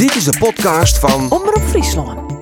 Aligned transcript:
Dit 0.00 0.14
is 0.14 0.24
de 0.24 0.38
podcast 0.38 0.98
van 0.98 1.30
Omroep 1.30 1.62
Friesland. 1.68 2.32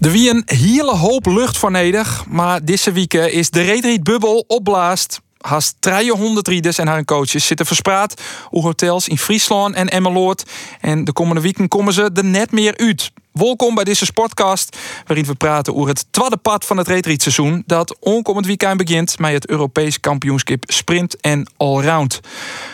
Er 0.00 0.10
wie 0.10 0.30
een 0.30 0.42
hele 0.44 0.96
hoop 0.96 1.26
lucht 1.26 1.56
voor 1.56 1.70
nodig, 1.70 2.26
maar 2.26 2.64
deze 2.64 2.92
week 2.92 3.14
is 3.14 3.50
de 3.50 3.62
Redriet-bubbel 3.62 4.44
opblaast. 4.46 5.23
Haast 5.44 5.76
300 5.80 6.48
rieders 6.48 6.78
en 6.78 6.86
haar 6.86 7.04
coaches 7.04 7.46
zitten 7.46 7.66
verspraad 7.66 8.22
op 8.50 8.62
hotels 8.62 9.08
in 9.08 9.18
Friesland 9.18 9.74
en 9.74 9.88
Emmeloord. 9.88 10.44
En 10.80 11.04
de 11.04 11.12
komende 11.12 11.40
weken 11.40 11.68
komen 11.68 11.92
ze 11.92 12.10
er 12.14 12.24
net 12.24 12.52
meer 12.52 12.76
uit. 12.76 13.12
Welkom 13.32 13.74
bij 13.74 13.84
deze 13.84 14.04
sportcast, 14.04 14.76
waarin 15.06 15.24
we 15.24 15.34
praten 15.34 15.74
over 15.74 15.88
het 15.88 16.06
tweede 16.10 16.36
pad 16.36 16.64
van 16.64 16.76
het 16.76 16.88
retreatseizoen 16.88 17.62
dat 17.66 17.96
onkomend 18.00 18.46
weekend 18.46 18.76
begint 18.76 19.18
met 19.18 19.32
het 19.32 19.48
Europees 19.48 20.00
kampioenschap 20.00 20.64
Sprint 20.66 21.20
en 21.20 21.46
Allround. 21.56 22.20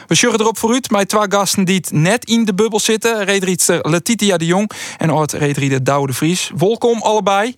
We 0.07 0.15
sjuggen 0.15 0.41
erop 0.41 0.59
vooruit 0.59 0.91
met 0.91 1.09
twee 1.09 1.27
gasten 1.29 1.65
die 1.65 1.77
het 1.77 1.93
net 1.93 2.25
in 2.25 2.45
de 2.45 2.55
bubbel 2.55 2.81
zitten. 2.81 3.25
Retrietster 3.25 3.89
Letitia 3.89 4.37
de 4.37 4.47
Jong 4.47 4.71
en 4.99 5.11
oud-retrieder 5.11 5.85
Douwe 5.85 6.07
de 6.07 6.13
Vries. 6.13 6.51
Welkom 6.57 7.01
allebei. 7.03 7.55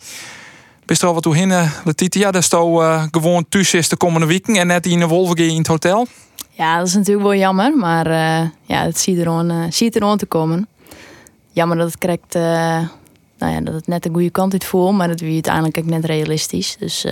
Bist 0.92 1.04
er 1.04 1.10
al 1.10 1.16
wat 1.16 1.22
toe 1.22 1.36
hinnen, 1.36 1.72
Letitia? 1.84 2.30
Dat 2.30 2.42
is 2.42 2.48
toch 2.48 2.80
uh, 2.80 3.04
gewoon 3.10 3.48
thuis 3.48 3.74
is 3.74 3.88
de 3.88 3.96
komende 3.96 4.26
weken 4.26 4.56
en 4.56 4.66
net 4.66 4.86
in 4.86 4.98
de 4.98 5.06
Wolvergee 5.06 5.50
in 5.50 5.58
het 5.58 5.66
hotel? 5.66 6.06
Ja, 6.50 6.78
dat 6.78 6.86
is 6.86 6.94
natuurlijk 6.94 7.26
wel 7.26 7.34
jammer, 7.36 7.76
maar 7.76 8.06
uh, 8.06 8.48
ja, 8.62 8.82
het 8.82 8.98
ziet 8.98 9.18
er 9.18 9.26
uh, 9.26 9.94
er 9.94 10.02
aan 10.02 10.18
te 10.18 10.26
komen. 10.26 10.68
Jammer 11.52 11.76
dat 11.76 11.86
het 11.86 11.98
uh, 12.34 12.42
nou 13.38 13.52
ja, 13.52 13.60
dat 13.60 13.74
het 13.74 13.86
net 13.86 14.02
de 14.02 14.08
goede 14.12 14.30
kant 14.30 14.52
uit 14.52 14.64
voelt, 14.64 14.96
maar 14.96 15.08
dat 15.08 15.20
wie 15.20 15.32
uiteindelijk 15.32 15.78
ook 15.78 15.84
net 15.84 16.04
realistisch. 16.04 16.76
Dus 16.78 17.06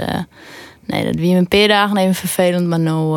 nee, 0.86 1.04
dat 1.04 1.14
wie 1.14 1.36
een 1.36 1.48
paar 1.48 1.68
dagen 1.68 1.96
even 1.96 2.14
vervelend, 2.14 2.66
maar 2.66 2.80
nu 2.80 3.12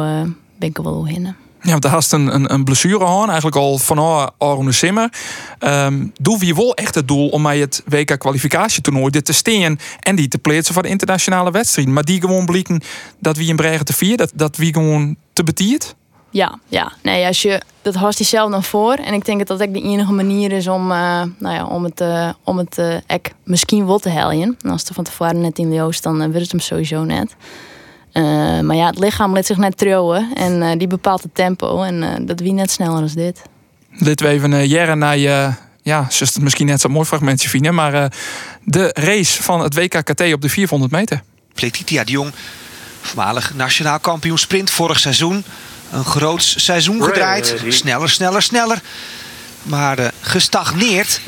ben 0.60 0.70
ik 0.70 0.78
er 0.78 0.84
wel 0.84 1.08
hinnen. 1.08 1.43
Ja, 1.64 1.70
want 1.70 1.82
daar 1.82 1.92
had 1.92 2.12
een, 2.12 2.34
een, 2.34 2.54
een 2.54 2.64
blessure 2.64 3.06
aan, 3.06 3.28
eigenlijk 3.28 3.56
al 3.56 3.78
van 3.78 4.32
Arne 4.38 4.72
Simmer. 4.72 5.14
Um, 5.60 6.14
doe 6.20 6.46
je 6.46 6.56
wel 6.56 6.76
echt 6.76 6.96
het 6.96 7.08
doel 7.08 7.30
om 7.30 7.44
bij 7.44 7.60
het 7.60 7.84
WK 7.86 8.20
kwalificatietoernooi 8.20 9.10
dit 9.10 9.26
te 9.26 9.34
steen 9.34 9.80
en 10.00 10.16
die 10.16 10.28
te 10.28 10.38
plaatsen 10.38 10.74
voor 10.74 10.84
de 10.84 10.90
internationale 10.90 11.52
wedstrijd. 11.52 11.88
Maar 11.88 12.04
die 12.04 12.22
gewoon 12.22 12.46
blikken 12.46 12.82
dat 13.20 13.38
wie 13.38 13.50
een 13.50 13.56
bregen 13.56 13.86
te 13.86 13.94
vier, 13.94 14.18
dat, 14.18 14.32
dat 14.36 14.58
wie 14.58 14.74
gewoon 14.74 15.16
te 15.34 15.44
betiert? 15.44 15.96
Ja, 16.30 16.60
ja. 16.68 16.92
Nee, 17.02 17.26
als 17.26 17.42
je, 17.42 17.62
dat 17.82 17.96
had 17.96 18.18
hij 18.18 18.26
zelf 18.26 18.52
dan 18.52 18.64
voor. 18.64 18.94
En 18.94 19.14
ik 19.14 19.26
denk 19.26 19.48
dat 19.48 19.48
dat 19.48 19.68
ook 19.68 19.74
de 19.74 19.82
enige 19.82 20.12
manier 20.12 20.52
is 20.52 20.68
om, 20.68 20.92
uh, 20.92 21.24
nou 21.38 21.56
ja, 21.56 21.66
om 21.66 21.84
het, 21.84 22.02
uh, 22.02 22.30
om 22.44 22.58
het 22.58 22.78
uh, 22.78 22.96
misschien 23.44 23.86
wel 23.86 24.00
te 24.00 24.10
heljen. 24.10 24.58
En 24.62 24.70
als 24.70 24.82
het 24.82 24.96
van 24.96 25.04
tevoren 25.04 25.42
net 25.42 25.58
in 25.58 25.70
Leeuws, 25.70 26.02
dan 26.02 26.22
uh, 26.22 26.34
het 26.34 26.52
hem 26.52 26.60
sowieso 26.60 27.04
net. 27.04 27.36
Uh, 28.14 28.60
maar 28.60 28.76
ja, 28.76 28.86
het 28.86 29.00
lichaam 29.00 29.34
laat 29.34 29.46
zich 29.46 29.58
net 29.58 29.78
trouwen 29.78 30.32
en 30.34 30.62
uh, 30.62 30.72
die 30.78 30.88
bepaalt 30.88 31.24
het 31.24 31.36
tempo 31.36 31.82
en 31.82 32.02
uh, 32.02 32.10
dat 32.22 32.40
wie 32.40 32.54
net 32.54 32.72
sneller 32.72 33.02
als 33.02 33.14
dit. 33.14 33.42
Dit 34.00 34.22
we 34.22 34.28
even 34.28 34.52
uh, 34.52 34.66
jaren 34.66 34.98
naar 34.98 35.18
je, 35.18 35.52
ja, 35.82 36.08
het 36.10 36.40
misschien 36.42 36.66
net 36.66 36.82
zo'n 36.82 36.92
mooi 36.92 37.06
fragmentje 37.06 37.50
vinden, 37.50 37.74
maar 37.74 38.12
de 38.64 38.92
race 38.94 39.44
van 39.44 39.60
het 39.62 39.76
WKKT 39.76 40.34
op 40.34 40.42
de 40.42 40.50
400 40.50 40.92
meter. 40.92 41.22
Letitia 41.56 42.04
de 42.04 42.12
Jong, 42.12 42.32
voormalig 43.02 43.54
nationaal 43.54 44.00
kampioen 44.00 44.38
sprint 44.38 44.70
vorig 44.72 45.00
seizoen. 45.00 45.44
Een 45.92 46.06
groot 46.06 46.44
seizoen 46.44 47.04
gedraaid, 47.04 47.64
sneller, 47.68 48.10
sneller, 48.10 48.42
sneller. 48.42 48.82
Maar 49.64 50.12
gestagneerd 50.22 51.22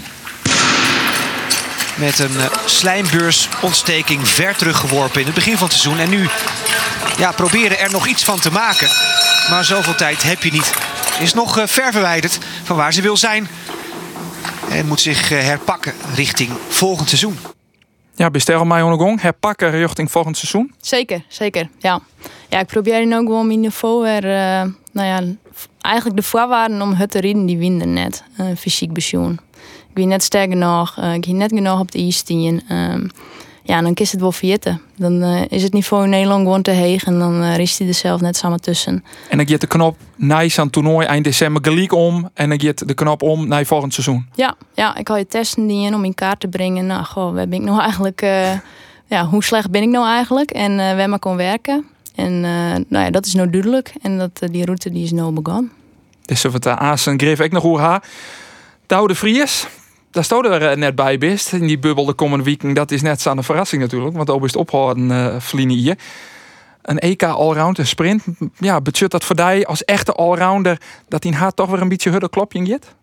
met 1.95 2.19
een 2.19 2.31
uh, 2.31 2.45
slijmbeursontsteking 2.65 4.27
ver 4.27 4.55
teruggeworpen 4.55 5.19
in 5.19 5.25
het 5.25 5.35
begin 5.35 5.57
van 5.57 5.67
het 5.67 5.77
seizoen. 5.77 6.03
En 6.03 6.09
nu 6.09 6.27
ja, 7.17 7.31
proberen 7.31 7.79
er 7.79 7.91
nog 7.91 8.07
iets 8.07 8.23
van 8.23 8.39
te 8.39 8.51
maken. 8.51 8.87
Maar 9.49 9.65
zoveel 9.65 9.95
tijd 9.95 10.23
heb 10.23 10.43
je 10.43 10.51
niet. 10.51 10.73
Is 11.19 11.33
nog 11.33 11.57
uh, 11.57 11.65
ver 11.67 11.91
verwijderd 11.91 12.39
van 12.63 12.75
waar 12.75 12.93
ze 12.93 13.01
wil 13.01 13.17
zijn. 13.17 13.47
En 14.69 14.87
moet 14.87 15.01
zich 15.01 15.31
uh, 15.31 15.39
herpakken 15.39 15.93
richting 16.15 16.51
volgend 16.67 17.07
seizoen. 17.07 17.37
Ja, 18.15 18.29
bestel 18.29 18.65
mij 18.65 18.81
ondergong. 18.81 19.21
Herpakken 19.21 19.71
richting 19.71 20.11
volgend 20.11 20.37
seizoen? 20.37 20.73
Zeker, 20.81 21.23
zeker. 21.27 21.69
Ja, 21.79 21.99
ja 22.49 22.59
ik 22.59 22.67
probeer 22.67 23.05
nu 23.05 23.15
ook 23.15 23.25
gewoon 23.25 23.47
mijn 23.47 23.59
niveau 23.59 24.03
weer... 24.03 24.21
nou 24.91 25.07
ja, 25.07 25.21
eigenlijk 25.81 26.15
de 26.15 26.23
voorwaarden 26.23 26.81
om 26.81 26.93
het 26.93 27.11
te 27.11 27.19
rijden, 27.19 27.45
die 27.45 27.57
winnen 27.57 27.93
net. 27.93 28.23
fysiek 28.57 28.93
pensioen 28.93 29.39
ik 29.95 30.01
ben 30.01 30.09
net 30.09 30.23
sterk 30.23 30.51
genoeg, 30.51 30.97
uh, 30.99 31.13
ik 31.13 31.25
ben 31.25 31.37
net 31.37 31.51
genoeg 31.53 31.79
op 31.79 31.91
de 31.91 31.99
ijstien. 31.99 32.63
Um, 32.71 33.09
ja, 33.63 33.81
dan 33.81 33.93
kies 33.93 34.11
het 34.11 34.21
wel 34.21 34.31
verjitten. 34.31 34.81
Dan 34.95 35.23
uh, 35.23 35.41
is 35.49 35.63
het 35.63 35.73
niveau 35.73 36.03
in 36.03 36.09
Nederland 36.09 36.41
gewoon 36.41 36.61
te 36.61 36.71
heeg 36.71 37.03
en 37.03 37.19
dan 37.19 37.43
uh, 37.43 37.55
rist 37.55 37.79
hij 37.79 37.87
er 37.87 37.93
zelf 37.93 38.21
net 38.21 38.37
samen 38.37 38.61
tussen. 38.61 39.03
En 39.29 39.37
dan 39.37 39.47
gaat 39.47 39.61
de 39.61 39.67
knop 39.67 39.97
nice 40.15 40.59
aan 40.59 40.65
het 40.65 40.73
toernooi 40.73 41.07
eind 41.07 41.23
december 41.23 41.63
gelijk 41.63 41.93
om 41.93 42.29
en 42.33 42.49
dan 42.49 42.61
gaat 42.61 42.87
de 42.87 42.93
knop 42.93 43.21
om 43.21 43.47
naar 43.47 43.65
volgend 43.65 43.93
seizoen. 43.93 44.25
Ja, 44.33 44.55
ja 44.73 44.95
ik 44.95 45.07
had 45.07 45.17
je 45.17 45.27
testen 45.27 45.67
die 45.67 45.85
in 45.85 45.95
om 45.95 46.05
in 46.05 46.13
kaart 46.13 46.39
te 46.39 46.47
brengen. 46.47 46.85
Nou, 46.85 47.03
goh, 47.03 47.33
waar 47.33 47.47
ben 47.47 47.59
ik 47.59 47.65
nou 47.65 47.79
eigenlijk? 47.79 48.21
Uh, 48.21 48.51
ja, 49.13 49.25
hoe 49.25 49.43
slecht 49.43 49.71
ben 49.71 49.81
ik 49.81 49.89
nou 49.89 50.07
eigenlijk? 50.07 50.51
En 50.51 50.75
waar 50.77 51.09
maar 51.09 51.19
kon 51.19 51.35
werken. 51.35 51.85
En 52.15 52.39
nou 52.39 52.85
ja, 53.05 53.09
dat 53.09 53.25
is 53.25 53.33
nou 53.33 53.49
duidelijk. 53.49 53.93
En 54.01 54.17
dat, 54.17 54.51
die 54.51 54.65
route 54.65 54.91
die 54.91 55.03
is 55.03 55.11
nou 55.11 55.31
begonnen. 55.31 55.71
Dus 56.25 56.43
wat 56.43 56.63
de 56.63 56.77
Aas 56.77 57.07
en 57.07 57.19
Griff 57.19 57.41
ik 57.41 57.51
nog 57.51 57.63
hoe 57.63 57.79
ha. 57.79 58.01
Douwe 58.87 59.07
de 59.07 59.15
Vries, 59.15 59.67
daar 60.15 60.23
stond 60.23 60.45
er 60.45 60.77
net 60.77 60.95
bij 60.95 61.17
best 61.17 61.53
in 61.53 61.67
die 61.67 61.79
bubbel 61.79 62.05
de 62.05 62.13
komende 62.13 62.43
weekend. 62.43 62.75
Dat 62.75 62.91
is 62.91 63.01
net 63.01 63.21
zo'n 63.21 63.43
verrassing 63.43 63.81
natuurlijk, 63.81 64.15
want 64.15 64.27
is 64.43 64.51
het 64.51 64.55
ophouden 64.55 65.09
uh, 65.09 65.35
hier. 65.69 65.97
Een 66.81 66.99
EK 66.99 67.23
allround, 67.23 67.77
een 67.77 67.87
sprint. 67.87 68.23
Ja, 68.57 68.81
budget 68.81 69.11
dat 69.11 69.23
voor 69.23 69.35
jou 69.35 69.65
als 69.65 69.85
echte 69.85 70.11
allrounder 70.11 70.81
dat 71.07 71.25
in 71.25 71.33
haar 71.33 71.51
toch 71.51 71.69
weer 71.69 71.81
een 71.81 71.87
beetje 71.87 72.09
hudde 72.09 72.29
klopje 72.29 72.65
get? 72.65 72.95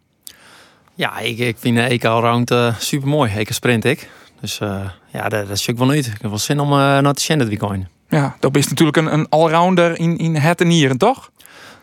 Ja, 0.95 1.19
ik, 1.19 1.39
ik 1.39 1.57
vind 1.59 1.79
een 1.79 1.85
EK 1.85 2.05
allround 2.05 2.51
uh, 2.51 2.77
super 2.79 3.09
mooi. 3.09 3.33
EK 3.33 3.53
sprint 3.53 3.85
ik. 3.85 4.09
Dus 4.41 4.61
uh, 4.61 4.81
ja, 5.13 5.29
dat, 5.29 5.49
dat 5.49 5.57
is 5.57 5.67
wel 5.67 5.87
niet. 5.87 6.07
Ik 6.07 6.19
heb 6.21 6.31
wel 6.31 6.39
zin 6.39 6.61
om 6.61 6.73
uh, 6.73 6.79
naar 6.79 7.15
te 7.15 7.23
zien 7.23 7.39
dit 7.39 7.49
weekend. 7.49 7.87
Ja, 8.09 8.37
dat 8.41 8.57
is 8.57 8.69
natuurlijk 8.69 8.97
een, 8.97 9.13
een 9.13 9.29
allrounder 9.29 9.99
in, 9.99 10.19
in 10.19 10.37
het 10.37 10.61
en 10.61 10.67
nieren, 10.67 10.99
toch? 10.99 11.31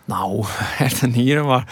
Nou, 0.06 0.46
het 0.84 1.02
en 1.02 1.12
nieren, 1.12 1.46
maar 1.46 1.68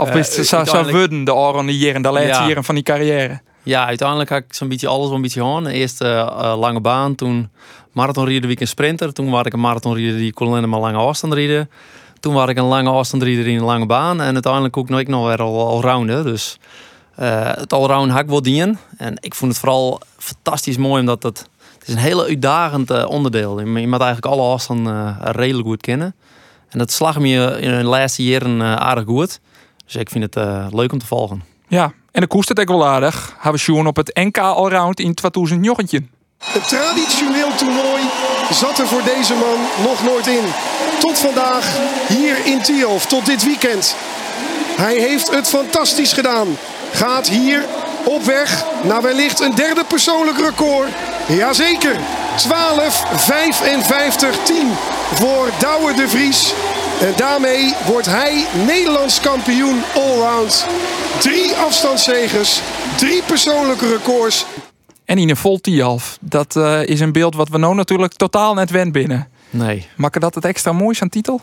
of 0.00 0.14
is 0.14 0.36
het 0.36 0.52
uh, 0.52 0.64
zo 0.64 0.90
worden 0.90 1.24
de 1.24 1.34
oren 1.34 1.66
die 1.66 1.78
jaren, 1.78 2.02
de 2.02 2.10
laatste 2.10 2.42
ja. 2.42 2.48
jaren 2.48 2.64
van 2.64 2.74
die 2.74 2.84
carrière? 2.84 3.40
Ja, 3.62 3.86
uiteindelijk 3.86 4.30
had 4.30 4.38
ik 4.38 4.54
zo'n 4.54 4.68
beetje 4.68 4.88
alles 4.88 5.10
een 5.10 5.22
beetje 5.22 5.44
aan. 5.44 5.66
Eerst 5.66 6.02
uh, 6.02 6.54
lange 6.58 6.80
baan, 6.80 7.14
toen 7.14 7.50
marathonrieder 7.92 8.46
wie 8.46 8.56
ik 8.56 8.60
een 8.60 8.68
sprinter. 8.68 9.12
Toen 9.12 9.30
was 9.30 9.44
ik 9.44 9.52
een 9.52 9.60
marathonrieder 9.60 10.16
die 10.16 10.32
kon 10.32 10.46
alleen 10.46 10.68
maar 10.68 10.80
lange 10.80 10.98
afstand 10.98 11.32
rijden. 11.32 11.70
Toen 12.20 12.34
was 12.34 12.48
ik 12.48 12.56
een 12.56 12.64
lange 12.64 12.90
afstandrieder 12.90 13.46
in 13.46 13.56
een 13.56 13.64
lange 13.64 13.86
baan. 13.86 14.20
En 14.20 14.32
uiteindelijk 14.32 14.76
ook 14.76 14.88
nog, 14.88 15.00
ik 15.00 15.08
nog 15.08 15.26
weer 15.26 15.42
al, 15.42 15.68
al 15.68 15.82
rounden. 15.82 16.24
Dus 16.24 16.58
uh, 17.20 17.50
het 17.54 17.72
allround 17.72 18.10
had 18.10 18.20
ik 18.20 18.28
wel 18.28 18.42
dienen. 18.42 18.78
En 18.96 19.16
ik 19.20 19.34
vond 19.34 19.50
het 19.50 19.60
vooral 19.60 20.00
fantastisch 20.18 20.76
mooi, 20.76 21.00
omdat 21.00 21.22
het, 21.22 21.48
het 21.78 21.88
is 21.88 21.94
een 21.94 22.00
hele 22.00 22.24
uitdagend 22.24 22.90
uh, 22.90 23.08
onderdeel. 23.08 23.60
Je 23.60 23.66
moet 23.66 24.00
eigenlijk 24.00 24.26
alle 24.26 24.52
afstanden 24.52 25.18
redelijk 25.20 25.68
goed 25.68 25.80
kennen. 25.80 26.14
En 26.68 26.78
dat 26.78 26.90
slag 26.90 27.18
me 27.18 27.60
in 27.60 27.78
de 27.78 27.84
laatste 27.84 28.24
jaren 28.24 28.62
aardig 28.62 29.04
goed. 29.04 29.40
Dus 29.90 30.00
ik 30.00 30.10
vind 30.10 30.24
het 30.24 30.36
uh, 30.36 30.66
leuk 30.70 30.92
om 30.92 30.98
te 30.98 31.06
volgen. 31.06 31.42
Ja, 31.68 31.92
en 32.12 32.20
de 32.20 32.26
koest 32.26 32.48
het 32.48 32.60
ook 32.60 32.68
wel 32.68 32.86
aardig. 32.86 33.32
Hebben 33.34 33.52
we 33.52 33.58
Sjoen 33.58 33.86
op 33.86 33.96
het 33.96 34.14
NK 34.14 34.38
Allround 34.38 35.00
in 35.00 35.14
2009. 35.14 36.10
Een 36.54 36.60
traditioneel 36.60 37.54
toernooi 37.54 38.02
zat 38.50 38.78
er 38.78 38.86
voor 38.86 39.02
deze 39.02 39.34
man 39.34 39.58
nog 39.82 40.02
nooit 40.02 40.26
in. 40.26 40.44
Tot 41.00 41.18
vandaag 41.18 41.78
hier 42.08 42.46
in 42.46 42.62
Tielf, 42.62 43.06
tot 43.06 43.26
dit 43.26 43.44
weekend. 43.44 43.96
Hij 44.76 44.98
heeft 44.98 45.30
het 45.34 45.48
fantastisch 45.48 46.12
gedaan. 46.12 46.46
Gaat 46.92 47.28
hier 47.28 47.64
op 48.04 48.22
weg 48.22 48.64
naar 48.82 49.02
wellicht 49.02 49.40
een 49.40 49.54
derde 49.54 49.84
persoonlijk 49.84 50.38
record. 50.38 50.88
Jazeker, 51.28 51.96
12, 52.36 53.04
55, 53.16 54.42
10 54.42 54.68
voor 55.14 55.50
Douwe 55.58 55.94
de 55.94 56.08
Vries. 56.08 56.54
En 57.00 57.12
daarmee 57.16 57.74
wordt 57.86 58.06
hij 58.06 58.46
Nederlands 58.66 59.20
kampioen 59.20 59.82
allround. 59.94 60.66
Drie 61.20 61.52
afstandszegers, 61.54 62.60
drie 62.96 63.22
persoonlijke 63.22 63.88
records. 63.88 64.46
En 65.04 65.18
in 65.18 65.30
een 65.30 65.36
vol 65.36 65.60
half. 65.62 66.18
Dat 66.20 66.56
uh, 66.56 66.86
is 66.86 67.00
een 67.00 67.12
beeld 67.12 67.34
wat 67.34 67.48
we 67.48 67.58
nou 67.58 67.74
natuurlijk 67.74 68.12
totaal 68.12 68.54
net 68.54 68.70
wend 68.70 68.92
binnen. 68.92 69.28
Nee. 69.50 69.86
Maakt 69.96 70.20
dat 70.20 70.34
het 70.34 70.44
extra 70.44 70.72
mooi 70.72 70.96
aan 71.00 71.08
titel? 71.08 71.40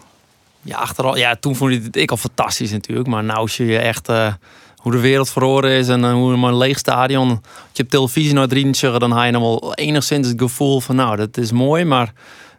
Ja, 0.61 0.77
achteraf, 0.77 1.17
ja, 1.17 1.35
toen 1.35 1.55
vond 1.55 1.71
ik 1.71 1.83
het 1.83 1.95
ik 1.95 2.11
al 2.11 2.17
fantastisch 2.17 2.71
natuurlijk. 2.71 3.07
Maar 3.07 3.23
nou 3.23 3.47
zie 3.47 3.65
je 3.65 3.77
echt 3.77 4.09
uh, 4.09 4.33
hoe 4.75 4.91
de 4.91 4.99
wereld 4.99 5.29
verloren 5.29 5.71
is 5.71 5.87
en 5.87 6.03
uh, 6.03 6.13
hoe 6.13 6.33
een 6.33 6.57
leeg 6.57 6.77
stadion. 6.77 7.29
Als 7.29 7.39
je 7.73 7.83
op 7.83 7.89
televisie 7.89 8.33
naar 8.33 8.47
drie 8.47 8.75
zeggen, 8.75 8.99
dan 8.99 9.17
heb 9.17 9.25
je 9.25 9.31
nog 9.31 9.59
wel 9.59 9.73
enigszins 9.73 10.27
het 10.27 10.39
gevoel 10.39 10.79
van 10.79 10.95
nou, 10.95 11.15
dat 11.15 11.37
is 11.37 11.51
mooi, 11.51 11.85
maar 11.85 12.13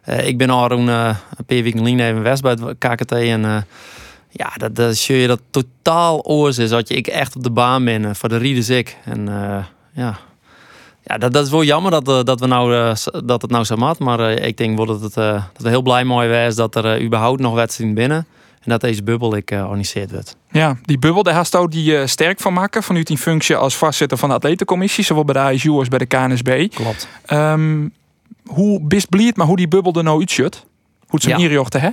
ik 0.05 0.37
ben 0.37 0.49
al 0.49 0.71
een 0.71 0.85
paar 0.85 1.15
weken 1.45 1.99
even 1.99 2.21
west 2.21 2.41
bij 2.41 2.51
het 2.51 2.77
KKT. 2.77 3.11
En 3.11 3.41
uh, 3.43 3.57
Ja, 4.31 4.49
dat, 4.57 4.75
dat 4.75 4.95
zie 4.95 5.15
je 5.17 5.27
dat 5.27 5.41
totaal 5.51 6.21
oors 6.25 6.57
is. 6.57 6.69
Dat 6.69 6.87
je 6.87 6.95
ik 6.95 7.07
echt 7.07 7.35
op 7.35 7.43
de 7.43 7.51
baan 7.51 7.85
ben. 7.85 8.05
eh, 8.05 8.11
Voor 8.13 8.29
de 8.29 8.37
rieders 8.37 8.69
ik. 8.69 8.97
En 9.05 9.27
eh, 9.27 9.63
ja, 9.93 10.17
ja 11.03 11.17
dat, 11.17 11.33
dat 11.33 11.45
is 11.45 11.51
wel 11.51 11.63
jammer 11.63 11.91
dat, 11.91 12.07
eh, 12.07 12.23
dat, 12.23 12.39
we 12.39 12.47
nou, 12.47 12.75
eh, 12.75 12.93
dat 13.25 13.41
het 13.41 13.51
nou 13.51 13.63
zo 13.63 13.75
mat. 13.75 13.99
Maar 13.99 14.19
eh, 14.19 14.47
ik 14.47 14.57
denk 14.57 14.77
wel 14.77 14.85
dat 14.85 15.01
het 15.01 15.17
eh, 15.17 15.33
dat 15.53 15.61
we 15.61 15.69
heel 15.69 15.81
blij 15.81 16.03
mooi 16.03 16.29
was 16.43 16.55
dat 16.55 16.75
er 16.75 16.85
eh, 16.95 17.05
überhaupt 17.05 17.39
nog 17.41 17.53
wedstrijden 17.53 17.95
binnen. 17.95 18.25
En 18.59 18.69
dat 18.71 18.81
deze 18.81 19.03
bubbel 19.03 19.35
ik 19.35 19.51
eh 19.51 19.63
organiseerd 19.63 20.11
werd. 20.11 20.35
Ja, 20.51 20.77
die 20.83 20.99
bubbel, 20.99 21.23
daar 21.23 21.33
hast 21.33 21.55
ook 21.55 21.71
die 21.71 21.97
eh, 21.97 22.05
sterk 22.07 22.39
van 22.39 22.53
maken. 22.53 22.83
Vanuit 22.83 23.07
die 23.07 23.17
functie 23.17 23.55
als 23.55 23.75
voorzitter 23.75 24.17
van 24.17 24.29
de 24.29 24.35
atletencommissie. 24.35 25.03
Zowel 25.03 25.23
bij 25.25 25.33
de 25.33 25.39
ASU 25.39 25.69
als 25.71 25.87
bij 25.87 25.99
de 25.99 26.05
KNSB. 26.05 26.67
Klopt. 26.73 27.07
Ehm, 27.25 27.87
hoe 28.53 28.81
best 28.81 29.09
blied, 29.09 29.35
maar 29.37 29.47
hoe 29.47 29.55
die 29.57 29.67
bubbel 29.67 29.93
er 29.93 30.03
nou 30.03 30.19
uitziet? 30.19 30.65
Hoe 30.99 31.19
het 31.19 31.23
zo'n 31.23 31.31
Ja. 31.39 31.49
inrichten, 31.49 31.81
hè? 31.81 31.89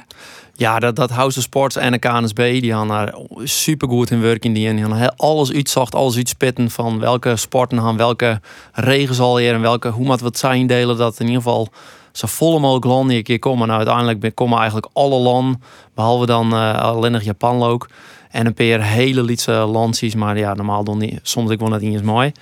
Ja, 0.54 0.78
dat, 0.78 0.96
dat 0.96 1.10
House 1.10 1.38
of 1.38 1.44
Sports 1.44 1.76
en 1.76 1.92
de 1.92 1.98
KNSB, 1.98 2.60
die 2.60 2.72
hadden 2.72 2.96
daar 2.96 3.14
super 3.44 3.88
goed 3.88 4.10
in 4.10 4.20
werk 4.20 4.44
in 4.44 4.52
die. 4.52 4.68
En 4.68 4.76
die 4.76 4.84
hadden 4.84 5.16
alles 5.16 5.52
uitzocht, 5.52 5.94
alles 5.94 6.16
uitspitten 6.16 6.70
van 6.70 6.98
welke 7.00 7.36
sporten 7.36 7.78
gaan, 7.78 7.96
welke 7.96 8.40
regels 8.72 9.18
al 9.18 9.36
hier 9.38 9.54
en 9.54 9.60
welke, 9.60 9.88
hoe 9.88 10.04
moet 10.06 10.20
wat 10.20 10.38
zijn 10.38 10.66
delen. 10.66 10.96
Dat 10.96 11.20
in 11.20 11.26
ieder 11.26 11.42
geval 11.42 11.68
zo 12.12 12.26
volle 12.26 12.58
mogelijk 12.58 12.84
landen 12.84 13.16
een 13.16 13.22
keer 13.22 13.38
komen. 13.38 13.66
Nou, 13.66 13.78
uiteindelijk 13.86 14.34
komen 14.34 14.56
eigenlijk 14.58 14.88
alle 14.92 15.18
landen, 15.18 15.62
behalve 15.94 16.26
dan 16.26 16.52
eh, 16.52 16.80
alleen 16.80 17.12
nog 17.12 17.22
Japan 17.22 17.62
ook. 17.62 17.88
En 18.30 18.46
een 18.46 18.54
paar 18.54 18.82
hele 18.82 19.22
lietse 19.22 19.52
landsies, 19.52 20.14
maar 20.14 20.38
ja, 20.38 20.54
normaal 20.54 20.84
dan 20.84 20.98
niet. 20.98 21.18
Soms 21.22 21.50
ik 21.50 21.58
wel 21.58 21.68
net 21.68 21.80
niet 21.80 21.92
eens 21.92 22.02
mooi. 22.02 22.32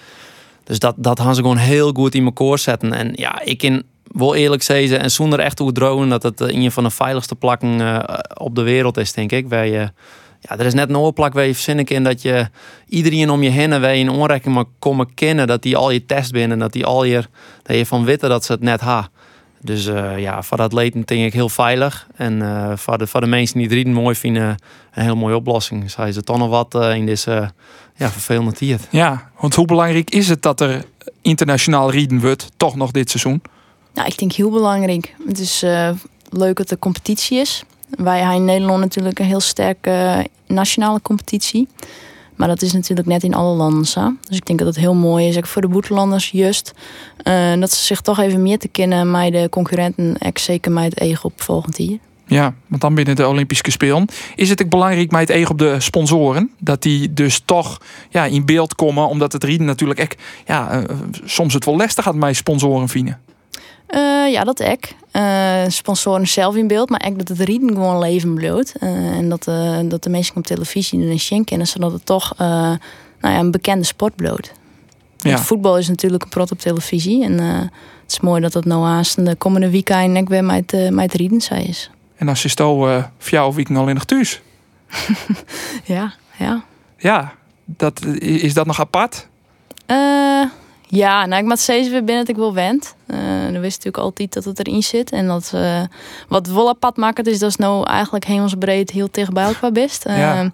Dus 0.64 0.78
dat, 0.78 0.94
dat 0.96 1.20
gaan 1.20 1.34
ze 1.34 1.40
gewoon 1.40 1.56
heel 1.56 1.92
goed 1.92 2.14
in 2.14 2.24
elkaar 2.24 2.58
zetten. 2.58 2.92
En 2.92 3.12
ja, 3.14 3.40
ik 3.42 3.62
in 3.62 3.84
wel 4.14 4.34
eerlijk 4.34 4.62
zeggen 4.62 5.00
en 5.00 5.10
zonder 5.10 5.38
echt 5.38 5.56
te 5.56 5.72
dromen 5.72 6.08
dat 6.08 6.22
het 6.22 6.40
eh, 6.40 6.62
een 6.62 6.72
van 6.72 6.84
de 6.84 6.90
veiligste 6.90 7.34
plakken 7.34 7.80
eh, 7.80 8.18
op 8.34 8.54
de 8.54 8.62
wereld 8.62 8.96
is, 8.96 9.12
denk 9.12 9.32
ik. 9.32 9.48
Wij, 9.48 9.80
eh, 9.80 9.88
ja, 10.40 10.58
er 10.58 10.66
is 10.66 10.74
net 10.74 10.88
een 10.88 10.96
oorplak 10.96 11.32
waar 11.32 11.44
je 11.44 11.54
verzin 11.54 11.78
ik 11.78 11.90
in 11.90 12.04
dat 12.04 12.22
je 12.22 12.48
iedereen 12.88 13.30
om 13.30 13.42
je 13.42 13.50
heen 13.50 13.72
en 13.72 13.80
waar 13.80 13.94
je 13.94 14.04
een 14.04 14.10
onrekening 14.10 14.54
maar 14.54 14.72
komen 14.78 15.14
kennen, 15.14 15.46
dat 15.46 15.62
die 15.62 15.76
al 15.76 15.90
je 15.90 16.06
test 16.06 16.32
binnen, 16.32 16.58
dat 16.58 16.72
die 16.72 16.86
al 16.86 17.04
je, 17.04 17.24
dat 17.62 17.76
je 17.76 17.86
van 17.86 18.04
weten 18.04 18.28
dat 18.28 18.44
ze 18.44 18.52
het 18.52 18.60
net 18.60 18.80
ha. 18.80 19.08
Dus 19.60 19.84
ja, 20.16 20.42
voor 20.42 20.56
de 20.56 20.62
atleten 20.62 21.02
denk 21.04 21.24
ik 21.24 21.32
heel 21.32 21.48
veilig. 21.48 22.06
En 22.16 22.42
voor, 22.78 22.98
de, 22.98 23.06
voor 23.06 23.20
de 23.20 23.26
mensen 23.26 23.56
die 23.56 23.66
het 23.66 23.74
rieden 23.74 23.92
mooi 23.92 24.14
vinden, 24.14 24.56
een 24.92 25.02
heel 25.02 25.16
mooie 25.16 25.36
oplossing. 25.36 25.82
Dus 25.82 25.96
hij 25.96 26.08
is 26.08 26.16
er 26.16 26.24
toch 26.24 26.38
nog 26.38 26.48
wat 26.48 26.74
in 26.74 27.06
deze 27.06 27.52
ja, 27.96 28.10
vervelende 28.10 28.52
tijd. 28.52 28.88
Ja, 28.90 29.30
want 29.40 29.54
hoe 29.54 29.66
belangrijk 29.66 30.10
is 30.10 30.28
het 30.28 30.42
dat 30.42 30.60
er 30.60 30.84
internationaal 31.22 31.90
rieden 31.90 32.20
wordt, 32.20 32.50
toch 32.56 32.76
nog 32.76 32.90
dit 32.90 33.10
seizoen? 33.10 33.42
Nou, 33.94 34.08
ik 34.08 34.18
denk 34.18 34.32
heel 34.32 34.50
belangrijk. 34.50 35.14
Het 35.26 35.38
is 35.38 35.62
eh, 35.62 35.90
leuk 36.30 36.56
dat 36.56 36.70
er 36.70 36.78
competitie 36.78 37.38
is. 37.38 37.64
Wij 37.88 38.18
hebben 38.18 38.36
in 38.36 38.44
Nederland 38.44 38.80
natuurlijk 38.80 39.18
een 39.18 39.24
heel 39.24 39.40
sterke 39.40 39.90
eh, 39.90 40.18
nationale 40.46 41.02
competitie. 41.02 41.68
Maar 42.34 42.48
dat 42.48 42.62
is 42.62 42.72
natuurlijk 42.72 43.08
net 43.08 43.22
in 43.22 43.34
alle 43.34 43.56
landen 43.56 43.84
zo. 43.84 44.12
Dus 44.28 44.36
ik 44.36 44.46
denk 44.46 44.58
dat 44.58 44.68
het 44.68 44.76
heel 44.76 44.94
mooi 44.94 45.26
is, 45.26 45.36
voor 45.40 45.62
de 45.62 45.68
boetelanders 45.68 46.30
juist. 46.30 46.72
eh, 47.16 47.54
dat 47.60 47.72
ze 47.72 47.84
zich 47.84 48.00
toch 48.00 48.18
even 48.18 48.42
meer 48.42 48.58
te 48.58 48.68
kennen 48.68 49.10
met 49.10 49.32
de 49.32 49.48
concurrenten. 49.50 50.18
En 50.18 50.30
zeker 50.34 50.72
met 50.72 50.84
het 50.84 51.00
ego 51.00 51.26
op 51.26 51.42
volgend 51.42 51.78
jaar. 51.78 51.98
Ja, 52.26 52.54
want 52.66 52.80
dan 52.80 52.94
binnen 52.94 53.16
de 53.16 53.28
Olympische 53.28 53.70
Spelen. 53.70 54.08
Is 54.34 54.48
het 54.48 54.62
ook 54.62 54.68
belangrijk 54.68 55.10
met 55.10 55.20
het 55.20 55.30
eeg 55.30 55.50
op 55.50 55.58
de 55.58 55.80
sponsoren? 55.80 56.50
Dat 56.58 56.82
die 56.82 57.12
dus 57.12 57.42
toch 57.44 57.80
ja, 58.10 58.24
in 58.24 58.44
beeld 58.44 58.74
komen, 58.74 59.08
omdat 59.08 59.32
het 59.32 59.44
rieden 59.44 59.66
natuurlijk 59.66 60.00
echt, 60.00 60.22
ja, 60.46 60.84
soms 61.24 61.54
het 61.54 61.64
wel 61.64 61.76
lastig 61.76 62.04
gaat 62.04 62.14
met 62.14 62.36
sponsoren 62.36 62.88
vinden. 62.88 63.20
Eh, 64.24 64.32
ja, 64.32 64.44
dat 64.44 64.60
ek. 64.60 64.94
Eh, 65.10 65.62
sponsoren 65.68 66.28
zelf 66.28 66.56
in 66.56 66.66
beeld, 66.66 66.90
maar 66.90 67.00
echt 67.00 67.18
dat 67.18 67.28
het 67.28 67.40
rieden 67.40 67.68
gewoon 67.68 67.98
leven 67.98 68.34
bloot. 68.34 68.72
Eh, 68.80 68.88
en 68.88 69.28
dat, 69.28 69.44
dat 69.84 70.02
de 70.02 70.10
mensen 70.10 70.36
op 70.36 70.44
televisie 70.44 71.10
en 71.10 71.20
zien 71.20 71.44
kennen, 71.44 71.66
zodat 71.66 71.92
het 71.92 72.06
toch 72.06 72.32
nou 72.38 72.78
ja, 73.20 73.38
een 73.38 73.50
bekende 73.50 73.84
sport 73.84 74.16
bloot. 74.16 74.52
Ja. 75.16 75.38
Voetbal 75.38 75.78
is 75.78 75.88
natuurlijk 75.88 76.22
een 76.22 76.28
prot 76.28 76.50
op 76.50 76.58
televisie. 76.58 77.24
En 77.24 77.38
het 77.38 77.70
is 78.12 78.20
mooi 78.20 78.40
dat 78.40 78.54
het 78.54 78.64
nou 78.64 78.84
haast 78.84 79.24
de 79.24 79.34
komende 79.34 79.70
weekend 79.70 80.12
net 80.12 80.28
weer 80.28 80.44
met, 80.44 80.72
eh 80.72 80.88
met 80.88 81.04
het 81.04 81.14
rieden 81.20 81.40
zij 81.40 81.64
is. 81.64 81.90
En 82.16 82.28
als 82.28 82.42
je 82.42 82.48
zo 82.48 82.88
uh, 82.88 83.04
voor 83.18 83.30
jou 83.30 83.54
weekend 83.54 83.78
alleen 83.78 83.94
nog 83.94 84.04
thuis. 84.04 84.40
Ja, 85.84 86.14
ja. 86.38 86.64
Ja, 86.98 87.32
dat, 87.64 88.04
is 88.18 88.54
dat 88.54 88.66
nog 88.66 88.80
apart? 88.80 89.28
Eh, 89.86 90.44
ja, 90.94 91.26
nou 91.26 91.42
ik 91.42 91.48
moet 91.48 91.58
steeds 91.58 91.88
weer 91.88 92.04
binnen 92.04 92.24
dat 92.24 92.34
ik 92.34 92.40
wel 92.42 92.54
wend. 92.54 92.94
Eh 93.06 93.16
dan 93.52 93.62
wist 93.62 93.76
natuurlijk 93.76 94.04
altijd 94.04 94.32
dat 94.32 94.44
het 94.44 94.58
erin 94.58 94.82
zit. 94.82 95.10
En 95.12 95.26
dat 95.26 95.50
eh, 95.54 95.82
wat 96.28 96.46
wel 96.46 96.68
apart 96.68 96.96
maakt 96.96 97.26
is 97.26 97.38
dat 97.38 97.50
is 97.50 97.56
nou 97.56 97.86
eigenlijk 97.86 98.24
hemelsbreed 98.24 98.90
heel 98.90 99.08
dicht 99.10 99.32
bij 99.32 99.44
elkaar 99.44 99.72
best. 99.72 100.04
Eh, 100.04 100.18
Ja. 100.18 100.52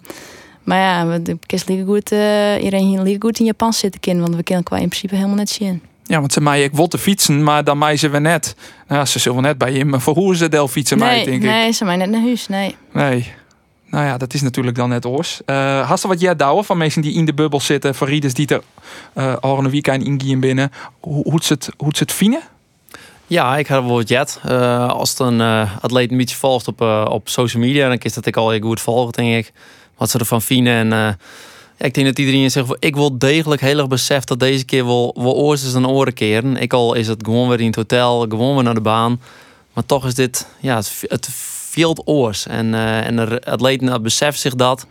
Maar 0.63 0.77
ja, 0.77 1.19
kist 1.45 1.67
liggen 1.67 1.85
goed, 1.85 2.11
iedereen 2.63 3.03
hier 3.05 3.15
goed 3.19 3.39
in 3.39 3.45
Japan 3.45 3.73
zitten 3.73 3.99
kind, 3.99 4.19
want 4.21 4.35
we 4.35 4.43
kennen 4.43 4.63
qua 4.65 4.77
in 4.77 4.87
principe 4.87 5.15
helemaal 5.15 5.35
net 5.35 5.49
zien. 5.49 5.81
Ja, 6.03 6.19
want 6.19 6.33
ze 6.33 6.41
mij 6.41 6.63
ik 6.63 6.73
wil 6.73 6.87
te 6.87 6.97
fietsen, 6.97 7.43
maar 7.43 7.63
dan 7.63 7.77
mij 7.77 7.97
ze 7.97 8.09
we 8.09 8.19
net. 8.19 8.55
Nou, 8.87 9.05
ze 9.05 9.19
zullen 9.19 9.41
net 9.41 9.57
bij 9.57 9.73
je, 9.73 9.85
maar 9.85 10.01
voor 10.01 10.15
hoe 10.15 10.35
ze 10.35 10.49
del 10.49 10.67
fietsen 10.67 10.97
mij, 10.97 11.15
nee, 11.15 11.25
denk 11.25 11.43
ik. 11.43 11.49
nee, 11.49 11.71
ze 11.71 11.85
mij 11.85 11.95
net 11.95 12.09
naar 12.09 12.21
huis, 12.21 12.47
nee. 12.47 12.75
Nee. 12.91 13.33
Nou 13.91 14.05
ja, 14.05 14.17
dat 14.17 14.33
is 14.33 14.41
natuurlijk 14.41 14.75
dan 14.75 14.89
net 14.89 15.05
oors. 15.05 15.41
Uh, 15.45 15.87
hast 15.87 16.03
er 16.03 16.09
wat 16.09 16.19
jij 16.19 16.35
douwen 16.35 16.65
van 16.65 16.77
mensen 16.77 17.01
die 17.01 17.13
in 17.13 17.25
de 17.25 17.33
bubbel 17.33 17.59
zitten, 17.59 17.95
van 17.95 18.07
rieders 18.07 18.33
die 18.33 18.47
er 18.47 18.61
uh, 19.15 19.35
al 19.35 19.57
een 19.57 19.69
weekend 19.69 20.03
ingaan 20.03 20.39
binnen? 20.39 20.71
Hoe 20.99 21.23
hoe 21.23 21.39
ze 21.43 21.53
het, 21.53 21.69
hoe 21.77 21.91
het 21.97 22.11
vinden? 22.11 22.41
Ja, 23.27 23.57
ik 23.57 23.67
had 23.67 23.83
wel 23.83 23.95
wat 23.95 24.09
jet. 24.09 24.39
Uh, 24.45 24.89
als 24.89 25.19
een 25.19 25.41
atleet 25.81 26.11
een 26.11 26.17
beetje 26.17 26.35
volgt 26.35 26.67
op, 26.67 26.81
op 27.09 27.29
social 27.29 27.63
media, 27.63 27.87
dan 27.87 27.97
is 27.97 28.13
dat 28.13 28.25
ik 28.25 28.37
al 28.37 28.49
heel 28.49 28.59
goed 28.61 28.81
volgen, 28.81 29.11
denk 29.11 29.45
ik. 29.45 29.53
Wat 29.97 30.09
ze 30.09 30.19
ervan 30.19 30.41
vinden. 30.41 30.91
En 30.93 31.17
ik 31.77 31.93
denk 31.93 32.07
dat 32.07 32.19
iedereen 32.19 32.51
zegt, 32.51 32.75
ik 32.79 32.95
wil 32.95 33.17
degelijk 33.17 33.61
heel 33.61 33.77
erg 33.77 33.87
beseft 33.87 34.27
dat 34.27 34.39
deze 34.39 34.65
keer 34.65 34.85
wel, 34.85 35.15
wel 35.17 35.35
oors 35.35 35.63
is 35.63 35.71
dan 35.71 35.87
oren 35.87 36.13
keren. 36.13 36.57
Ik 36.57 36.73
al 36.73 36.93
is 36.93 37.07
het 37.07 37.23
gewoon 37.23 37.49
weer 37.49 37.59
in 37.59 37.65
het 37.65 37.75
hotel, 37.75 38.25
gewoon 38.29 38.55
weer 38.55 38.63
naar 38.63 38.73
de 38.73 38.81
baan. 38.81 39.21
Maar 39.73 39.85
toch 39.85 40.05
is 40.05 40.15
dit, 40.15 40.47
ja, 40.59 40.75
het, 40.75 41.03
het 41.07 41.29
veel 41.71 42.01
oors. 42.05 42.47
En, 42.47 42.73
en 42.73 43.15
de 43.15 43.41
atleten 43.45 44.03
beseffen 44.03 44.41
zich 44.41 44.55
dat. 44.55 44.87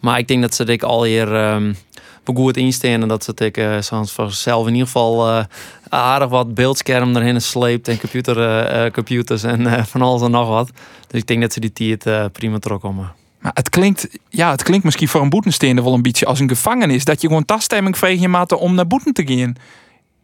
Maar 0.00 0.18
ik 0.18 0.28
denk 0.28 0.42
dat 0.42 0.54
ze 0.54 0.64
dit 0.64 0.84
al 0.84 1.04
hier 1.04 1.52
um, 1.52 1.76
goed 2.24 2.56
insteken. 2.56 3.02
En 3.02 3.08
dat 3.08 3.24
ze 3.24 3.30
het 3.36 3.58
uh, 3.58 4.56
in 4.66 4.72
ieder 4.72 4.86
geval 4.86 5.28
uh, 5.28 5.44
aardig 5.88 6.28
wat 6.28 6.54
beeldscherm 6.54 7.16
erin 7.16 7.40
sleept. 7.40 7.88
En 7.88 8.00
computer, 8.00 8.36
uh, 8.38 8.90
computers 8.90 9.42
en 9.42 9.86
van 9.86 10.02
alles 10.02 10.22
en 10.22 10.30
nog 10.30 10.48
wat. 10.48 10.70
Dus 11.08 11.20
ik 11.20 11.26
denk 11.26 11.40
dat 11.40 11.52
ze 11.52 11.60
die 11.60 11.72
tijd 11.72 12.32
prima 12.32 12.58
terugkomen. 12.58 13.12
Maar 13.38 13.52
het 13.54 13.68
klinkt, 13.68 14.08
ja, 14.28 14.50
het 14.50 14.62
klinkt 14.62 14.84
misschien 14.84 15.08
voor 15.08 15.20
een 15.20 15.30
boetensteender 15.30 15.84
wel 15.84 15.94
een 15.94 16.02
beetje 16.02 16.26
als 16.26 16.40
een 16.40 16.48
gevangenis. 16.48 17.04
Dat 17.04 17.20
je 17.20 17.26
gewoon 17.26 17.44
taststemming 17.44 17.98
vreeg 17.98 18.20
je 18.20 18.28
maten 18.28 18.58
om 18.58 18.74
naar 18.74 18.86
boeten 18.86 19.12
te 19.12 19.26
gaan. 19.26 19.54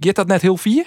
Geert 0.01 0.17
dat 0.17 0.27
net 0.27 0.43
heel 0.43 0.57
vier? 0.57 0.87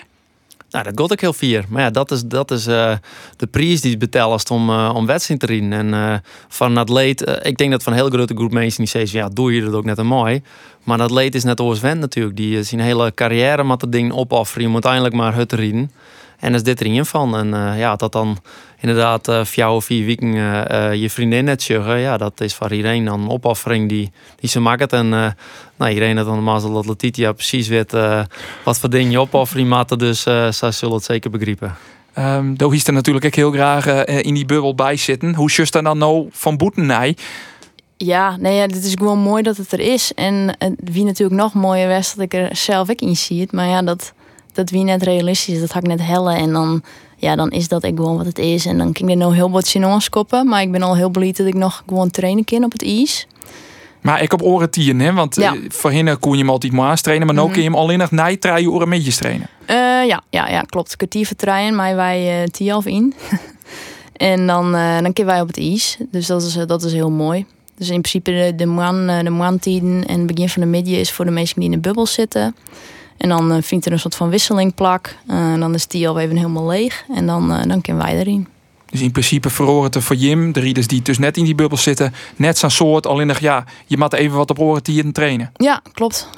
Nou, 0.75 0.87
dat 0.87 0.99
gaat 0.99 1.11
ik 1.11 1.19
heel 1.19 1.33
vier. 1.33 1.65
Maar 1.69 1.81
ja, 1.81 1.89
dat 1.89 2.11
is, 2.11 2.23
dat 2.23 2.51
is 2.51 2.67
uh, 2.67 2.93
de 3.37 3.47
prijs 3.47 3.81
die 3.81 3.89
het 3.89 3.99
betalen 3.99 4.39
om, 4.49 4.69
uh, 4.69 4.91
om 4.95 5.05
wedstrijd 5.05 5.39
te 5.39 5.45
rijden. 5.45 5.73
En 5.73 5.87
uh, 5.87 6.13
van 6.47 6.77
atleet, 6.77 7.39
ik 7.41 7.57
denk 7.57 7.71
dat 7.71 7.83
van 7.83 7.93
een 7.93 7.99
hele 7.99 8.11
grote 8.11 8.35
groep 8.35 8.51
mensen 8.51 8.79
die 8.79 8.87
zeggen, 8.87 9.19
ja, 9.19 9.29
doe 9.29 9.53
je 9.53 9.61
dat 9.61 9.73
ook 9.73 9.85
net 9.85 9.97
een 9.97 10.07
mooi. 10.07 10.41
Maar 10.83 10.99
een 10.99 11.05
atleet 11.05 11.35
is 11.35 11.43
net 11.43 11.59
als 11.59 11.79
Wend 11.79 11.99
natuurlijk. 11.99 12.37
Die 12.37 12.63
zijn 12.63 12.81
hele 12.81 13.13
carrière 13.13 13.63
met 13.63 13.79
dat 13.79 13.91
ding 13.91 14.13
opofferen. 14.13 14.61
Je 14.61 14.69
moet 14.69 14.85
uiteindelijk 14.85 15.15
maar 15.15 15.35
het 15.35 15.53
rijden. 15.53 15.91
En 16.39 16.51
dat 16.51 16.67
is 16.67 16.75
dit 16.75 16.81
er 16.81 17.05
van. 17.05 17.37
En 17.37 17.77
ja, 17.77 17.95
dat 17.95 18.11
dan 18.11 18.37
inderdaad 18.79 19.27
uh, 19.27 19.45
vier 19.45 19.67
of 19.67 19.85
vier 19.85 20.05
weken 20.05 20.27
uh, 20.27 20.93
je 20.93 21.09
vriendin 21.09 21.45
net 21.45 21.61
zeggen, 21.61 21.99
ja, 21.99 22.17
dat 22.17 22.41
is 22.41 22.53
voor 22.53 22.73
iedereen 22.73 23.05
dan 23.05 23.21
een 23.21 23.29
opoffering 23.29 23.89
die, 23.89 24.11
die 24.39 24.49
ze 24.49 24.59
maakt. 24.59 24.93
En 24.93 25.05
uh, 25.05 25.27
nou, 25.75 25.91
iedereen 25.91 26.15
dat 26.15 26.25
dan 26.25 26.43
mazzel 26.43 26.73
dat 26.73 26.87
Letitia 26.87 27.31
precies 27.31 27.67
weet 27.67 27.91
wat 28.63 28.79
voor 28.79 28.89
ding 28.89 29.11
je 29.11 29.19
opoffering 29.19 29.69
maakt. 29.69 29.99
Dus 29.99 30.21
zij 30.49 30.71
zullen 30.71 30.95
het 30.95 31.03
zeker 31.03 31.29
begrijpen. 31.29 31.75
Um, 32.17 32.57
Daar 32.57 32.73
is 32.73 32.87
er 32.87 32.93
natuurlijk 32.93 33.25
ook 33.25 33.35
heel 33.35 33.51
graag 33.51 34.05
in 34.05 34.33
die 34.33 34.45
bubbel 34.45 34.75
bij 34.75 34.95
zitten. 34.95 35.35
Hoe 35.35 35.49
just 35.49 35.73
dan 35.73 35.97
nou 35.97 36.27
van 36.31 36.57
boeten 36.57 36.85
naar? 36.85 37.13
Ja, 37.97 38.37
nee, 38.37 38.55
ja, 38.55 38.61
het 38.61 38.83
is 38.83 38.93
gewoon 38.93 39.19
mooi 39.19 39.43
dat 39.43 39.57
het 39.57 39.71
er 39.71 39.79
is. 39.79 40.13
En 40.13 40.57
wie 40.77 41.03
natuurlijk 41.03 41.41
nog 41.41 41.53
mooier 41.53 41.87
was 41.87 42.15
dat 42.15 42.23
ik 42.23 42.33
er 42.33 42.55
zelf 42.55 42.89
ook 42.89 43.01
in 43.01 43.15
zie. 43.15 43.47
Maar 43.51 43.67
ja, 43.67 43.81
dat, 43.81 44.13
dat 44.55 44.69
wie 44.69 44.83
net 44.83 45.03
realistisch 45.03 45.53
is, 45.53 45.59
dat 45.59 45.71
had 45.71 45.83
ik 45.83 45.89
net 45.89 46.01
hellen. 46.01 46.35
En 46.35 46.53
dan 46.53 46.83
ja, 47.17 47.35
dan 47.35 47.51
is 47.51 47.67
dat 47.67 47.83
ik 47.83 47.95
gewoon 47.95 48.17
wat 48.17 48.25
het 48.25 48.37
is. 48.37 48.65
En 48.65 48.77
dan 48.77 48.93
kan 48.93 49.05
ik 49.05 49.11
er 49.11 49.17
nou 49.17 49.35
heel 49.35 49.51
wat 49.51 49.75
ons 49.75 50.09
koppen. 50.09 50.47
Maar 50.47 50.61
ik 50.61 50.71
ben 50.71 50.81
al 50.81 50.95
heel 50.95 51.09
blij 51.09 51.31
dat 51.31 51.47
ik 51.47 51.53
nog 51.53 51.83
gewoon 51.87 52.09
trainen 52.09 52.43
kan 52.43 52.63
op 52.63 52.71
het 52.71 52.83
ijs. 52.83 53.27
Maar 54.01 54.21
ik 54.21 54.33
op 54.33 54.41
oren 54.41 54.69
tien, 54.69 54.99
hè? 54.99 55.13
Want 55.13 55.35
ja. 55.35 55.53
uh, 55.53 55.69
voorheen 55.69 56.19
kon 56.19 56.31
je 56.31 56.37
hem 56.37 56.49
altijd 56.49 56.73
maar 56.73 57.01
trainen. 57.01 57.27
Maar 57.27 57.35
mm 57.35 57.41
-hmm. 57.41 57.49
nu 57.49 57.55
kun 57.55 57.63
je 57.63 57.69
hem 57.69 57.79
alleen 57.79 57.97
nog 57.97 58.11
na 58.11 58.37
drie 58.37 58.71
uur 58.71 58.87
metjes 58.87 59.15
trainen. 59.15 59.49
Uh, 59.61 59.75
ja, 60.07 60.21
ja, 60.29 60.49
ja, 60.49 60.61
klopt. 60.61 60.95
Kwartier 60.95 61.25
vertrainen, 61.25 61.75
maar 61.75 61.95
wij 61.95 62.41
uh, 62.41 62.47
tien 62.47 62.69
half 62.69 62.85
in. 62.85 63.13
en 64.31 64.47
dan, 64.47 64.71
dan 64.71 65.13
kunnen 65.13 65.33
wij 65.33 65.41
op 65.41 65.47
het 65.47 65.57
ijs. 65.57 65.97
Dus 66.11 66.27
dat 66.27 66.43
is, 66.43 66.57
dat 66.67 66.83
is 66.83 66.93
heel 66.93 67.11
mooi. 67.11 67.45
Dus 67.77 67.89
in 67.89 68.01
principe 68.01 68.31
de, 68.31 68.55
de 68.55 68.65
man, 68.65 69.07
de 69.07 69.29
maandtijden 69.29 70.05
en 70.07 70.17
het 70.17 70.27
begin 70.27 70.49
van 70.49 70.61
de 70.61 70.67
middag 70.67 70.93
is 70.93 71.11
voor 71.11 71.25
de 71.25 71.31
mensen 71.31 71.55
die 71.55 71.65
in 71.65 71.71
de 71.71 71.87
bubbel 71.87 72.05
zitten. 72.05 72.55
En 73.17 73.29
dan 73.29 73.55
uh, 73.55 73.61
vindt 73.61 73.85
er 73.85 73.91
een 73.91 73.99
soort 73.99 74.15
van 74.15 74.29
wisseling 74.29 74.73
plak. 74.73 75.15
Uh, 75.27 75.59
dan 75.59 75.73
is 75.73 75.87
die 75.87 76.07
al 76.07 76.19
even 76.19 76.35
helemaal 76.35 76.67
leeg. 76.67 77.05
En 77.13 77.25
dan, 77.25 77.51
uh, 77.51 77.63
dan 77.63 77.81
kunnen 77.81 78.03
wij 78.03 78.17
erin. 78.17 78.47
Dus 78.89 79.01
in 79.01 79.11
principe 79.11 79.49
verhoren 79.49 79.91
het 79.91 80.03
voor 80.03 80.15
Jim, 80.15 80.51
de 80.51 80.59
rieders 80.59 80.87
die 80.87 81.01
dus 81.01 81.17
net 81.17 81.37
in 81.37 81.43
die 81.43 81.55
bubbel 81.55 81.77
zitten, 81.77 82.13
net 82.35 82.57
zo'n 82.57 82.69
soort. 82.69 83.07
Alleen 83.07 83.27
nog, 83.27 83.39
ja, 83.39 83.63
je 83.85 83.97
moet 83.97 84.13
even 84.13 84.37
wat 84.37 84.49
op 84.49 84.59
oren 84.59 84.83
die 84.83 85.11
trainen. 85.11 85.51
Ja, 85.55 85.81
klopt. 85.93 86.29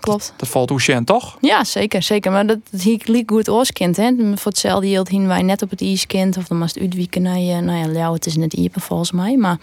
Klopt. 0.00 0.34
Dat 0.36 0.48
valt 0.48 0.70
Ocean, 0.70 1.04
toch? 1.04 1.36
Ja, 1.40 1.64
zeker. 1.64 2.02
zeker. 2.02 2.32
Maar 2.32 2.46
dat, 2.46 2.58
dat 2.70 2.80
hier 2.80 3.00
liep 3.04 3.30
goed 3.30 3.48
oorskind. 3.48 3.96
Hè? 3.96 4.12
Voor 4.34 4.50
hetzelfde 4.52 4.86
hield 4.86 5.08
hien 5.08 5.26
wij 5.26 5.42
net 5.42 5.62
op 5.62 5.70
het 5.70 5.82
ijskind. 5.82 6.36
Of 6.36 6.44
dan 6.44 6.58
was 6.58 6.74
het 6.74 6.82
uitwieken 6.82 7.22
naar 7.22 7.38
je. 7.38 7.60
Nou 7.60 7.92
ja, 7.92 8.12
het 8.12 8.26
is 8.26 8.36
net 8.36 8.52
iepen 8.52 8.80
volgens 8.80 9.12
mij. 9.12 9.36
Maar 9.36 9.58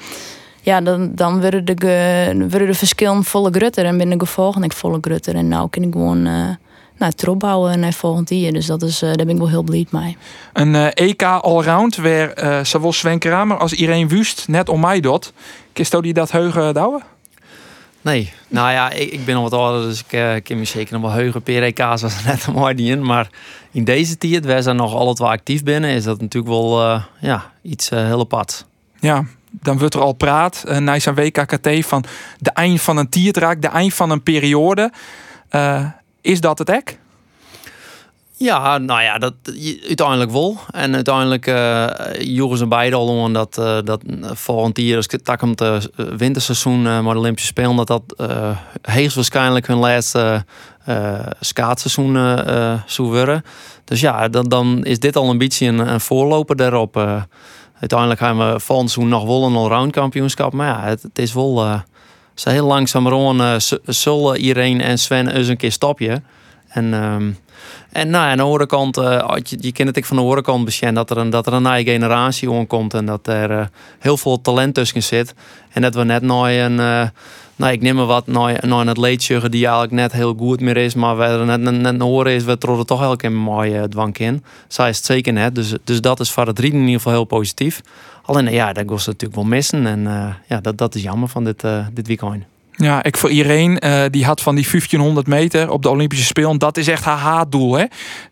ja, 0.66 0.82
dan, 0.82 1.12
dan 1.16 1.42
worden 1.42 1.66
de, 1.66 2.48
worden 2.50 2.68
de 2.68 2.74
verschillen 2.74 3.24
volle 3.24 3.52
grutter. 3.52 3.86
En 3.86 3.98
binnen 3.98 4.20
gevolgen 4.20 4.64
ik 4.64 4.74
volle 4.74 4.98
grutter. 5.02 5.36
En 5.36 5.48
nou 5.48 5.70
kan 5.70 5.84
ik 5.84 5.92
gewoon... 5.92 6.26
Uh, 6.26 6.50
nou, 6.98 7.14
het 7.16 7.38
bouwen 7.38 7.80
naar 7.80 7.94
volgend 7.94 8.30
jaar. 8.30 8.52
Dus 8.52 8.66
dat 8.66 8.82
is, 8.82 9.04
uh, 9.04 9.14
daar 9.14 9.26
ben 9.26 9.36
ik 9.36 9.38
wel 9.38 9.50
heel 9.50 9.64
blij 9.64 9.88
mee. 9.90 10.18
Een 10.54 10.74
uh, 10.74 10.88
EK 10.94 11.24
allround 11.24 11.96
waar 11.96 12.44
uh, 12.44 12.64
zowel 12.64 12.94
Sven 12.94 13.20
Kramer 13.20 13.58
als 13.58 13.74
Irene 13.74 14.08
Wust 14.08 14.48
net 14.48 14.70
om 14.70 14.80
mij 14.80 15.00
dot. 15.00 15.34
Kist 15.74 16.02
die 16.02 16.14
dat 16.14 16.32
heugen 16.32 16.74
douwen? 16.74 17.04
Nee, 18.02 18.34
nou 18.48 18.72
ja, 18.72 18.92
ik, 18.92 19.12
ik 19.12 19.26
ben 19.26 19.36
al 19.36 19.42
wat 19.42 19.54
ouder, 19.54 19.88
dus 19.90 20.00
ik 20.00 20.14
uh, 20.14 20.34
kan 20.44 20.58
me 20.58 20.66
zeker 20.66 20.94
nog 20.94 21.02
wel 21.02 21.12
heugen. 21.12 21.42
PRK's 21.42 22.02
was 22.02 22.24
net 22.26 22.46
een 22.48 22.54
mooi 22.54 22.92
in. 22.92 23.06
Maar 23.06 23.30
in 23.72 23.84
deze 23.84 24.18
tijd, 24.18 24.46
wij 24.46 24.62
zijn 24.62 24.76
nog 24.76 24.94
altijd 24.94 25.20
wel 25.20 25.30
actief 25.30 25.64
binnen, 25.64 25.90
is 25.90 26.04
dat 26.04 26.22
natuurlijk 26.22 26.54
wel 26.54 26.82
uh, 26.82 27.04
ja, 27.20 27.52
iets 27.62 27.92
uh, 27.92 28.06
heel 28.06 28.20
apart. 28.20 28.66
Ja, 29.00 29.26
dan 29.62 29.78
wordt 29.78 29.94
er 29.94 30.02
al 30.02 30.14
praat 30.14 30.64
uh, 30.68 30.78
na 30.78 31.00
zijn 31.00 31.16
WKKT 31.16 31.86
van 31.86 32.04
de 32.38 32.50
eind 32.50 32.82
van 32.82 32.98
een 32.98 33.10
tierdraak, 33.10 33.62
de 33.62 33.68
eind 33.68 33.94
van 33.94 34.10
een 34.10 34.24
periode. 34.24 34.92
is 36.22 36.42
dat 36.42 36.58
het 36.58 36.70
ek? 36.70 36.98
Ja, 38.38 38.78
nou 38.78 39.02
ja, 39.02 39.18
dat 39.18 39.34
uiteindelijk 39.88 40.32
wel. 40.32 40.58
En 40.72 40.96
uiteindelijk 40.96 41.48
uh, 41.48 41.88
joegen 42.20 42.58
ze 42.58 42.68
beide 42.68 42.96
al 42.96 43.08
om 43.08 43.34
dat, 43.34 43.58
uh, 43.60 43.78
dat 43.84 44.02
volgend 44.22 44.78
jaar, 44.78 44.96
als 44.96 45.08
het 45.10 45.42
om 45.42 45.54
het 45.56 45.90
winterseizoen, 46.18 46.80
uh, 46.86 47.00
maar 47.00 47.14
de 47.14 47.20
Olympische 47.20 47.50
Spelen, 47.50 47.76
dat 47.76 47.88
dat 47.88 48.04
heegst 48.82 49.16
waarschijnlijk 49.16 49.68
hun 49.68 49.78
laatste 49.78 50.46
skaatsseizoen 51.40 52.14
zou 52.86 53.08
worden. 53.08 53.44
Dus 53.84 54.00
ja, 54.00 54.28
dan, 54.28 54.50
dan 54.50 54.84
is 54.84 55.00
dit 55.00 55.16
al 55.16 55.30
een 55.30 55.38
beetje 55.38 55.66
een, 55.66 55.80
een 55.80 56.02
voorloper 56.02 56.56
daarop. 56.56 57.26
Uiteindelijk 57.80 58.20
gaan 58.20 58.38
we 58.38 58.60
volgend 58.60 58.92
seizoen 58.92 59.14
nog 59.14 59.26
wel 59.26 59.44
een 59.44 59.56
allround 59.56 59.92
kampioenschap. 59.92 60.54
Maar 60.54 60.68
ja, 60.68 60.84
het, 60.84 61.02
het 61.02 61.20
is 61.20 61.34
wel 61.34 61.82
ze 62.34 62.50
heel 62.50 62.66
langzaam 62.66 63.08
rond 63.08 63.68
zullen 63.86 64.40
Irene 64.40 64.84
en 64.84 65.00
Sven 65.00 65.28
eens 65.28 65.48
een 65.48 65.58
keer 65.58 65.72
stopje. 65.72 66.22
En 66.68 66.94
um, 66.94 67.38
en 67.96 68.10
nou, 68.10 68.30
aan 68.30 68.38
de 68.38 68.44
andere 68.44 68.66
kant, 68.66 68.98
uh, 68.98 69.36
je, 69.44 69.72
kent 69.72 69.88
het 69.88 69.98
ik 69.98 70.06
van 70.06 70.18
de 70.18 70.24
horecant 70.24 70.66
bekend 70.66 70.96
dat 70.96 71.10
er 71.10 71.18
een, 71.18 71.30
dat 71.30 71.48
er 71.48 71.54
een 71.54 71.62
nieuwe 71.62 71.84
generatie 71.84 72.52
omkomt 72.52 72.94
en 72.94 73.06
dat 73.06 73.28
er 73.28 73.52
uh, 73.52 73.66
heel 74.00 74.18
veel 74.18 74.42
talent 74.42 74.74
tussen 74.74 75.04
zit. 75.04 75.34
En 75.72 75.82
dat 75.82 75.96
we 75.96 76.04
net 76.04 76.22
nog 76.22 76.48
een, 76.48 76.78
uh, 76.78 77.08
nou 77.56 77.74
ik 77.74 77.82
neem 77.82 77.96
maar 77.96 78.06
wat, 78.06 78.28
nog 78.28 78.62
een 78.62 78.90
atleet 78.90 79.28
die 79.28 79.66
eigenlijk 79.66 79.92
net 79.92 80.12
heel 80.12 80.36
goed 80.38 80.62
meer 80.62 80.78
is, 80.78 80.94
maar 80.94 81.18
we 81.18 81.44
net, 81.46 81.60
net, 81.60 81.82
net 81.82 82.02
horen 82.02 82.32
is, 82.34 82.44
we 82.44 82.58
trokken 82.58 82.86
toch 82.86 83.02
elke 83.02 83.18
keer 83.18 83.30
een 83.30 83.36
mooie 83.36 83.88
dwank 83.88 84.18
in. 84.18 84.44
Zij 84.68 84.90
is 84.90 84.98
het 84.98 85.06
zeker 85.06 85.34
net, 85.34 85.56
dus, 85.56 85.74
dus 85.84 86.02
dat 86.02 86.20
is 86.20 86.32
voor 86.32 86.48
het 86.48 86.60
in 86.60 86.74
ieder 86.74 86.94
geval 86.94 87.14
heel 87.14 87.24
positief. 87.24 87.82
Alleen 88.22 88.52
ja, 88.52 88.74
dat 88.74 88.86
was 88.86 89.06
natuurlijk 89.06 89.36
wel 89.36 89.44
missen 89.44 89.88
en 89.88 90.02
ja, 90.48 90.60
dat, 90.62 90.78
dat 90.78 90.96
is 90.96 91.02
jammer 91.02 91.30
van 91.30 91.44
dit, 91.44 91.64
dit 91.94 92.08
weekend. 92.08 92.44
Ja, 92.78 93.04
ik 93.04 93.18
voor 93.18 93.30
iedereen 93.30 93.86
uh, 93.86 94.04
die 94.10 94.26
had 94.26 94.42
van 94.42 94.56
die 94.56 94.68
1500 94.70 95.28
meter 95.28 95.70
op 95.70 95.82
de 95.82 95.90
Olympische 95.90 96.26
Spelen. 96.26 96.58
Dat 96.58 96.78
is 96.78 96.88
echt 96.88 97.04
haar 97.04 97.18
haatdoel. 97.18 97.74
Hè? 97.74 97.86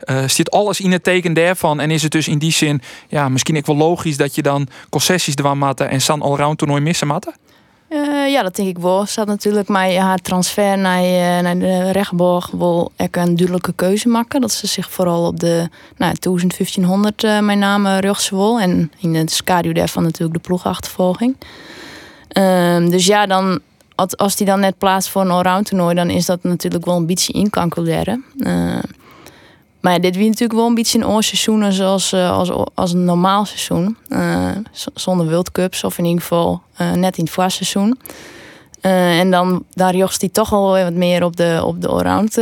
Uh, 0.06 0.28
zit 0.28 0.52
alles 0.52 0.80
in 0.80 0.92
het 0.92 1.04
teken 1.04 1.34
daarvan. 1.34 1.80
En 1.80 1.92
is 1.92 2.04
het 2.04 2.12
dus 2.12 2.28
in 2.28 2.38
die 2.38 2.52
zin, 2.52 2.82
ja, 3.08 3.30
misschien 3.30 3.58
ook 3.58 3.66
wel 3.66 3.76
logisch 3.76 4.18
dat 4.18 4.36
je 4.36 4.42
dan 4.42 4.68
concessies 4.90 5.36
ervan 5.36 5.74
en 5.74 6.02
San 6.02 6.22
Allround 6.22 6.58
toernooi 6.58 6.82
missen 6.82 7.08
matten? 7.08 7.34
Uh, 7.94 8.32
ja, 8.32 8.42
dat 8.42 8.56
denk 8.56 8.70
ik 8.70 8.78
wel. 8.78 9.06
Zat 9.06 9.28
natuurlijk 9.28 9.68
met 9.68 9.96
haar 9.96 10.18
transfer 10.18 10.78
naar, 10.78 11.02
naar 11.44 11.58
de 11.58 11.92
rechtborg 11.92 12.52
wel 12.52 12.92
echt 12.96 13.18
een 13.18 13.36
duidelijke 13.36 13.74
keuze 13.74 14.08
maken. 14.08 14.42
Dat 14.42 14.52
ze 14.52 14.68
zich 14.68 14.92
vooral 14.92 15.26
op 15.28 15.40
de 15.40 15.70
nou, 15.98 16.16
1500 16.20 17.24
uh, 17.24 17.40
mijn 17.40 17.60
naam 17.60 17.88
rugzwol. 17.88 18.60
En 18.60 18.92
in 19.00 19.16
het 19.16 19.32
schaduw 19.32 19.74
daarvan 19.74 20.04
natuurlijk 20.04 20.34
de 20.34 20.48
ploegachtervolging. 20.48 21.36
Ehm, 22.28 22.90
dus 22.90 23.06
ja, 23.06 23.26
dan 23.26 23.60
als, 23.96 24.36
die 24.36 24.46
dan 24.46 24.60
net 24.60 24.78
plaatst 24.78 25.10
voor 25.10 25.22
een 25.22 25.32
allround 25.32 25.66
toernooi, 25.66 25.96
dan 25.96 26.10
is 26.10 26.26
dat 26.26 26.44
natuurlijk 26.44 26.86
wel 26.86 26.96
een 26.96 27.06
beetje 27.06 27.34
incalculeren. 27.34 28.26
Maar 29.84 30.02
dit 30.02 30.16
wie 30.16 30.26
natuurlijk 30.26 30.60
wel 30.60 30.68
een 30.68 30.76
beetje 30.76 30.98
in 30.98 31.08
oorseizoenen 31.08 31.74
zoals 31.74 32.14
uh, 32.14 32.32
als, 32.32 32.52
als 32.74 32.94
een 32.94 33.06
normaal 33.06 33.46
seizoen. 33.46 33.98
Uh, 34.10 34.50
zonder 34.94 35.30
World 35.30 35.52
Cups 35.52 35.84
of 35.84 35.98
in 35.98 36.06
ieder 36.06 36.22
geval 36.22 36.62
net 36.96 37.18
in 37.18 37.24
het 37.24 37.34
voorseizoen. 37.34 38.00
en 38.82 39.32
dan 39.32 39.64
daar 39.74 39.96
jocht 39.96 40.22
hij 40.22 40.30
toch 40.30 40.54
al 40.54 40.72
wat 40.72 40.94
meer 40.94 41.24
op 41.24 41.36
de, 41.36 41.62
op 41.66 41.82
de 41.82 41.88
allround 41.88 42.38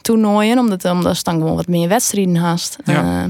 toernooien. 0.00 0.58
Omdat, 0.58 0.84
omdat 0.84 1.24
dan 1.24 1.34
gewoon 1.34 1.56
wat 1.56 1.66
meer 1.66 1.88
wedstrijden 1.88 2.36
haast. 2.36 2.76
Ja. 2.84 3.26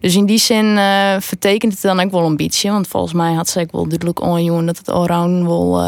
dus 0.00 0.14
in 0.14 0.26
die 0.26 0.38
zin 0.38 0.78
vertekent 1.18 1.72
het 1.72 1.82
dan 1.82 2.00
ook 2.00 2.10
wel 2.10 2.26
een 2.26 2.36
beetje. 2.36 2.70
Want 2.70 2.88
volgens 2.88 3.12
mij 3.12 3.32
had 3.32 3.48
ze 3.48 3.60
ook 3.60 3.72
wel 3.72 3.88
duidelijk 3.88 4.20
onjoen 4.20 4.66
dat 4.66 4.78
het 4.78 4.90
allround 4.90 5.46
wel 5.46 5.80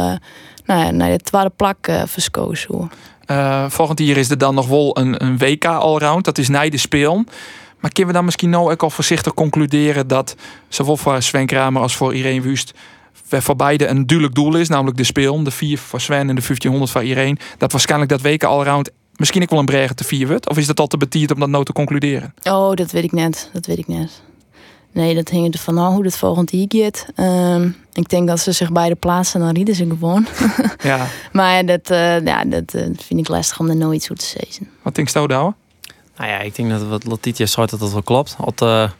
nou 0.64 0.84
ja, 0.84 0.90
naar 0.90 1.10
de 1.10 1.18
tweede 1.18 1.52
plak 1.56 1.88
uh, 1.88 2.02
verskozen. 2.06 2.90
Uh, 3.32 3.64
volgend 3.68 3.98
jaar 3.98 4.16
is 4.16 4.30
er 4.30 4.38
dan 4.38 4.54
nog 4.54 4.66
wel 4.66 4.98
een, 4.98 5.24
een 5.24 5.38
WK 5.38 5.64
allround. 5.64 6.24
Dat 6.24 6.38
is 6.38 6.48
na 6.48 6.68
de 6.68 6.76
spelen. 6.76 7.26
Maar 7.80 7.92
kunnen 7.92 8.12
we 8.12 8.18
dan 8.18 8.24
misschien 8.24 8.50
nou 8.50 8.72
ook 8.72 8.82
al 8.82 8.90
voorzichtig 8.90 9.34
concluderen 9.34 10.06
dat 10.06 10.36
zowel 10.68 10.96
voor 10.96 11.22
Sven 11.22 11.46
Kramer 11.46 11.82
als 11.82 11.96
voor 11.96 12.14
Irene 12.14 12.40
Wust 12.40 12.74
voor 13.40 13.56
beide 13.56 13.86
een 13.86 14.06
duidelijk 14.06 14.36
doel 14.36 14.56
is, 14.56 14.68
namelijk 14.68 14.96
de 14.96 15.04
speel, 15.04 15.42
de 15.42 15.50
vier 15.50 15.78
voor 15.78 16.00
Sven 16.00 16.28
en 16.28 16.34
de 16.34 16.42
1500 16.42 16.90
voor 16.90 17.04
Irene, 17.04 17.36
dat 17.58 17.72
waarschijnlijk 17.72 18.10
dat 18.10 18.20
WK 18.20 18.44
allround 18.44 18.90
misschien 19.16 19.42
ook 19.42 19.50
wel 19.50 19.58
een 19.58 19.64
bregen 19.64 19.96
te 19.96 20.04
vier 20.04 20.28
wordt? 20.28 20.48
Of 20.48 20.58
is 20.58 20.66
dat 20.66 20.80
al 20.80 20.86
te 20.86 20.96
betierd 20.96 21.32
om 21.32 21.40
dat 21.40 21.48
nou 21.48 21.64
te 21.64 21.72
concluderen? 21.72 22.34
Oh, 22.42 22.74
dat 22.74 22.90
weet 22.90 23.04
ik 23.04 23.12
net. 23.12 23.50
Dat 23.52 23.66
weet 23.66 23.78
ik 23.78 23.88
net. 23.88 24.22
Nee, 24.92 25.14
dat 25.14 25.28
hing 25.28 25.52
er 25.52 25.58
van 25.58 25.78
hoe 25.78 26.04
het 26.04 26.16
volgend 26.16 26.50
jaar 26.52 26.66
gaat. 26.68 27.06
Ehm, 27.14 27.70
ik 27.92 28.08
denk 28.08 28.28
dat 28.28 28.40
ze 28.40 28.52
zich 28.52 28.72
beide 28.72 28.94
plaatsen, 28.94 29.40
dan 29.40 29.54
rieden 29.54 29.74
ze 29.74 29.86
gewoon. 29.86 30.26
ja. 30.82 31.06
maar 31.32 31.66
dat, 31.66 31.90
uh, 31.90 32.24
ja, 32.24 32.44
dat 32.44 32.74
uh, 32.74 32.82
vind 32.82 33.20
ik 33.20 33.28
lastig 33.28 33.58
om 33.58 33.68
er 33.68 33.76
nooit 33.76 34.02
zo 34.02 34.14
te 34.14 34.24
zeggen. 34.24 34.68
Wat 34.82 34.94
denk 34.94 35.08
je 35.08 35.18
nou, 35.18 35.28
Nou 35.28 35.54
ja, 36.30 36.38
ik 36.40 36.54
denk 36.54 36.70
dat 36.70 36.82
wat 36.82 37.06
Letitia 37.06 37.46
zei 37.46 37.66
dat 37.66 37.80
dat 37.80 37.92
wel 37.92 38.02
klopt. 38.02 38.36
Als, 38.38 38.54
uh, 38.62 38.90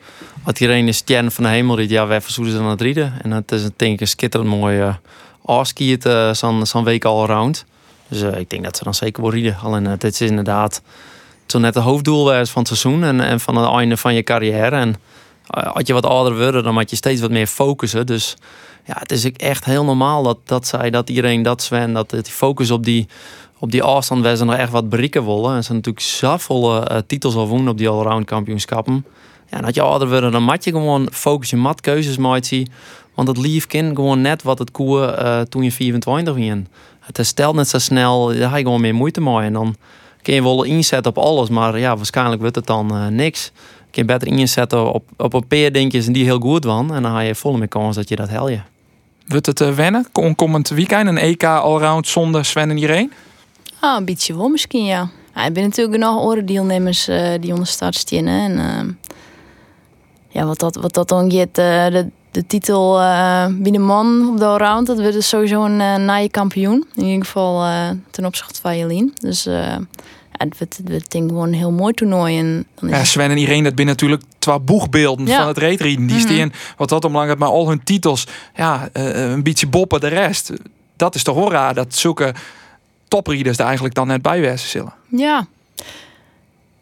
als 0.42 0.58
iedereen 0.58 0.88
is 0.88 0.96
sterren 0.96 1.32
van 1.32 1.44
de 1.44 1.50
hemel 1.50 1.76
riet, 1.76 1.90
ja, 1.90 2.06
wij 2.06 2.20
verzoeken 2.20 2.52
ze 2.52 2.58
aan 2.58 2.66
het 2.66 2.80
rieden. 2.80 3.12
En 3.22 3.30
het 3.30 3.52
is 3.52 3.62
denk 3.76 3.92
ik 3.92 4.00
een 4.00 4.08
schitterend 4.08 4.50
mooie 4.50 4.98
afskiet, 5.44 6.06
uh, 6.06 6.32
zo'n 6.62 6.84
week 6.84 7.04
all 7.04 7.22
around. 7.22 7.64
Dus 8.08 8.22
ik 8.22 8.50
denk 8.50 8.64
dat 8.64 8.76
ze 8.76 8.84
dan 8.84 8.94
zeker 8.94 9.22
wel 9.22 9.32
rieden. 9.32 9.56
Alleen 9.62 9.84
dit 9.98 10.20
is 10.20 10.20
inderdaad 10.20 10.82
zo 11.46 11.58
net 11.58 11.74
het 11.74 11.84
hoofddoel 11.84 12.24
van 12.26 12.62
het 12.62 12.66
seizoen 12.66 13.04
en, 13.04 13.20
en 13.20 13.40
van 13.40 13.56
het 13.56 13.70
einde 13.70 13.96
van 13.96 14.14
je 14.14 14.22
carrière. 14.22 14.76
En 14.76 14.96
als 15.52 15.86
je 15.86 15.92
wat 15.92 16.06
ouder 16.06 16.38
wordt, 16.38 16.64
dan 16.64 16.74
moet 16.74 16.90
je 16.90 16.96
steeds 16.96 17.20
wat 17.20 17.30
meer 17.30 17.46
focussen. 17.46 18.06
Dus 18.06 18.36
ja, 18.84 18.96
het 18.98 19.12
is 19.12 19.32
echt 19.32 19.64
heel 19.64 19.84
normaal 19.84 20.22
dat, 20.22 20.38
dat 20.44 20.66
zij, 20.66 20.90
dat 20.90 21.08
iedereen, 21.08 21.42
dat 21.42 21.62
Sven, 21.62 21.92
dat 21.92 22.10
die 22.10 22.22
focus 22.22 22.70
op 22.70 22.84
die, 22.84 23.08
op 23.58 23.70
die 23.70 23.82
afstand, 23.82 24.22
wij 24.22 24.36
zijn 24.36 24.48
nog 24.48 24.58
echt 24.58 24.70
wat 24.70 24.88
bereiken 24.88 25.24
willen. 25.24 25.54
En 25.54 25.64
ze 25.64 25.72
natuurlijk 25.72 26.04
zoveel 26.04 26.76
uh, 26.76 26.98
titels 27.06 27.34
al 27.34 27.48
wonen 27.48 27.68
op 27.68 27.78
die 27.78 27.88
allround 27.88 28.24
kampioenschappen. 28.24 29.06
Ja, 29.50 29.58
en 29.58 29.64
als 29.64 29.74
je 29.74 29.82
ouder 29.82 30.08
wordt, 30.08 30.32
dan 30.32 30.42
moet 30.42 30.64
je 30.64 30.70
gewoon 30.70 31.08
focus 31.12 31.50
je 31.50 31.56
mat 31.56 31.80
keuzes. 31.80 32.16
Want 33.14 33.28
het 33.28 33.36
lief 33.36 33.66
kind 33.66 33.96
gewoon 33.96 34.20
net 34.20 34.42
wat 34.42 34.58
het 34.58 34.70
koe 34.70 34.98
uh, 34.98 35.40
toen 35.40 35.62
je 35.62 35.72
24 35.72 36.34
was. 36.34 36.66
Het 37.00 37.16
herstelt 37.16 37.54
net 37.54 37.68
zo 37.68 37.78
snel, 37.78 38.26
daar 38.26 38.50
ga 38.50 38.56
je 38.56 38.64
gewoon 38.64 38.80
meer 38.80 38.94
moeite 38.94 39.20
mee. 39.20 39.40
En 39.40 39.52
dan 39.52 39.76
kun 40.22 40.34
je 40.34 40.42
wel 40.42 40.62
inzetten 40.62 41.10
op 41.16 41.18
alles, 41.18 41.48
maar 41.48 41.78
ja, 41.78 41.96
waarschijnlijk 41.96 42.40
wordt 42.40 42.56
het 42.56 42.66
dan 42.66 43.14
niks 43.14 43.52
je 43.94 44.04
beter 44.04 44.28
inzetten 44.28 44.92
op, 44.92 45.04
op 45.16 45.34
een 45.34 45.46
paar 45.46 45.72
dingetjes 45.72 46.06
en 46.06 46.12
die 46.12 46.24
heel 46.24 46.38
goed 46.38 46.64
van. 46.64 46.94
En 46.94 47.02
dan 47.02 47.12
ga 47.12 47.20
je 47.20 47.34
volle 47.34 47.58
meer 47.58 47.68
kans 47.68 47.96
dat 47.96 48.08
je 48.08 48.16
dat 48.16 48.28
hel 48.28 48.48
je. 48.48 48.60
Wordt 49.26 49.46
het 49.46 49.60
uh, 49.60 49.70
wennen? 49.70 50.06
Komend 50.36 50.68
weekend 50.68 51.08
een 51.08 51.18
EK 51.18 51.44
allround 51.44 52.06
zonder 52.08 52.44
Sven 52.44 52.70
en 52.70 52.76
iedereen? 52.76 53.12
Ah, 53.80 53.96
een 53.98 54.04
beetje 54.04 54.36
wel 54.36 54.48
misschien, 54.48 54.84
ja. 54.84 55.10
ja 55.34 55.50
ben 55.50 55.62
natuurlijk 55.62 55.98
nog 55.98 56.22
orendeelnemers 56.22 57.08
uh, 57.08 57.30
die 57.40 57.52
onder 57.52 57.66
start 57.66 57.94
staan. 57.94 58.26
En 58.26 58.52
uh, 58.52 58.94
ja, 60.28 60.44
wat 60.44 60.58
dat, 60.58 60.76
wat 60.76 60.94
dat 60.94 61.08
dan 61.08 61.32
gaat, 61.32 61.54
de, 61.54 62.10
de 62.30 62.46
titel 62.46 62.98
wie 63.58 63.72
de 63.72 63.78
man 63.78 64.28
op 64.28 64.38
de 64.38 64.44
allround, 64.44 64.86
dat 64.86 65.00
wordt 65.00 65.12
dus 65.12 65.28
sowieso 65.28 65.64
een 65.64 65.80
uh, 65.80 65.96
naaie 65.96 66.30
kampioen. 66.30 66.86
In 66.94 67.04
ieder 67.04 67.24
geval 67.24 67.64
ten 68.10 68.24
opzichte 68.24 68.60
van 68.60 68.78
Jelien. 68.78 69.14
Dus 69.20 69.48
het, 70.58 70.80
het 70.84 71.10
ding 71.10 71.28
gewoon 71.28 71.48
een 71.48 71.54
heel 71.54 71.70
mooi 71.72 71.92
toernooi. 71.92 72.38
En 72.38 72.66
dan 72.74 72.88
is 72.88 72.96
ja, 72.96 73.04
Sven 73.04 73.30
en 73.30 73.36
Irene, 73.36 73.62
dat 73.62 73.74
binnen 73.74 73.94
natuurlijk 73.94 74.22
twee 74.38 74.60
boegbeelden 74.60 75.28
van 75.28 75.46
het 75.46 75.58
reetrieden. 75.58 76.06
Die 76.06 76.16
mm 76.16 76.22
steen, 76.22 76.52
wat 76.76 76.88
dat 76.88 77.04
omlang 77.04 77.38
maar 77.38 77.48
al 77.48 77.68
hun 77.68 77.84
titels, 77.84 78.26
ja, 78.54 78.88
uh, 78.92 79.30
een 79.30 79.42
beetje 79.42 79.66
boppen 79.66 80.00
de 80.00 80.08
rest. 80.08 80.52
Dat 80.96 81.14
is 81.14 81.22
toch 81.22 81.36
horra 81.36 81.72
dat 81.72 81.94
zulke 81.94 82.34
toprieders 83.08 83.58
er 83.58 83.64
eigenlijk 83.64 83.94
dan 83.94 84.06
net 84.06 84.22
bij 84.22 84.56
zullen. 84.56 84.92
Ja. 85.08 85.46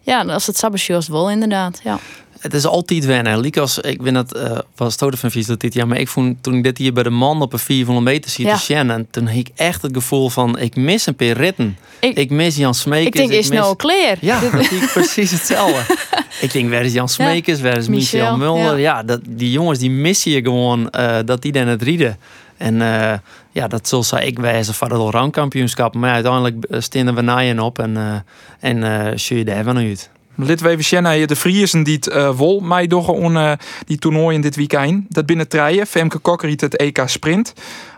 Ja, 0.00 0.22
als 0.24 0.46
het 0.46 0.56
Sabbatje 0.56 1.02
wel 1.08 1.30
inderdaad, 1.30 1.80
ja. 1.82 1.98
Het 2.40 2.54
is 2.54 2.66
altijd 2.66 3.04
wennen. 3.04 3.40
Liek 3.40 3.56
als 3.56 3.78
ik 3.78 4.02
ben 4.02 4.14
het 4.14 4.36
uh, 4.36 4.58
was 4.76 4.96
tot 4.96 5.18
van 5.18 5.30
vies 5.30 5.46
dat 5.46 5.60
dit 5.60 5.74
jaar, 5.74 5.86
maar 5.86 5.98
ik 5.98 6.08
vond 6.08 6.42
toen 6.42 6.54
ik 6.54 6.62
dit 6.62 6.78
hier 6.78 6.92
bij 6.92 7.02
de 7.02 7.10
man 7.10 7.42
op 7.42 7.52
een 7.52 7.58
400 7.58 8.06
meter 8.06 8.30
zie 8.30 8.46
ja. 8.46 8.88
en 8.88 9.06
toen 9.10 9.26
had 9.26 9.36
ik 9.36 9.48
echt 9.54 9.82
het 9.82 9.92
gevoel 9.92 10.28
van 10.28 10.58
ik 10.58 10.76
mis 10.76 11.06
een 11.06 11.14
paar 11.14 11.26
ritten. 11.26 11.78
Ik, 12.00 12.30
mis 12.30 12.56
Jan 12.56 12.74
Smekers. 12.74 13.06
Ik 13.06 13.14
denk 13.14 13.30
is 13.30 13.48
mis... 13.48 13.58
nou 13.58 13.76
clear. 13.76 14.16
Ja, 14.20 14.40
dat 14.40 14.60
ik 14.60 14.90
precies 14.92 15.30
hetzelfde. 15.30 15.94
ik 16.40 16.52
denk 16.52 16.70
waar 16.70 16.84
is 16.84 16.92
Jan 16.92 17.08
Smekers, 17.08 17.58
ja. 17.58 17.64
waar 17.64 17.76
is 17.76 17.88
Michel, 17.88 18.36
Mulder? 18.36 18.78
Ja, 18.78 19.02
dat, 19.02 19.20
die 19.28 19.50
jongens 19.50 19.78
die 19.78 19.90
missen 19.90 20.30
je 20.30 20.42
gewoon 20.42 20.92
uh, 20.98 21.18
dat 21.24 21.42
die 21.42 21.52
dan 21.52 21.66
het 21.66 21.82
rieden. 21.82 22.18
En 22.56 22.74
uh, 22.74 23.12
ja, 23.52 23.68
dat 23.68 23.88
zal 23.88 24.02
zij 24.02 24.26
ik 24.26 24.38
wijzen 24.38 24.74
voor 24.74 24.88
het 24.88 24.98
allround 24.98 25.94
Maar 25.94 26.12
uiteindelijk 26.12 26.66
steden 26.70 27.14
we 27.14 27.20
naaien 27.20 27.60
op 27.60 27.78
en, 27.78 27.90
uh, 27.96 28.14
en 28.60 28.76
uh, 28.76 29.16
je 29.16 29.44
daar 29.44 29.64
van 29.64 29.76
uit. 29.76 30.10
Lid 30.44 30.60
we 30.60 30.68
even 30.68 31.26
de 31.26 31.36
Friesen 31.36 31.82
die 31.82 31.94
het 31.94 32.08
uh, 32.08 32.36
wol 32.36 32.60
mij 32.60 32.86
door 32.86 33.08
on 33.08 33.34
uh, 33.34 33.52
die 33.84 33.98
toernooien 33.98 34.40
dit 34.40 34.56
weekend. 34.56 35.04
Dat 35.08 35.26
binnen 35.26 35.48
treien. 35.48 35.86
Femke 35.86 36.18
Kokkeriet 36.18 36.60
het 36.60 36.76
EK 36.76 37.02
Sprint. 37.06 37.52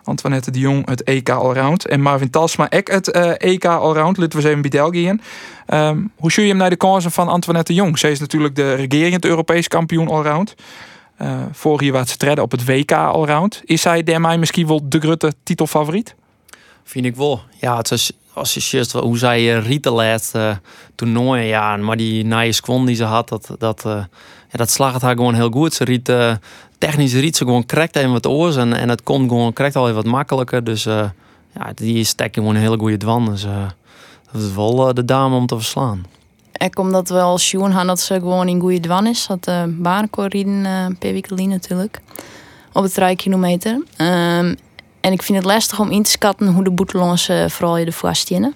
Antoinette 0.04 0.50
de 0.50 0.58
Jong 0.58 0.88
het 0.88 1.02
EK 1.02 1.28
Allround. 1.28 1.86
En 1.86 2.00
Marvin 2.00 2.30
Talsma 2.30 2.68
ek 2.68 2.90
het 2.90 3.10
EK 3.36 3.64
Allround. 3.64 4.16
Lid 4.16 4.34
we 4.34 4.48
even 4.48 4.60
bij 4.60 4.70
België. 4.70 5.16
Um, 5.66 6.12
hoe 6.16 6.32
zie 6.32 6.42
je 6.42 6.48
hem 6.48 6.58
naar 6.58 6.70
de 6.70 6.76
kansen 6.76 7.10
van 7.10 7.28
Antoinette 7.28 7.72
de 7.72 7.78
Jong? 7.78 7.98
Zij 7.98 8.10
is 8.10 8.20
natuurlijk 8.20 8.56
de 8.56 8.74
regerend 8.74 9.24
Europees 9.24 9.68
kampioen 9.68 10.08
Allround. 10.08 10.54
Vorig 11.52 11.80
jaar 11.80 11.92
was 11.92 12.10
ze 12.10 12.16
treden 12.16 12.44
op 12.44 12.50
het 12.50 12.64
WK 12.64 12.92
Allround. 12.92 13.62
Is 13.64 13.82
zij 13.82 14.02
daarmee 14.02 14.38
misschien 14.38 14.66
wel 14.66 14.80
de 14.84 15.00
grote 15.00 15.32
titelfavoriet? 15.42 16.14
Vind 16.84 17.04
ik 17.04 17.16
wel. 17.16 17.40
Ja, 17.60 17.76
het 17.76 17.90
is 17.90 18.12
ziet 18.42 18.92
hoe 18.92 19.18
zij 19.18 19.56
uh, 19.56 19.66
Riet 19.66 19.82
de 19.82 19.90
laatste 19.90 20.60
toernooi, 20.94 21.42
ja, 21.42 21.76
maar 21.76 21.96
die 21.96 22.24
nice 22.24 22.52
squad 22.52 22.86
die 22.86 22.96
ze 22.96 23.04
had, 23.04 23.28
dat, 23.28 23.50
dat, 23.58 23.84
uh, 23.86 23.92
ja, 24.50 24.56
dat 24.56 24.70
slag 24.70 24.92
het 24.92 25.02
haar 25.02 25.16
gewoon 25.16 25.34
heel 25.34 25.50
goed. 25.50 25.74
Ze 25.74 25.84
riet, 25.84 26.12
technisch 26.78 27.14
riet 27.14 27.36
ze 27.36 27.44
gewoon 27.44 27.66
correct 27.66 27.96
even 27.96 28.12
wat 28.12 28.26
oors 28.26 28.56
en, 28.56 28.72
en 28.72 28.88
het 28.88 29.02
komt 29.02 29.28
gewoon 29.28 29.52
correct 29.52 29.76
al 29.76 29.84
even 29.84 30.02
wat 30.02 30.12
makkelijker. 30.12 30.64
Dus 30.64 30.84
ja, 31.54 31.72
die 31.74 32.04
stek 32.04 32.34
gewoon 32.34 32.54
een 32.54 32.60
hele 32.60 32.78
goede 32.78 32.96
dwan. 32.96 33.24
Dus 33.24 33.46
dat 34.32 34.42
is 34.42 34.54
wel 34.54 34.94
de 34.94 35.04
dame 35.04 35.36
om 35.36 35.46
te 35.46 35.56
verslaan. 35.56 36.06
Ik 36.52 36.78
omdat 36.78 37.08
we 37.08 37.20
al 37.20 37.38
zien 37.38 37.72
gaan 37.72 37.86
dat 37.86 38.00
ze 38.00 38.14
gewoon 38.14 38.48
in 38.48 38.60
goede 38.60 38.80
dwan 38.80 39.06
is. 39.06 39.26
Dat 39.26 39.50
baankorriden 39.68 40.64
uh, 40.64 40.86
per 40.98 41.12
week 41.12 41.30
natuurlijk. 41.30 42.00
Op 42.72 42.82
het 42.82 42.94
3 42.94 43.16
kilometer. 43.16 43.84
Um, 43.98 44.56
en 45.02 45.12
ik 45.12 45.22
vind 45.22 45.38
het 45.38 45.46
lastig 45.46 45.78
om 45.78 45.90
in 45.90 46.02
te 46.02 46.10
schatten 46.10 46.46
hoe 46.46 46.64
de 46.64 46.70
boetelons 46.70 47.28
uh, 47.28 47.48
vooral 47.48 47.76
je 47.76 47.86
ervoor 47.86 48.14
stenen. 48.14 48.54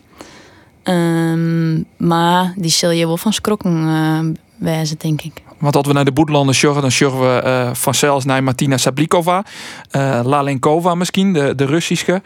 Um, 0.85 1.85
maar 1.97 2.53
die 2.57 2.71
zul 2.71 2.91
je 2.91 3.07
wel 3.07 3.17
van 3.17 3.33
schrokken 3.33 3.77
uh, 3.77 4.19
wijzen, 4.57 4.99
denk 4.99 5.23
ik. 5.23 5.43
Want 5.59 5.77
als 5.77 5.87
we 5.87 5.93
naar 5.93 6.05
de 6.05 6.13
boetelanden 6.13 6.55
sjorgen, 6.55 6.83
dan 6.83 6.91
sjorgen 6.91 7.21
we 7.21 7.43
uh, 7.45 7.75
vanzelfs 7.75 8.25
naar 8.25 8.43
Martina 8.43 8.77
Sablikova. 8.77 9.45
Uh, 9.91 10.21
Lalenkova 10.25 10.95
misschien, 10.95 11.33
de, 11.33 11.55
de 11.55 11.65
Russische. 11.65 12.23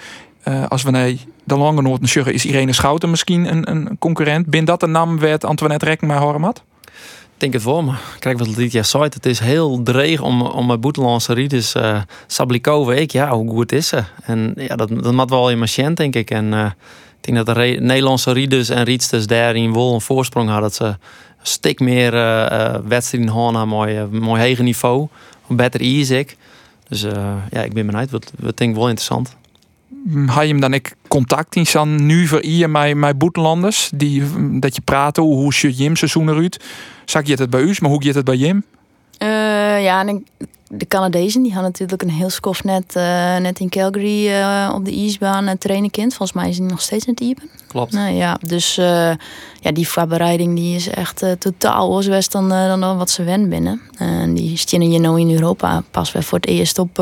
Als 0.68 0.82
we 0.82 0.90
naar 0.90 1.12
de 1.44 1.56
lange 1.56 1.82
Noord 1.82 2.08
sjorgen, 2.08 2.32
is 2.32 2.44
Irene 2.44 2.72
Schouten 2.72 3.10
misschien 3.10 3.52
een, 3.52 3.70
een 3.70 3.98
concurrent. 3.98 4.46
Bin 4.46 4.64
dat 4.64 4.80
de 4.80 4.86
naam 4.86 5.18
werd 5.18 5.44
Antoinette 5.44 5.84
Rekken 5.84 6.08
maar? 6.08 6.52
Denk 7.40 7.52
het 7.52 7.62
voor 7.62 7.84
me. 7.84 7.92
Kijk 8.18 8.38
wat 8.38 8.56
Lydia 8.56 8.82
zei. 8.82 9.02
Het 9.02 9.26
is 9.26 9.38
heel 9.38 9.82
dreig 9.82 10.20
om, 10.20 10.42
om 10.42 10.66
mijn 10.66 10.80
boetelandse 10.80 11.32
rieders 11.32 11.74
uh, 11.74 11.90
eh, 11.90 12.02
Sablikova. 12.26 12.92
Ik, 12.92 13.10
ja, 13.10 13.30
hoe 13.30 13.50
goed 13.50 13.72
is 13.72 13.88
ze? 13.88 14.02
En 14.22 14.52
ja, 14.56 14.76
dat, 14.76 14.88
dat 14.88 15.12
mat 15.12 15.30
wel 15.30 15.50
in 15.50 15.58
mijn 15.58 15.94
denk 15.94 16.14
ik. 16.14 16.30
En 16.30 16.52
uh, 16.52 16.64
ik 17.20 17.34
denk 17.34 17.46
dat 17.46 17.56
de 17.56 17.76
Nederlandse 17.80 18.32
rieders 18.32 18.68
en 18.68 18.84
riedsters 18.84 19.26
daarin 19.26 19.72
wel 19.72 19.94
een 19.94 20.00
voorsprong 20.00 20.48
hadden. 20.48 20.68
Dat 20.68 20.74
ze 20.74 20.84
een 20.84 20.96
stuk 21.42 21.80
meer 21.80 22.14
uh, 22.14 22.74
wedstrijden 22.84 23.30
hadden, 23.30 23.68
mooi, 23.68 24.06
mooi 24.10 24.40
hege 24.40 24.62
niveau. 24.62 25.08
Beter 25.46 25.80
ik. 26.10 26.36
Dus 26.88 27.00
ja, 27.50 27.62
ik 27.62 27.72
ben 27.72 27.86
benieuwd. 27.86 28.10
Wat, 28.10 28.32
wat 28.38 28.56
denk 28.56 28.70
ik 28.70 28.76
wel 28.76 28.88
interessant. 28.88 29.36
Had 30.26 30.42
je 30.42 30.48
hem 30.48 30.60
dan 30.60 30.74
ik 30.74 30.94
contact 31.08 31.56
in 31.56 31.66
dan 31.72 32.06
nu 32.06 32.26
voor 32.26 32.40
hier 32.40 32.70
met, 32.70 32.96
met 32.96 33.18
boetelanders? 33.18 33.90
Die, 33.94 34.22
dat 34.60 34.74
je 34.74 34.82
praat 34.82 35.16
hoe, 35.16 35.34
hoe 35.34 35.52
je 35.56 35.72
Jim 35.72 35.96
seizoen 35.96 36.28
eruit? 36.28 36.64
Zag 37.04 37.26
je 37.26 37.34
het 37.34 37.50
bij 37.50 37.60
u, 37.60 37.76
maar 37.80 37.90
hoe 37.90 38.04
je 38.04 38.12
het 38.12 38.24
bij 38.24 38.36
Jim? 38.36 38.64
Uh, 39.22 39.82
ja, 39.82 40.06
en 40.06 40.26
de 40.68 40.86
Canadezen 40.86 41.42
die 41.42 41.52
hadden 41.52 41.70
natuurlijk 41.70 42.02
een 42.02 42.10
heel 42.10 42.30
skof 42.30 42.64
net, 42.64 42.94
uh, 42.96 43.36
net 43.36 43.60
in 43.60 43.68
Calgary 43.68 44.28
uh, 44.28 44.72
op 44.74 44.84
de 44.84 44.90
ijsbaan 44.90 45.44
uh, 45.44 45.50
trainen 45.58 45.90
kind. 45.90 46.14
Volgens 46.14 46.38
mij 46.38 46.48
is 46.48 46.58
hij 46.58 46.66
nog 46.66 46.80
steeds 46.80 47.06
aan 47.06 47.14
het 47.14 47.22
iepen. 47.22 47.50
Klopt. 47.68 47.92
Nou, 47.92 48.14
ja, 48.14 48.38
dus 48.46 48.74
ja, 49.60 49.72
die 49.72 49.88
voorbereiding 49.88 50.56
die 50.56 50.74
is 50.74 50.88
echt 50.88 51.24
totaal 51.38 51.94
anders 51.94 52.28
dan, 52.28 52.48
dan 52.48 52.96
wat 52.96 53.10
ze 53.10 53.24
wen 53.24 53.48
binnen. 53.48 53.80
En 53.96 54.34
die 54.34 54.56
stinnen 54.56 54.90
je 54.90 54.98
nou 54.98 55.20
in 55.20 55.30
Europa 55.30 55.82
pas 55.90 56.12
weer 56.12 56.22
voor 56.22 56.38
het 56.38 56.48
eerst 56.48 56.78
op, 56.78 56.96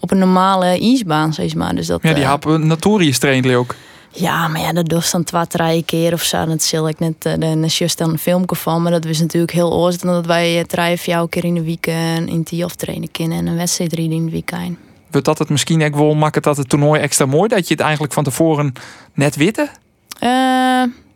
op 0.00 0.10
een 0.10 0.18
normale 0.18 0.66
ijsbaan, 0.66 1.32
zeg 1.32 1.54
maar. 1.54 1.74
Dus 1.74 1.86
dat, 1.86 2.02
ja, 2.02 2.12
die 2.12 2.24
hebben 2.24 2.66
Naturius 2.66 3.18
traint 3.18 3.54
ook. 3.54 3.74
Ja, 4.12 4.48
maar 4.48 4.60
ja, 4.60 4.72
dat 4.72 4.88
doet 4.88 5.10
dan 5.10 5.24
twee, 5.24 5.46
drie 5.46 5.84
keer 5.84 6.12
of 6.12 6.22
zo. 6.22 6.46
Dat 6.46 6.62
zal 6.62 6.88
ik 6.88 6.98
net, 6.98 7.26
uh, 7.26 7.32
dan 7.38 7.64
just 7.64 7.98
dan 7.98 8.10
een 8.10 8.18
filmpje 8.18 8.56
van. 8.56 8.82
Maar 8.82 8.92
dat 8.92 9.04
was 9.04 9.18
natuurlijk 9.18 9.52
heel 9.52 9.72
oorzaak 9.72 10.02
dat 10.02 10.26
wij 10.26 10.64
drie 10.64 10.92
of 10.92 11.06
jouw 11.06 11.26
keer 11.26 11.44
in 11.44 11.54
de 11.54 11.62
weekend 11.62 12.28
in 12.28 12.42
die 12.42 12.64
of 12.64 12.74
trainen 12.74 13.10
kunnen 13.10 13.38
en 13.38 13.46
een 13.46 13.56
wedstrijd 13.56 13.92
rijden 13.92 14.16
in 14.16 14.24
de 14.24 14.30
weekend. 14.30 14.78
Wordt 15.10 15.26
dat 15.26 15.38
het 15.38 15.48
misschien 15.48 15.84
ook 15.84 15.94
wel 15.94 16.14
maakt 16.14 16.44
dat 16.44 16.56
het 16.56 16.68
toernooi 16.68 17.00
extra 17.00 17.26
mooi 17.26 17.48
dat 17.48 17.68
je 17.68 17.74
het 17.74 17.82
eigenlijk 17.82 18.12
van 18.12 18.24
tevoren 18.24 18.72
net 19.14 19.36
witte? 19.36 19.68
Uh, 20.22 20.30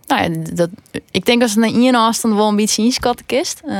nou 0.06 0.22
ja, 0.22 0.28
dat, 0.52 0.68
ik 1.10 1.24
denk 1.24 1.42
als 1.42 1.50
het 1.50 1.60
naar 1.60 1.80
één 1.80 1.94
afstand 1.94 2.34
wel 2.34 2.48
een 2.48 2.56
beetje 2.56 2.82
inschatten 2.82 3.26
kist. 3.26 3.60
Uh, 3.64 3.72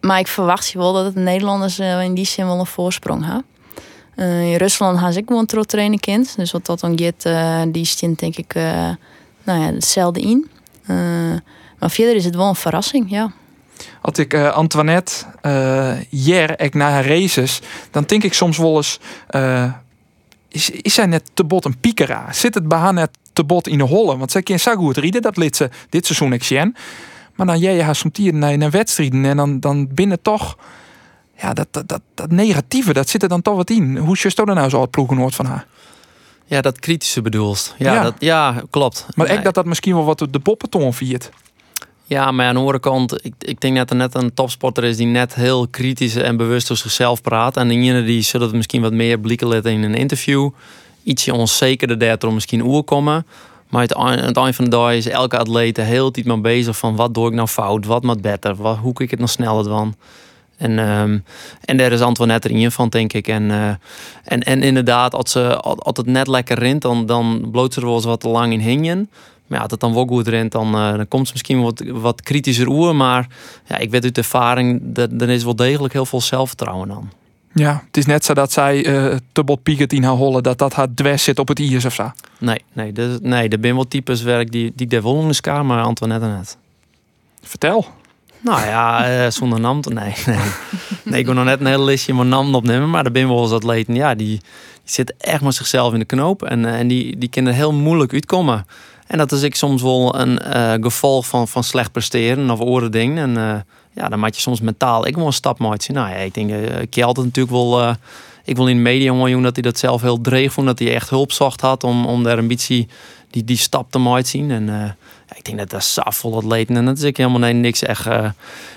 maar 0.00 0.18
ik 0.18 0.28
verwacht 0.28 0.68
je 0.68 0.78
wel 0.78 0.92
dat 0.92 1.04
het 1.04 1.14
Nederlanders 1.14 1.78
in 1.78 2.14
die 2.14 2.26
zin 2.26 2.46
wel 2.46 2.58
een 2.58 2.66
voorsprong 2.66 3.24
hebben. 3.24 3.44
Uh, 4.16 4.50
in 4.50 4.56
Rusland 4.56 5.12
ze 5.12 5.20
ook 5.20 5.26
gewoon 5.26 5.46
trots 5.46 5.66
trainen 5.66 6.00
kind. 6.00 6.36
Dus 6.36 6.50
wat 6.50 6.66
dat 6.66 6.80
dan 6.80 6.98
gaat, 6.98 7.24
uh, 7.24 7.62
die 7.72 7.84
stint 7.84 8.18
denk 8.18 8.36
ik 8.36 8.54
uh, 8.54 8.62
nou 9.42 9.60
ja, 9.60 9.72
hetzelfde 9.72 10.20
in. 10.20 10.50
maar 11.78 11.90
verder 11.90 12.14
is 12.14 12.24
het 12.24 12.34
wel 12.34 12.48
een 12.48 12.54
verrassing, 12.54 13.10
ja. 13.10 13.32
Als 14.00 14.18
ik 14.18 14.34
Antoinette 14.34 15.14
hier 16.08 16.60
ik 16.60 16.74
naar 16.74 16.90
haar 16.90 17.06
races, 17.06 17.60
dan 17.90 18.04
denk 18.04 18.24
ik 18.24 18.34
soms 18.34 18.58
wel 18.58 18.76
eens... 18.76 19.00
is, 20.48 20.70
is 20.70 20.94
zij 20.94 21.06
net 21.06 21.30
te 21.34 21.44
bot 21.44 21.64
een 21.64 21.78
piekera? 21.78 22.32
Zit 22.32 22.54
het 22.54 22.68
bij 22.68 22.78
haar 22.78 22.92
net 22.92 23.10
te 23.32 23.44
bot 23.44 23.68
in 23.68 23.78
de 23.78 23.84
holle? 23.84 24.16
Want 24.16 24.30
zij 24.30 24.42
kan 24.42 24.58
zo 24.58 24.74
goed 24.74 24.96
rieden, 24.96 25.22
dat 25.22 25.36
liet 25.36 25.56
ze 25.56 25.70
dit 25.88 26.06
seizoen 26.06 26.32
ik 26.32 26.44
zien. 26.44 26.76
Maar 27.34 27.46
dan 27.46 27.58
jij 27.58 27.82
haar 27.82 27.94
soms 27.94 28.38
naar 28.38 28.52
een 28.52 28.70
wedstrijden 28.70 29.24
en 29.24 29.36
dan, 29.36 29.60
dan 29.60 29.88
binnen 29.94 30.22
toch 30.22 30.56
ja, 31.42 31.52
dat, 31.54 31.66
dat, 31.70 31.88
dat, 31.88 32.00
dat, 32.14 32.30
negatieve, 32.30 32.92
dat 32.92 33.08
zit 33.08 33.22
er 33.22 33.28
dan 33.28 33.42
toch 33.42 33.56
wat 33.56 33.70
in. 33.70 33.96
Hoe 33.96 34.16
is 34.16 34.36
er 34.36 34.54
nou 34.54 34.68
zo 34.68 34.80
het 34.80 34.90
ploegenoord 34.90 35.34
van 35.34 35.46
haar? 35.46 35.66
Ja, 36.46 36.60
dat 36.60 36.78
kritische 36.78 37.22
bedoelst. 37.22 37.74
Ja, 37.78 37.94
ja. 37.94 38.02
Dat, 38.02 38.14
ja 38.18 38.62
klopt. 38.70 39.06
Maar 39.14 39.30
ik 39.30 39.42
dat 39.42 39.54
dat 39.54 39.64
misschien 39.64 39.94
wel 39.94 40.04
wat 40.04 40.26
de 40.30 40.38
poppeton 40.38 40.94
viert. 40.94 41.30
Ja, 42.04 42.30
maar 42.30 42.46
aan 42.46 42.54
de 42.54 42.60
andere 42.60 42.80
kant, 42.80 43.24
ik, 43.24 43.34
ik 43.38 43.60
denk 43.60 43.76
dat 43.76 43.90
er 43.90 43.96
net 43.96 44.14
een 44.14 44.34
topsporter 44.34 44.84
is 44.84 44.96
die 44.96 45.06
net 45.06 45.34
heel 45.34 45.68
kritisch 45.68 46.16
en 46.16 46.36
bewust 46.36 46.70
over 46.70 46.82
zichzelf 46.82 47.22
praat. 47.22 47.56
En 47.56 47.68
degene 47.68 48.04
die 48.04 48.22
zullen 48.22 48.46
het 48.46 48.56
misschien 48.56 48.82
wat 48.82 48.92
meer 48.92 49.18
blikken 49.18 49.46
laten 49.46 49.72
in 49.72 49.82
een 49.82 49.94
interview. 49.94 50.50
Ietsje 51.02 51.34
onzekerder 51.34 51.98
daardoor 51.98 52.32
misschien 52.32 52.62
oerkomen. 52.62 53.26
Maar 53.68 53.94
aan 53.94 54.18
het 54.18 54.36
eind 54.36 54.54
van 54.54 54.64
de 54.64 54.70
dag 54.70 54.92
is 54.92 55.08
elke 55.08 55.38
atleet 55.38 55.76
heel 55.76 56.10
tijd 56.10 56.26
maar 56.26 56.40
bezig 56.40 56.78
van 56.78 56.96
wat 56.96 57.14
doe 57.14 57.28
ik 57.28 57.34
nou 57.34 57.48
fout, 57.48 57.86
wat 57.86 58.02
moet 58.02 58.20
beter, 58.20 58.54
wat, 58.54 58.76
hoe 58.76 58.92
kan 58.92 59.04
ik 59.04 59.10
het 59.10 59.20
nog 59.20 59.30
sneller 59.30 59.64
dan. 59.64 59.94
En, 60.56 60.78
um, 60.78 61.24
en 61.64 61.76
daar 61.76 61.92
is 61.92 62.00
Antoinette 62.00 62.50
erin 62.50 62.70
van, 62.70 62.88
denk 62.88 63.12
ik. 63.12 63.28
En, 63.28 63.42
uh, 63.42 63.68
en, 64.24 64.40
en 64.40 64.62
inderdaad, 64.62 65.14
als, 65.14 65.30
ze, 65.30 65.56
als 65.56 65.96
het 65.96 66.06
net 66.06 66.26
lekker 66.26 66.58
rint, 66.58 66.82
dan, 66.82 67.06
dan 67.06 67.48
bloot 67.50 67.74
ze 67.74 67.80
er 67.80 67.86
wel 67.86 67.94
eens 67.94 68.04
wat 68.04 68.20
te 68.20 68.28
lang 68.28 68.52
in 68.52 68.60
hingen. 68.60 69.10
Maar 69.46 69.58
ja, 69.58 69.62
als 69.62 69.70
het 69.70 69.80
dan 69.80 69.94
wel 69.94 70.06
goed 70.06 70.28
rent, 70.28 70.52
dan, 70.52 70.66
uh, 70.66 70.96
dan 70.96 71.08
komt 71.08 71.26
ze 71.26 71.32
misschien 71.32 71.62
wat, 71.62 71.82
wat 71.86 72.22
kritischer 72.22 72.68
oer. 72.68 72.96
Maar 72.96 73.26
ja, 73.66 73.76
ik 73.76 73.90
weet 73.90 74.04
uit 74.04 74.18
ervaring, 74.18 74.80
dat 74.82 75.10
er 75.18 75.28
is 75.28 75.44
wel 75.44 75.56
degelijk 75.56 75.92
heel 75.92 76.06
veel 76.06 76.20
zelfvertrouwen 76.20 76.88
dan. 76.88 77.10
Ja, 77.54 77.82
het 77.86 77.96
is 77.96 78.06
net 78.06 78.24
zo 78.24 78.34
dat 78.34 78.52
zij 78.52 78.86
uh, 78.86 79.16
te 79.32 79.44
bot 79.44 79.62
pieket 79.62 79.92
in 79.92 80.02
haar 80.02 80.14
hollen, 80.14 80.42
dat 80.42 80.58
dat 80.58 80.74
haar 80.74 80.94
dwers 80.94 81.24
zit 81.24 81.38
op 81.38 81.48
het 81.48 81.58
iers 81.58 81.84
of 81.84 81.94
zo. 81.94 82.12
Nee, 82.38 82.64
nee, 82.72 82.92
dus, 82.92 83.18
nee 83.22 83.48
er 83.48 83.58
zijn 83.60 83.74
wel 83.74 83.88
types 83.88 84.22
werk 84.22 84.52
die, 84.52 84.72
die 84.74 84.86
de 84.86 85.02
wel 85.02 85.20
in 85.20 85.28
de 85.42 85.62
maar 85.62 85.82
Antoinette 85.82 86.26
net. 86.26 86.56
Vertel. 87.42 87.86
Nou 88.42 88.66
ja, 88.66 89.10
uh, 89.24 89.30
zonder 89.30 89.60
naam. 89.60 89.80
Nee, 89.88 90.14
nee. 90.26 90.38
nee, 91.02 91.20
ik 91.20 91.26
wil 91.26 91.34
nog 91.34 91.44
net 91.44 91.60
een 91.60 91.66
hele 91.66 91.84
listje 91.84 92.14
mijn 92.14 92.28
naam 92.28 92.54
opnemen. 92.54 92.90
Maar 92.90 93.12
wel 93.28 93.42
eens 93.42 93.52
atleten. 93.52 93.94
Ja, 93.94 94.14
die, 94.14 94.26
die 94.26 94.40
zitten 94.84 95.16
echt 95.18 95.42
met 95.42 95.54
zichzelf 95.54 95.92
in 95.92 95.98
de 95.98 96.04
knoop. 96.04 96.42
En, 96.42 96.64
eh, 96.64 96.78
en 96.78 96.88
die, 96.88 97.18
die 97.18 97.28
kunnen 97.28 97.54
heel 97.54 97.72
moeilijk 97.72 98.12
uitkomen. 98.12 98.66
En 99.06 99.18
dat 99.18 99.32
is 99.32 99.42
ik 99.42 99.54
soms 99.54 99.82
wel 99.82 100.18
een 100.18 100.40
uh, 100.54 100.72
gevolg 100.80 101.26
van, 101.26 101.48
van 101.48 101.64
slecht 101.64 101.92
presteren 101.92 102.50
of 102.50 102.60
oren 102.60 102.90
dingen. 102.90 103.36
En 103.36 103.64
ja, 103.94 104.08
dan 104.08 104.18
maak 104.18 104.34
je 104.34 104.40
soms 104.40 104.60
mentaal 104.60 105.06
ik 105.06 105.16
wil 105.16 105.26
een 105.26 105.32
stap 105.32 105.58
maken. 105.58 105.94
Nou 105.94 106.08
ja, 106.08 106.14
ik 106.14 106.34
denk, 106.34 106.50
uh, 106.50 107.04
altijd 107.06 107.26
natuurlijk 107.26 107.54
wel... 107.54 107.94
ik 108.44 108.56
wil 108.56 108.68
in 108.68 108.76
de 108.76 108.82
media 108.82 109.12
jongen 109.12 109.42
dat 109.42 109.54
hij 109.54 109.62
dat 109.62 109.78
zelf 109.78 110.02
heel 110.02 110.20
dreig 110.20 110.52
vond. 110.52 110.66
Dat 110.66 110.78
hij 110.78 110.94
echt 110.94 111.10
hulp 111.10 111.32
zocht 111.32 111.60
had 111.60 111.84
om, 111.84 112.06
om 112.06 112.22
daar 112.22 112.38
beetje 112.48 112.86
die, 113.30 113.44
die 113.44 113.56
stap 113.56 113.90
te 113.90 113.98
maken 113.98 114.26
zien. 114.26 114.50
En 114.50 114.96
ik 115.36 115.44
denk 115.44 115.58
dat 115.58 115.70
dat 115.70 115.82
safvol 115.82 116.36
atleten. 116.36 116.76
En 116.76 116.84
dat 116.84 116.96
is 116.96 117.02
ik 117.02 117.16
helemaal 117.16 117.38
nee, 117.38 117.52
niks, 117.52 117.82
echt, 117.82 118.06
uh, 118.06 118.30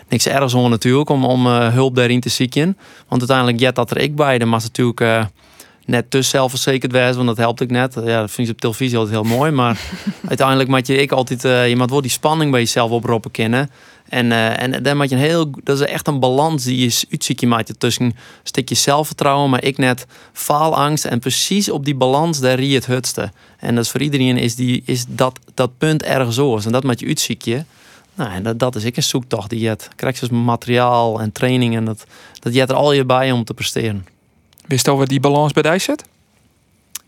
niks 0.10 0.28
ergens 0.28 0.54
om 0.54 0.70
natuurlijk 0.70 1.10
om, 1.10 1.26
om 1.26 1.48
uh, 1.48 1.74
hulp 1.74 1.96
daarin 1.96 2.20
te 2.20 2.30
zieken. 2.30 2.78
Want 3.08 3.22
uiteindelijk 3.22 3.60
jet 3.60 3.76
dat 3.76 3.92
er 3.92 3.98
ik 3.98 4.16
bij. 4.16 4.38
Dan 4.38 4.50
was 4.50 4.64
natuurlijk 4.64 5.00
uh, 5.02 5.26
net 5.86 6.12
te 6.12 6.22
zelfverzekerd 6.22 6.92
wezen, 6.92 7.16
want 7.16 7.28
dat 7.28 7.38
helpt 7.38 7.62
ik 7.62 7.72
net. 7.72 7.94
Ja, 8.06 8.20
dat 8.20 8.32
vind 8.32 8.48
je 8.48 8.54
op 8.54 8.60
televisie 8.60 8.98
altijd 8.98 9.16
heel 9.16 9.38
mooi. 9.38 9.52
Maar 9.52 9.80
uiteindelijk 10.28 10.70
moet 10.70 10.88
je 10.88 10.96
ik 10.96 11.12
altijd, 11.12 11.42
je 11.42 11.76
moet 11.78 11.90
wel 11.90 12.02
die 12.02 12.12
spanning 12.12 12.52
bij 12.52 12.60
jezelf 12.60 12.92
oproepen 12.92 13.32
kennen. 13.32 13.70
En, 14.10 14.26
uh, 14.26 14.62
en 14.62 14.84
dan 14.84 14.98
maak 14.98 15.10
je 15.10 15.16
een 15.16 15.22
heel, 15.22 15.50
dat 15.64 15.80
is 15.80 15.88
echt 15.88 16.08
een 16.08 16.20
balans 16.20 16.64
die 16.64 16.94
je 17.18 17.48
maakt 17.48 17.80
tussen 17.80 18.04
een 18.04 18.16
stukje 18.44 18.76
zelfvertrouwen, 18.76 19.50
maar 19.50 19.64
ik 19.64 19.78
net 19.78 20.06
faalangst 20.34 21.06
en 21.06 21.20
precies 21.20 21.70
op 21.70 21.86
die 21.86 21.96
balans 21.96 22.40
daar 22.40 22.60
rie 22.60 22.76
het 22.76 22.86
hutste. 22.86 23.32
En 23.58 23.76
dat 23.76 23.84
is 23.84 23.92
voor 23.92 24.02
iedereen 24.02 24.38
is, 24.38 24.56
die, 24.56 24.84
is 24.86 25.06
dat, 25.08 25.40
dat 25.54 25.78
punt 25.78 26.04
ergens 26.04 26.36
zo. 26.36 26.58
En 26.58 26.72
dat 26.72 26.84
maakt 26.84 27.00
je 27.00 27.08
uitziekje. 27.08 27.66
Nou, 28.16 28.32
en 28.32 28.44
dat, 28.44 28.60
dat 28.60 28.76
is 28.76 28.84
ik 28.84 28.98
een 28.98 29.04
zoektocht 29.04 29.50
die 29.50 29.60
je 29.60 29.68
hebt. 29.68 29.90
Krijg 29.96 30.20
je 30.20 30.28
dus 30.28 30.40
materiaal 30.40 31.20
en 31.22 31.32
training 31.32 31.76
en 31.76 31.86
dat, 31.86 32.06
dat 32.40 32.54
je 32.54 32.62
er 32.62 32.74
al 32.74 32.92
je 32.92 33.06
bij 33.06 33.32
om 33.32 33.44
te 33.44 33.54
presteren. 33.54 34.08
Wist 34.66 34.86
je 34.86 34.96
wat 34.96 35.10
die 35.10 35.20
balans 35.20 35.54
bij 35.54 35.64
jou 35.64 35.80
zit? 35.80 36.04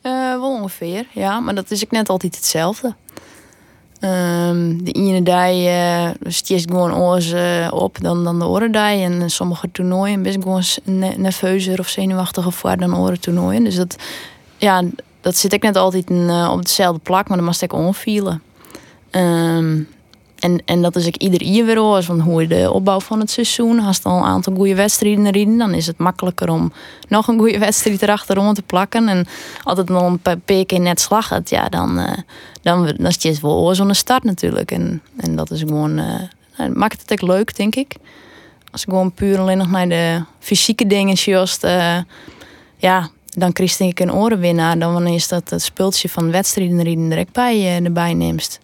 Uh, 0.03 0.31
wel 0.31 0.51
ongeveer, 0.51 1.05
ja. 1.13 1.39
Maar 1.39 1.55
dat 1.55 1.71
is 1.71 1.81
ik 1.81 1.91
net 1.91 2.10
altijd 2.10 2.36
hetzelfde. 2.36 2.95
Um, 4.01 4.83
de 4.83 4.91
ene 4.91 5.23
dag 5.23 5.53
uh, 5.53 6.10
stiert 6.23 6.71
gewoon 6.71 6.95
oors 6.95 7.31
uh, 7.31 7.67
op 7.71 7.97
dan, 8.01 8.23
dan 8.23 8.39
de 8.39 8.45
andere. 8.45 9.03
En 9.03 9.29
sommige 9.29 9.71
toernooien 9.71 10.21
ik 10.36 10.41
gewoon 10.41 10.63
nerveuzer 11.17 11.79
of 11.79 11.88
zenuwachtiger 11.88 12.51
voor 12.51 12.77
dan 12.77 12.93
andere 12.93 13.19
toernooien. 13.19 13.63
Dus 13.63 13.75
dat, 13.75 13.95
ja, 14.57 14.83
dat 15.21 15.36
zit 15.36 15.53
ik 15.53 15.63
net 15.63 15.75
altijd 15.75 16.10
op 16.51 16.62
dezelfde 16.62 16.99
plak, 16.99 17.27
maar 17.27 17.38
dan 17.38 17.45
moest 17.45 17.62
ik 17.62 17.73
onvielen. 17.73 18.41
Um, 19.12 19.88
en, 20.39 20.62
en 20.65 20.82
dat 20.82 20.95
is 20.95 21.06
ik 21.06 21.15
ieder 21.15 21.43
jaar 21.43 21.65
weer 21.65 21.78
hoor, 21.78 22.04
van 22.04 22.19
hoe 22.19 22.47
de 22.47 22.71
opbouw 22.71 23.00
van 23.00 23.19
het 23.19 23.32
seizoen. 23.32 23.80
Als 23.80 23.97
je 23.97 24.04
al 24.04 24.17
een 24.17 24.23
aantal 24.23 24.56
goede 24.56 24.76
wedstrijden 24.76 25.30
rijden, 25.30 25.58
dan 25.58 25.73
is 25.73 25.88
het 25.88 25.97
makkelijker 25.97 26.50
om 26.50 26.71
nog 27.08 27.28
een 27.28 27.38
goede 27.39 27.60
wedstrijd 27.60 28.02
erachterom 28.02 28.54
te 28.54 28.62
plakken. 28.62 29.08
En 29.08 29.26
het 29.63 29.88
dan 29.88 30.04
een 30.04 30.19
paar 30.19 30.65
keer 30.65 30.80
net 30.80 31.00
slacht, 31.00 31.50
ja, 31.50 31.69
dan, 31.69 32.00
uh, 32.00 32.12
dan, 32.62 32.86
dan 32.86 33.06
is 33.06 33.23
het 33.23 33.41
wel 33.41 33.76
zo'n 33.76 33.93
start 33.93 34.23
natuurlijk. 34.23 34.71
En, 34.71 35.02
en 35.17 35.36
dat 35.36 35.52
is 35.52 35.60
gewoon, 35.60 36.00
uh, 36.00 36.67
maakt 36.73 37.02
het 37.02 37.12
ook 37.12 37.30
leuk, 37.30 37.56
denk 37.56 37.76
ik. 37.76 37.95
Als 38.71 38.82
ik 38.82 38.89
gewoon 38.89 39.12
puur 39.12 39.39
alleen 39.39 39.58
nog 39.58 39.69
naar 39.69 39.89
de 39.89 40.23
fysieke 40.39 40.88
dingen 40.88 41.13
just, 41.13 41.63
uh, 41.63 41.97
ja, 42.78 43.10
dan 43.26 43.52
krijg 43.52 43.80
ik 43.80 44.00
een 44.00 44.13
orenwinnaar. 44.13 44.80
Dan 44.80 44.93
wanneer 44.93 45.13
is 45.13 45.28
dat 45.28 45.50
het 45.50 45.62
spultje 45.62 46.10
van 46.10 46.32
wedstrijden 46.32 46.82
rijden 46.84 47.10
direct 47.10 47.32
bij, 47.32 47.84
erbij 47.84 48.13
neemt. 48.13 48.60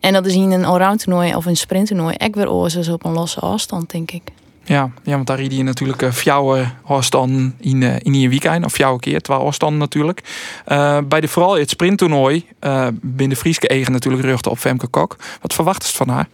En 0.00 0.12
dat 0.12 0.26
is 0.26 0.34
in 0.34 0.50
een 0.50 0.64
allround 0.64 1.02
toernooi 1.02 1.34
of 1.34 1.46
een 1.46 1.56
sprint 1.56 1.86
toernooi 1.86 2.14
echt 2.14 2.34
weer 2.34 2.50
oorzaak 2.50 2.94
op 2.94 3.04
een 3.04 3.12
losse 3.12 3.40
afstand, 3.40 3.90
denk 3.90 4.10
ik. 4.10 4.22
Ja, 4.64 4.90
ja 5.02 5.14
want 5.14 5.26
daar 5.26 5.36
rijd 5.36 5.54
je 5.54 5.62
natuurlijk 5.62 6.02
uh, 6.02 6.12
fjouwe 6.12 6.70
afstand 6.84 7.52
in, 7.58 7.80
uh, 7.80 7.94
in 7.98 8.14
een 8.14 8.28
weekend. 8.28 8.64
Of 8.64 8.72
fjouwe 8.72 9.00
keer, 9.00 9.20
twee 9.20 9.38
afstanden 9.38 9.78
natuurlijk. 9.78 10.22
Uh, 10.68 10.98
bij 11.04 11.20
de, 11.20 11.28
vooral 11.28 11.58
het 11.58 11.70
sprinttoernooi 11.70 12.46
uh, 12.60 12.86
binnen 12.92 13.36
Frieske 13.36 13.66
Egen 13.68 13.92
natuurlijk 13.92 14.22
ruchten 14.24 14.50
op 14.50 14.58
Femke 14.58 14.86
Kok. 14.86 15.16
Wat 15.40 15.54
verwacht 15.54 15.86
je 15.86 15.92
van 15.92 16.08
haar? 16.08 16.28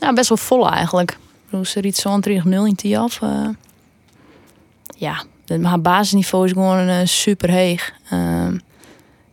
ja, 0.00 0.12
best 0.12 0.28
wel 0.28 0.38
vol 0.38 0.70
eigenlijk. 0.70 1.18
Ze 1.62 1.80
riet 1.80 1.96
zo'n 1.96 2.24
3-0 2.28 2.30
in 2.44 2.72
die 2.76 2.98
af. 2.98 3.20
ja, 4.96 5.22
haar 5.62 5.80
basisniveau 5.80 6.44
is 6.44 6.52
gewoon 6.52 7.06
super 7.06 7.50
heeg. 7.50 7.92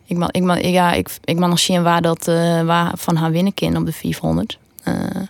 Ik 0.09 0.17
mag, 0.17 0.31
ik 0.31 0.43
mag, 0.43 0.61
ja, 0.61 0.93
ik, 0.93 1.09
ik 1.23 1.39
mag 1.39 1.49
nog 1.49 1.59
zien 1.59 1.83
waar 1.83 2.01
dat 2.01 2.27
uh, 2.27 2.61
waar 2.61 2.91
van 2.95 3.15
haar 3.15 3.31
winnen 3.31 3.53
kan 3.53 3.75
op 3.75 3.85
de 3.85 3.91
400. 3.91 4.57
Uh, 4.87 4.93
eh, 4.95 5.21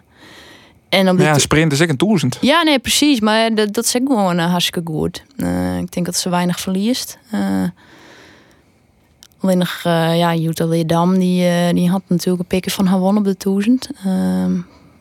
en 0.90 1.10
op 1.10 1.18
de 1.18 1.24
ja, 1.24 1.38
sprint 1.38 1.72
is 1.72 1.80
ik 1.80 1.90
een 1.90 1.98
duizend. 1.98 2.38
Ja, 2.42 2.64
nee, 2.64 2.80
precies. 2.80 3.20
Maar 3.20 3.56
dat, 3.56 3.74
dat 3.74 3.86
is 3.86 3.96
ook 3.96 4.08
gewoon 4.08 4.40
uh, 4.40 4.46
hartstikke 4.46 4.82
goed. 4.92 5.24
ik 5.80 5.92
denk 5.92 6.06
dat 6.06 6.16
ze 6.16 6.30
weinig 6.30 6.60
verliest. 6.60 7.18
alleen 9.40 9.58
nog, 9.58 9.80
ja, 9.84 10.36
Jutta 10.36 10.66
Leerdam, 10.66 11.20
die, 11.20 11.74
die 11.74 11.90
had 11.90 12.02
natuurlijk 12.08 12.40
een 12.40 12.48
pikken 12.48 12.72
van 12.72 12.86
haar 12.86 13.00
won 13.00 13.18
op 13.18 13.24
de 13.24 13.36
1000. 13.38 13.90
Ehm, 14.06 14.52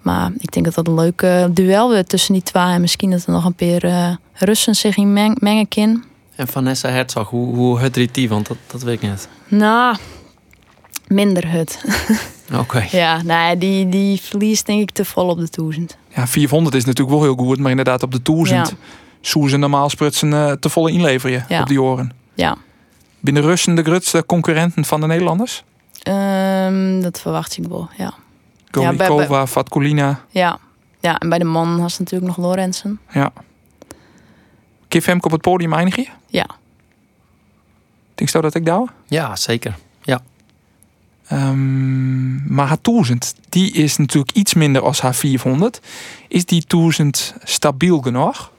maar 0.02 0.32
ik 0.38 0.52
denk 0.52 0.64
dat 0.64 0.74
dat 0.74 0.86
een 0.86 0.94
leuk 0.94 1.26
duel 1.54 1.90
werd 1.90 2.08
tussen 2.08 2.32
die 2.32 2.42
twee. 2.42 2.62
En 2.62 2.80
misschien 2.80 3.10
dat 3.10 3.26
er 3.26 3.32
nog 3.32 3.44
een 3.44 3.54
paar 3.54 4.18
Russen 4.32 4.74
zich 4.74 4.96
in 4.96 5.12
meng 5.12 5.40
mengen 5.40 5.68
kan. 5.68 6.04
En 6.36 6.48
Vanessa 6.48 6.88
Herzog, 6.88 7.30
hoe, 7.30 7.54
hoe 7.54 7.78
het 7.78 8.14
die? 8.14 8.28
Want 8.28 8.46
dat, 8.46 8.56
dat 8.66 8.82
weet 8.82 9.02
ik 9.02 9.10
niet. 9.10 9.28
Nou, 9.48 9.96
minder 11.06 11.50
hut. 11.50 11.84
Oké. 12.60 12.86
Ja, 12.90 13.22
nee, 13.22 13.58
die, 13.58 13.88
die 13.88 14.20
verliest 14.20 14.66
denk 14.66 14.80
ik 14.80 14.90
te 14.90 15.04
vol 15.04 15.28
op 15.28 15.38
de 15.38 15.48
1000. 15.50 15.96
Ja, 16.14 16.26
400 16.26 16.74
is 16.74 16.84
natuurlijk 16.84 17.16
wel 17.16 17.26
heel 17.26 17.46
goed, 17.46 17.58
maar 17.58 17.70
inderdaad 17.70 18.02
op 18.02 18.12
de 18.12 18.22
1000 18.22 18.74
ja. 19.20 19.48
ze 19.48 19.56
normaal 19.56 19.90
sprutsen 19.90 20.30
uh, 20.30 20.52
te 20.52 20.68
volle 20.68 20.92
inleveren 20.92 21.44
ja. 21.48 21.60
op 21.60 21.66
die 21.66 21.82
oren. 21.82 22.12
Ja. 22.34 22.56
Binnen 23.20 23.42
Russen 23.42 23.74
de 23.74 23.82
grootste 23.82 24.26
concurrenten 24.26 24.84
van 24.84 25.00
de 25.00 25.06
Nederlanders? 25.06 25.64
Um, 26.08 27.02
dat 27.02 27.20
verwacht 27.20 27.56
ik 27.56 27.66
wel, 27.66 27.88
ja. 27.96 28.14
Golikova, 28.70 29.38
ja, 29.38 29.46
Vatkulina. 29.46 30.20
Ja. 30.30 30.58
ja, 31.00 31.18
en 31.18 31.28
bij 31.28 31.38
de 31.38 31.44
man 31.44 31.80
was 31.80 31.98
natuurlijk 31.98 32.36
nog 32.36 32.46
Lorenzen. 32.46 33.00
Ja. 33.10 33.32
Kif 34.88 35.04
Femke 35.04 35.26
op 35.26 35.32
het 35.32 35.40
podium 35.40 35.72
eindigen? 35.72 36.06
Ja. 36.26 36.46
Denk 38.18 38.30
je 38.30 38.40
dat 38.40 38.54
ik 38.54 38.64
daar? 38.64 38.86
Ja, 39.06 39.36
zeker. 39.36 39.76
Ja. 40.02 40.20
Um, 41.32 42.52
maar 42.54 42.66
haar 42.66 42.78
1000, 42.82 43.34
die 43.48 43.72
is 43.72 43.96
natuurlijk 43.96 44.32
iets 44.32 44.54
minder 44.54 44.82
als 44.82 45.00
haar 45.00 45.14
400. 45.14 45.80
Is 46.28 46.44
die 46.44 46.64
1000 46.66 47.34
stabiel 47.44 48.00
genoeg? 48.00 48.50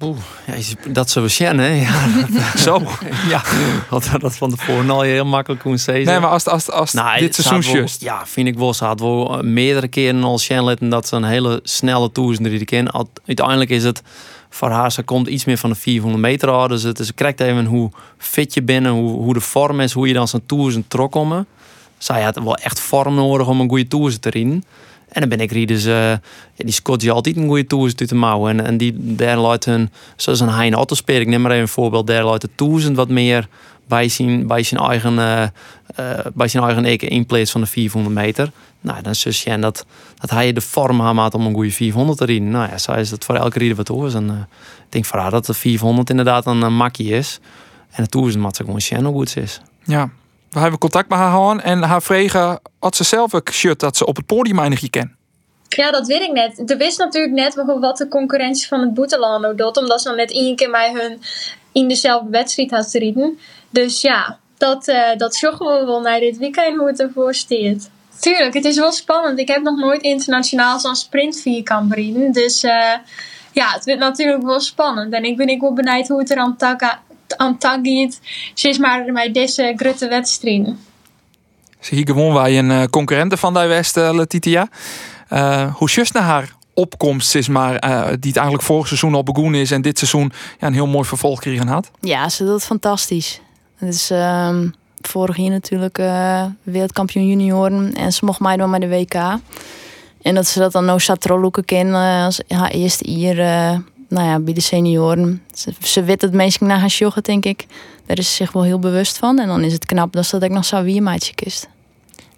Oeh, 0.00 0.18
ja, 0.46 0.54
dat 0.92 1.10
zo 1.10 1.28
zien, 1.28 1.58
hè? 1.58 1.66
Ja, 1.66 2.26
zo. 2.66 2.82
ja, 3.32 3.42
had 3.88 4.10
dat 4.18 4.36
van 4.36 4.50
tevoren 4.50 4.90
al 4.90 5.00
heel 5.00 5.24
makkelijk 5.24 5.60
kunnen 5.60 5.80
zeggen. 5.80 6.04
Nee, 6.04 6.20
maar 6.20 6.30
als, 6.30 6.46
als, 6.46 6.70
als 6.70 6.92
nou, 6.92 7.18
dit 7.18 7.34
seizoen 7.34 7.80
just. 7.80 8.00
Ja, 8.00 8.26
vind 8.26 8.48
ik 8.48 8.58
wel. 8.58 8.74
Ze 8.74 8.84
had 8.84 9.00
wel 9.00 9.40
meerdere 9.42 9.88
keren 9.88 10.24
al 10.24 10.38
Shannon 10.38 10.76
dat 10.88 11.08
ze 11.08 11.16
een 11.16 11.24
hele 11.24 11.60
snelle 11.62 12.12
toer 12.12 12.36
die 12.36 12.64
kennen. 12.64 13.06
Uiteindelijk 13.26 13.70
is 13.70 13.84
het 13.84 14.02
voor 14.50 14.70
haar, 14.70 14.92
ze 14.92 15.02
komt 15.02 15.26
iets 15.26 15.44
meer 15.44 15.58
van 15.58 15.70
de 15.70 15.76
400 15.76 16.22
meter 16.22 16.50
af. 16.50 16.68
Dus 16.68 16.82
het 16.82 16.98
is 16.98 17.14
correct 17.14 17.40
even 17.40 17.64
hoe 17.64 17.90
fit 18.18 18.54
je 18.54 18.62
bent, 18.62 18.86
hoe, 18.86 19.10
hoe 19.10 19.34
de 19.34 19.40
vorm 19.40 19.80
is, 19.80 19.92
hoe 19.92 20.08
je 20.08 20.14
dan 20.14 20.28
zijn 20.28 20.46
toers 20.46 20.74
en 20.74 20.88
trok 20.88 21.12
komen. 21.12 21.46
Zij 21.98 22.22
had 22.22 22.34
wel 22.34 22.56
echt 22.56 22.80
vorm 22.80 23.14
nodig 23.14 23.48
om 23.48 23.60
een 23.60 23.68
goede 23.68 23.88
toer 23.88 24.18
te 24.18 24.30
rijden. 24.30 24.64
En 25.08 25.20
dan 25.20 25.28
ben 25.28 25.40
ik 25.40 25.68
dus, 25.68 25.86
uh, 25.86 26.12
die 26.56 26.72
Scott 26.72 27.00
die 27.00 27.10
altijd 27.10 27.36
een 27.36 27.46
goede 27.46 27.66
toer 27.66 27.94
te 27.94 28.14
mouwen. 28.14 28.58
En, 28.58 28.66
en 28.66 28.76
die 28.76 28.94
daar 28.96 29.38
laat 29.38 29.64
hun, 29.64 29.90
zoals 30.16 30.40
een 30.40 30.48
Hein 30.48 30.74
Autospeer, 30.74 31.20
ik 31.20 31.26
neem 31.26 31.40
maar 31.40 31.50
even 31.50 31.62
een 31.62 31.68
voorbeeld, 31.68 32.06
daar 32.06 32.24
laat 32.24 32.40
de 32.56 32.94
wat 32.94 33.08
meer 33.08 33.48
bij 33.86 34.08
zijn, 34.08 34.46
bij 34.46 34.62
zijn 34.62 34.80
eigen, 34.80 35.12
uh, 35.12 35.42
bij 36.34 36.48
zijn 36.48 36.64
eigen 36.64 36.84
eke 36.84 37.06
in 37.06 37.26
plaats 37.26 37.50
van 37.50 37.60
de 37.60 37.66
400 37.66 38.14
meter. 38.14 38.50
Nou, 38.80 39.02
dan 39.02 39.14
zus 39.14 39.42
je 39.42 39.50
en 39.50 39.60
dat, 39.60 39.86
dat 40.20 40.30
hij 40.30 40.52
de 40.52 40.60
vorm 40.60 41.00
had 41.00 41.34
om 41.34 41.46
een 41.46 41.54
goede 41.54 41.70
400 41.70 42.18
te 42.18 42.24
rijden. 42.24 42.50
Nou 42.50 42.70
ja, 42.70 42.78
zo 42.78 42.92
is 42.92 43.10
het 43.10 43.24
voor 43.24 43.34
elke 43.34 43.58
rieder 43.58 43.76
wat 43.76 43.88
hoor. 43.88 44.14
En 44.14 44.24
uh, 44.24 44.34
ik 44.84 44.92
denk 44.92 45.04
voor 45.04 45.18
haar 45.18 45.30
dat 45.30 45.46
de 45.46 45.54
400 45.54 46.10
inderdaad 46.10 46.46
een, 46.46 46.62
een 46.62 46.76
makkie 46.76 47.10
is. 47.10 47.40
En 47.90 48.02
de 48.02 48.08
toer 48.08 48.28
is 48.28 48.36
wat 48.36 48.56
ze 48.56 48.64
gewoon 48.64 48.80
Shannon 48.80 49.12
goed 49.12 49.36
is. 49.36 49.60
Ja, 49.84 50.10
we 50.50 50.58
hebben 50.58 50.78
contact 50.78 51.08
met 51.08 51.18
haar 51.18 51.30
gehad 51.30 51.60
en 51.60 51.82
haar 51.82 52.02
vregen 52.02 52.60
had 52.78 52.96
ze 52.96 53.04
zelf 53.04 53.34
ook 53.34 53.52
shirt 53.52 53.80
dat 53.80 53.96
ze 53.96 54.06
op 54.06 54.16
het 54.16 54.26
podium 54.26 54.58
eindig 54.58 54.90
ken. 54.90 55.16
Ja, 55.68 55.90
dat 55.90 56.06
weet 56.06 56.20
ik 56.20 56.32
net. 56.32 56.70
Er 56.70 56.76
wist 56.76 56.98
natuurlijk 56.98 57.34
net 57.34 57.54
wat 57.80 57.96
de 57.96 58.08
concurrentie 58.08 58.68
van 58.68 58.80
het 58.80 58.94
Boetelando 58.94 59.54
doet, 59.54 59.76
omdat 59.76 60.00
ze 60.00 60.08
dan 60.08 60.16
net 60.16 60.32
één 60.32 60.56
keer 60.56 60.70
bij 60.70 60.92
hun 60.92 61.20
in 61.72 61.88
dezelfde 61.88 62.30
wedstrijd 62.30 62.70
had 62.70 62.92
rijden. 62.92 63.38
Dus 63.70 64.00
ja, 64.00 64.38
dat, 64.58 64.88
uh, 64.88 65.16
dat 65.16 65.40
we 65.40 65.82
wel 65.86 66.00
naar 66.00 66.20
dit 66.20 66.38
weekend 66.38 66.76
hoe 66.76 66.86
het 66.86 67.00
ervoor 67.00 67.34
staat. 67.34 67.90
Tuurlijk, 68.20 68.54
het 68.54 68.64
is 68.64 68.76
wel 68.76 68.92
spannend. 68.92 69.38
Ik 69.38 69.48
heb 69.48 69.62
nog 69.62 69.78
nooit 69.78 70.02
internationaal 70.02 70.78
zo'n 70.78 70.96
sprint 70.96 71.40
vierkamp 71.40 71.92
rijden. 71.92 72.32
Dus 72.32 72.64
uh, 72.64 72.72
ja, 73.52 73.72
het 73.72 73.84
wordt 73.84 74.00
natuurlijk 74.00 74.42
wel 74.42 74.60
spannend. 74.60 75.12
En 75.12 75.24
ik 75.24 75.36
ben 75.36 75.48
ik 75.48 75.60
wel 75.60 75.72
benieuwd 75.72 76.08
hoe 76.08 76.18
het 76.18 76.30
er 76.30 76.36
aan 76.36 76.56
aan 77.36 77.58
tag 77.58 77.78
gaat. 77.82 78.20
Ze 78.54 78.68
is 78.68 78.78
maar 78.78 79.04
bij 79.12 79.32
deze 79.32 79.72
grote 79.76 80.08
wedstrijden. 80.08 80.78
Ze 81.80 81.94
hier 81.94 82.06
gewoon 82.06 82.34
wij 82.34 82.58
een 82.58 82.70
uh, 82.70 82.84
concurrente 82.84 83.36
van 83.36 83.54
die 83.54 83.62
West, 83.62 83.96
Letitia. 83.96 84.68
Uh, 85.32 85.74
hoe 85.74 85.88
just 85.88 86.12
naar 86.12 86.22
haar 86.22 86.56
opkomst 86.74 87.34
is 87.34 87.48
maar 87.48 87.80
die 88.20 88.28
het 88.28 88.36
eigenlijk 88.36 88.62
vorig 88.62 88.86
seizoen 88.86 89.14
al 89.14 89.22
begonnen 89.22 89.60
is 89.60 89.70
en 89.70 89.82
dit 89.82 89.98
seizoen 89.98 90.32
ja, 90.58 90.66
een 90.66 90.72
heel 90.72 90.86
mooi 90.86 91.04
vervolg 91.04 91.40
kregen 91.40 91.66
had? 91.66 91.90
Ja, 92.00 92.28
ze 92.28 92.44
doet 92.44 92.54
het 92.54 92.64
fantastisch. 92.64 93.40
Het 93.78 93.94
is 93.94 94.10
ehm, 94.10 94.68
vorig 95.00 95.36
jaar 95.36 95.50
natuurlijk 95.50 95.96
wereldkampioen 96.62 97.28
junioren 97.28 97.94
en 97.94 98.12
ze 98.12 98.24
mocht 98.24 98.40
mij 98.40 98.56
dan 98.56 98.70
met 98.70 98.80
de 98.80 98.88
WK. 98.88 99.14
En 100.22 100.34
dat 100.34 100.46
ze 100.46 100.58
dat 100.58 100.72
dan 100.72 100.84
nou 100.84 101.00
Satroluke 101.00 101.64
kennen 101.64 102.24
als 102.24 102.40
haar 102.48 102.70
eerste 102.70 103.10
hier 103.10 103.36
nou 104.08 104.26
ja, 104.26 104.38
bij 104.38 104.52
de 104.52 104.60
senioren. 104.60 105.42
Ze, 105.54 105.72
ze 105.80 106.04
weet 106.04 106.22
het 106.22 106.32
meest 106.32 106.60
naar 106.60 106.78
haar 106.78 106.88
joggen, 106.88 107.22
denk 107.22 107.44
ik. 107.44 107.66
Daar 108.06 108.18
is 108.18 108.28
ze 108.28 108.34
zich 108.34 108.52
wel 108.52 108.62
heel 108.62 108.78
bewust 108.78 109.18
van. 109.18 109.38
En 109.38 109.46
dan 109.46 109.62
is 109.62 109.72
het 109.72 109.86
knap 109.86 110.12
dat 110.12 110.26
ze 110.26 110.38
dat 110.38 110.48
ik 110.48 110.54
nog 110.54 110.64
zo 110.64 110.82
wie 110.82 111.02
maatje 111.02 111.34
kist. 111.34 111.68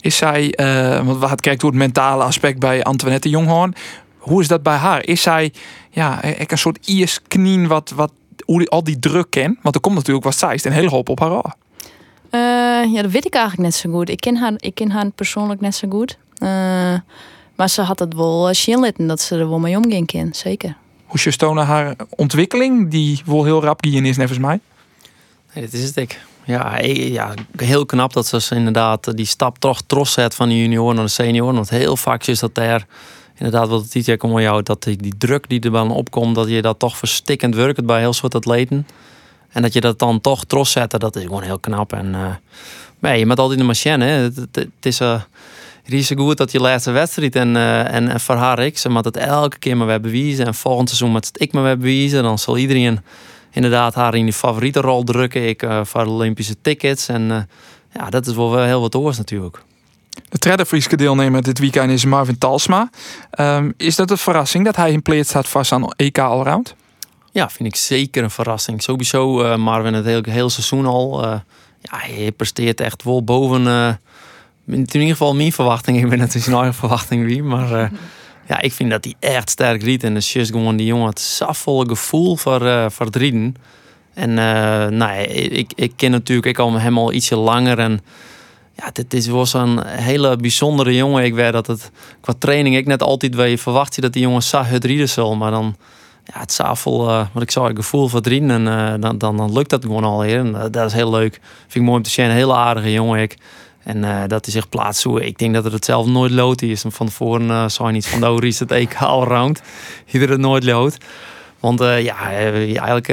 Is 0.01 0.17
zij, 0.17 0.55
uh, 0.61 1.07
want 1.07 1.19
we 1.19 1.27
gaan 1.27 1.37
kijken 1.37 1.61
door 1.61 1.71
het 1.71 1.79
mentale 1.79 2.25
aspect 2.25 2.59
bij 2.59 2.83
Antoinette 2.83 3.29
Jonghoorn. 3.29 3.75
Hoe 4.19 4.41
is 4.41 4.49
dat 4.49 4.63
bij 4.63 4.77
haar? 4.77 5.07
Is 5.07 5.23
zij 5.23 5.53
ja, 5.91 6.19
een 6.23 6.59
soort 6.59 6.87
iersknien 6.87 7.67
wat, 7.67 7.93
wat 7.95 8.13
hoe 8.51 8.59
die, 8.59 8.69
al 8.69 8.85
die 8.85 8.99
druk 8.99 9.31
ken? 9.31 9.59
Want 9.63 9.75
er 9.75 9.81
komt 9.81 9.95
natuurlijk 9.95 10.25
wat 10.25 10.37
zij 10.37 10.55
is 10.55 10.65
een 10.65 10.73
hele 10.73 10.89
hoop 10.89 11.09
op 11.09 11.21
haar 11.21 11.43
af. 11.43 11.53
Uh, 12.31 12.93
ja, 12.93 13.03
dat 13.03 13.11
weet 13.11 13.27
ik 13.27 13.35
eigenlijk 13.35 13.63
net 13.63 13.75
zo 13.75 13.91
goed. 13.91 14.09
Ik 14.09 14.21
ken 14.21 14.37
haar, 14.37 14.53
ik 14.57 14.75
ken 14.75 14.91
haar 14.91 15.11
persoonlijk 15.11 15.61
net 15.61 15.75
zo 15.75 15.89
goed. 15.89 16.19
Uh, 16.39 16.49
maar 17.55 17.69
ze 17.69 17.83
had 17.83 17.99
het 17.99 18.15
wel 18.15 18.55
zien 18.55 18.93
dat 18.97 19.21
ze 19.21 19.39
er 19.39 19.49
wel 19.49 19.59
mee 19.59 19.77
omging 19.77 20.07
kan, 20.07 20.29
zeker. 20.33 20.77
Hoe 21.07 21.21
je 21.23 21.31
stonen 21.31 21.67
haar 21.67 21.95
ontwikkeling, 22.11 22.91
die 22.91 23.23
wel 23.25 23.45
heel 23.45 23.63
rap 23.63 23.85
gaan 23.85 24.05
is, 24.05 24.17
nevens 24.17 24.39
mij? 24.39 24.61
Nee, 25.55 25.65
dat 25.65 25.73
is 25.73 25.85
het 25.85 25.97
ik. 25.97 26.21
Ja, 26.45 26.79
ja, 26.83 27.35
heel 27.57 27.87
knap 27.87 28.13
dat 28.13 28.27
ze 28.27 28.55
inderdaad 28.55 29.17
die 29.17 29.27
stap 29.27 29.59
toch 29.59 29.83
trots 29.87 30.13
zet 30.13 30.35
van 30.35 30.49
de 30.49 30.59
junior 30.59 30.95
naar 30.95 31.05
de 31.05 31.11
senior. 31.11 31.55
Want 31.55 31.71
heel 31.71 31.97
vaak 31.97 32.27
is 32.27 32.39
dat 32.39 32.55
daar 32.55 32.87
inderdaad 33.41 33.69
wat 33.69 33.93
het 33.93 34.19
komt 34.19 34.41
jou 34.41 34.63
dat 34.63 34.83
die, 34.83 35.15
druk 35.19 35.49
die 35.49 35.61
er 35.61 35.71
dan 35.71 35.91
opkomt, 35.91 36.35
dat 36.35 36.49
je 36.49 36.63
dat 36.63 36.79
toch 36.79 36.97
verstikkend 36.97 37.55
werkt 37.55 37.87
bij 37.87 38.01
heel 38.01 38.13
soort 38.13 38.35
atleten. 38.35 38.87
En 39.49 39.63
dat 39.63 39.73
je 39.73 39.81
dat 39.81 39.99
dan 39.99 40.21
toch 40.21 40.45
trots 40.45 40.73
zet, 40.73 40.91
dat 40.91 41.17
is 41.17 41.23
gewoon 41.23 41.43
heel 41.43 41.59
knap. 41.59 41.93
En 41.93 42.07
uh, 42.07 42.35
nee, 42.99 43.19
je 43.19 43.27
met 43.27 43.39
altijd 43.39 43.59
de 43.59 43.65
machine, 43.65 44.05
hè. 44.05 44.11
Het, 44.11 44.69
is 44.81 45.01
uh, 45.01 45.21
is 45.85 46.13
goed 46.17 46.37
dat 46.37 46.53
je 46.53 46.61
laatste 46.61 46.91
wedstrijd 46.91 47.37
en, 47.37 47.55
uh, 47.55 47.95
en, 47.95 48.09
en 48.09 48.21
voor 48.21 48.35
haar 48.35 48.59
ik, 48.59 48.79
ze 48.79 48.89
moet 48.89 49.05
het 49.05 49.17
elke 49.17 49.59
keer 49.59 49.77
maar 49.77 49.87
weer 49.87 50.01
bewijzen. 50.01 50.47
En 50.47 50.55
volgend 50.55 50.89
seizoen 50.89 51.11
moet 51.11 51.27
het 51.27 51.41
ik 51.41 51.53
maar 51.53 51.63
weer 51.63 51.79
bewijzen. 51.79 52.23
Dan 52.23 52.39
zal 52.39 52.57
iedereen 52.57 53.01
inderdaad 53.51 53.95
haar 53.95 54.15
in 54.15 54.25
die 54.25 54.33
favoriete 54.33 54.81
rol 54.81 55.05
drukken. 55.05 55.49
Ik 55.49 55.63
uh, 55.63 55.81
voor 55.85 56.05
de 56.05 56.11
Olympische 56.11 56.55
tickets. 56.63 57.09
En 57.09 57.49
ja, 57.93 58.11
dat 58.11 58.27
is 58.27 58.35
wel 58.35 58.63
heel 58.63 58.81
wat 58.81 58.95
oors 58.95 59.19
natuurlijk. 59.19 59.63
De 60.11 60.39
derde 60.39 60.67
Friese 60.67 60.97
deelnemer 60.97 61.43
dit 61.43 61.59
weekend 61.59 61.91
is 61.91 62.05
Marvin 62.05 62.39
Talsma. 62.39 62.91
Um, 63.41 63.75
is 63.77 63.97
dat 63.97 64.11
een 64.11 64.19
verrassing 64.19 64.65
dat 64.65 64.77
hij 64.77 64.93
in 64.93 65.03
pleet 65.03 65.27
staat 65.27 65.49
vast 65.49 65.73
aan 65.73 65.93
EK 65.97 66.19
Allround? 66.19 66.75
Ja, 67.33 67.51
vind 67.51 67.69
ik 67.69 67.77
zeker 67.77 68.23
een 68.23 68.31
verrassing. 68.31 68.83
Sowieso 68.83 69.45
uh, 69.45 69.57
Marvin 69.57 69.95
het 69.95 70.05
hele, 70.05 70.31
hele 70.31 70.49
seizoen 70.49 70.87
al. 70.87 71.25
ja, 71.25 71.41
hij 71.81 72.33
presteert 72.33 72.81
echt 72.81 73.03
wel 73.03 73.25
boven... 73.25 73.67
in 74.67 74.79
ieder 74.79 75.09
geval 75.09 75.35
mijn 75.35 75.53
verwachting. 75.53 75.97
Ik 76.03 76.09
ben 76.09 76.19
natuurlijk 76.19 76.45
zijn 76.45 76.57
eigen 76.57 76.75
verwachting 76.75 77.27
wie, 77.27 77.43
maar 77.43 77.91
ja, 78.49 78.61
ik 78.61 78.73
vind 78.73 78.91
dat 78.91 79.05
hij 79.05 79.15
echt 79.21 79.51
sterk 79.51 79.83
riet. 79.83 80.05
En 80.05 80.15
de 80.15 80.21
is 80.33 80.51
die 80.51 80.85
jongen 80.85 81.07
het 81.09 81.21
safvolle 81.21 81.89
gevoel 81.89 82.37
voor, 82.37 82.91
voor 82.91 83.07
het 83.07 83.17
rieden. 83.17 83.57
En 84.15 84.35
nou, 84.97 85.21
ik, 85.23 85.73
ik 85.75 85.93
ken 85.97 86.11
natuurlijk 86.11 86.47
ik 86.47 86.59
al 86.59 86.73
hem 86.73 86.99
al 86.99 87.13
ietsje 87.13 87.37
langer. 87.37 87.79
En 87.79 88.01
ja, 88.81 88.91
dit 88.93 89.15
is, 89.15 89.27
was 89.27 89.53
een 89.53 89.87
hele 89.87 90.37
bijzondere 90.37 90.95
jongen. 90.95 91.25
Ik 91.25 91.35
weet 91.35 91.53
dat 91.53 91.67
het 91.67 91.91
qua 92.21 92.35
training 92.39 92.77
ik 92.77 92.87
net 92.87 93.03
altijd 93.03 93.35
je 93.35 93.59
verwacht 93.59 93.95
je 93.95 94.01
dat 94.01 94.13
die 94.13 94.23
jongen 94.23 94.43
zag 94.43 94.69
het 94.69 94.85
rieden 94.85 95.09
zal. 95.09 95.37
Maar 95.37 95.51
dan 95.51 95.77
ja, 96.25 96.41
het 96.41 96.53
zafel, 96.53 97.09
uh, 97.09 97.27
wat 97.33 97.43
ik 97.43 97.51
zou 97.51 97.67
het 97.69 97.77
gevoel 97.77 98.11
het 98.11 98.27
rieden. 98.27 98.51
En 98.51 99.01
dan, 99.01 99.19
dan, 99.19 99.37
dan 99.37 99.53
lukt 99.53 99.71
dat 99.71 99.85
gewoon 99.85 100.05
al. 100.05 100.25
En 100.25 100.53
dat 100.53 100.87
is 100.87 100.93
heel 100.93 101.11
leuk. 101.11 101.41
Vind 101.61 101.75
ik 101.75 101.83
mooi 101.83 101.97
om 101.97 102.03
te 102.03 102.11
zien. 102.11 102.25
Een 102.25 102.31
hele 102.31 102.55
aardige 102.55 102.93
jongen. 102.93 103.21
Ik. 103.21 103.37
En 103.83 104.29
dat 104.29 104.45
hij 104.45 104.55
zich 104.55 104.69
plaatst. 104.69 105.07
Ik 105.07 105.39
denk 105.39 105.55
dat 105.55 105.65
het 105.65 105.73
hetzelfde 105.73 106.11
nooit 106.11 106.31
lood 106.31 106.63
is. 106.63 106.85
En 106.85 106.93
van 106.93 107.07
tevoren 107.07 107.47
uh, 107.47 107.69
zou 107.69 107.93
niet 107.93 108.07
van 108.07 108.41
de 108.41 108.47
is 108.47 108.59
het 108.59 108.71
EK 108.71 108.95
allround. 108.95 109.63
Ieder 110.13 110.31
het 110.31 110.41
nooit 110.41 110.65
lood. 110.65 110.97
Want 111.61 111.79
ja, 111.81 112.31
eigenlijk 112.31 113.09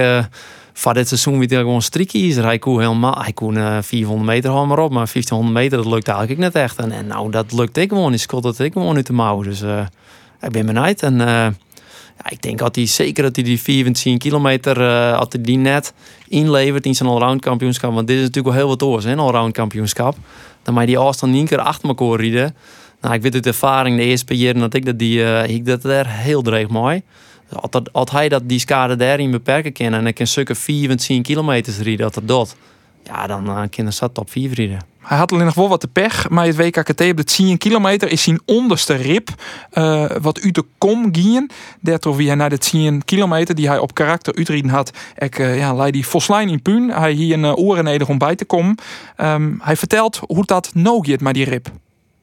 van 0.80 0.94
dit 0.94 1.08
seizoen 1.08 1.40
weer 1.40 1.60
gewoon 1.60 1.82
strikkie 1.82 2.28
is. 2.28 2.36
Hij 2.36 2.60
kon 2.60 2.80
helemaal, 2.80 3.22
hij 3.22 3.34
kon 3.34 3.84
400 3.84 4.30
meter 4.30 4.50
gewoon 4.50 4.68
maar 4.68 4.80
op. 4.80 4.92
Maar 4.92 5.10
1500 5.14 5.54
meter, 5.54 5.78
dat 5.78 5.94
lukt 5.94 6.08
eigenlijk 6.08 6.40
net 6.40 6.56
echt. 6.56 6.78
En, 6.78 7.08
nou, 7.08 7.32
dat 7.32 7.52
lukt 7.52 7.78
ik 7.78 7.90
gewoon. 7.90 8.14
Ik 8.14 8.20
schot 8.20 8.44
dat 8.44 8.60
ik 8.60 8.74
gewoon 8.74 8.96
uit 8.96 9.06
de 9.06 9.14
mouw. 9.14 9.42
Dus 9.42 9.62
ik 10.42 10.52
ben 10.52 10.66
benieuwd. 10.66 11.02
En 11.02 11.20
ja, 12.24 12.30
ik 12.30 12.42
denk 12.42 12.58
dat 12.58 12.76
hij 12.76 12.86
zeker 12.86 13.24
dat 13.24 13.36
hij 13.36 13.46
die 13.46 13.62
14 13.62 14.18
kilometer, 14.18 14.82
uh, 14.82 15.22
hij 15.30 15.42
die 15.42 15.58
net 15.58 15.94
inlevert 16.28 16.86
in 16.86 16.96
zijn 16.96 17.10
allround 17.10 17.42
kampioenschap. 17.42 17.94
Want 17.94 18.08
dit 18.08 18.16
is 18.18 18.22
natuurlijk 18.22 18.56
wel 18.56 18.64
heel 18.64 18.68
wat 18.68 18.84
oors, 18.84 19.06
een 19.06 19.20
allround 19.20 19.54
kampioenschap 19.54 20.18
dan 20.64 20.74
mij 20.74 20.86
die 20.86 20.98
afstand 20.98 21.32
niet 21.32 21.50
keer 21.50 21.60
achter 21.60 21.90
elkaar 21.90 22.20
rijden. 22.20 22.56
Nou, 23.02 23.14
ik 23.14 23.22
weet 23.22 23.34
uit 23.34 23.46
ervaring 23.46 23.98
de 23.98 24.04
eerste 24.04 24.38
jaren 24.38 24.62
dat 24.62 24.74
ik 24.74 24.86
dat 24.86 25.00
die, 25.00 25.20
uh, 25.20 25.48
ik 25.48 25.66
dat 25.66 25.82
daar 25.82 26.08
heel 26.10 26.42
dreig 26.42 26.68
mooi. 26.68 27.02
Als, 27.52 27.82
als 27.92 28.12
hij 28.12 28.30
dat 28.30 28.42
die 28.46 28.60
schade 28.60 28.96
daarin 28.96 29.32
beperken 29.32 29.74
kan 29.74 29.94
en 29.94 30.08
ik 30.08 30.20
een 30.20 30.28
stukken 30.28 30.56
24 30.56 31.26
kilometer 31.26 31.74
rijden, 31.84 32.12
dat 32.12 32.28
dat. 32.28 32.56
Ja, 33.04 33.28
dan 33.28 33.50
uh, 33.50 33.62
kan 33.70 33.94
zat 33.94 34.14
top 34.14 34.30
4 34.30 34.54
rijden. 34.54 34.80
Hij 35.08 35.18
had 35.18 35.32
alleen 35.32 35.46
nog 35.46 35.54
wel 35.54 35.70
wat 35.70 35.80
te 35.80 35.88
pech, 35.88 36.30
maar 36.30 36.46
het 36.46 36.56
WKKT 36.56 37.02
op 37.02 37.18
de 37.18 37.24
10 37.24 37.58
kilometer 37.58 38.12
is 38.12 38.24
zijn 38.24 38.42
onderste 38.46 38.94
rib 38.94 39.30
uh, 39.74 40.06
wat 40.22 40.42
uit 40.42 40.56
de 40.56 40.64
kom 40.78 41.16
gingen. 41.16 41.50
Daardoor 41.82 42.16
wie 42.16 42.28
hij 42.28 42.36
naar 42.36 42.50
de 42.50 42.58
10 42.58 43.06
kilometer 43.06 43.56
die 43.56 43.68
hij 43.68 43.78
op 43.78 43.94
karakter 43.94 44.36
uitreden 44.36 44.70
had, 44.70 44.92
ik 45.18 45.40
uh, 45.40 45.58
ja, 45.58 45.74
leid 45.74 45.94
die 45.94 46.08
Voslijn 46.08 46.50
in 46.50 46.62
puin. 46.62 46.90
Hij 46.90 47.12
hier 47.12 47.34
een 47.34 47.44
uh, 47.44 47.58
oren 47.58 47.84
neder 47.84 48.08
om 48.08 48.18
bij 48.18 48.36
te 48.36 48.46
komen. 48.46 48.76
Um, 49.18 49.60
hij 49.64 49.76
vertelt 49.76 50.20
hoe 50.28 50.46
dat 50.46 50.72
nou 50.74 51.08
gaat 51.08 51.22
met 51.22 51.34
die 51.34 51.46
rib. 51.46 51.68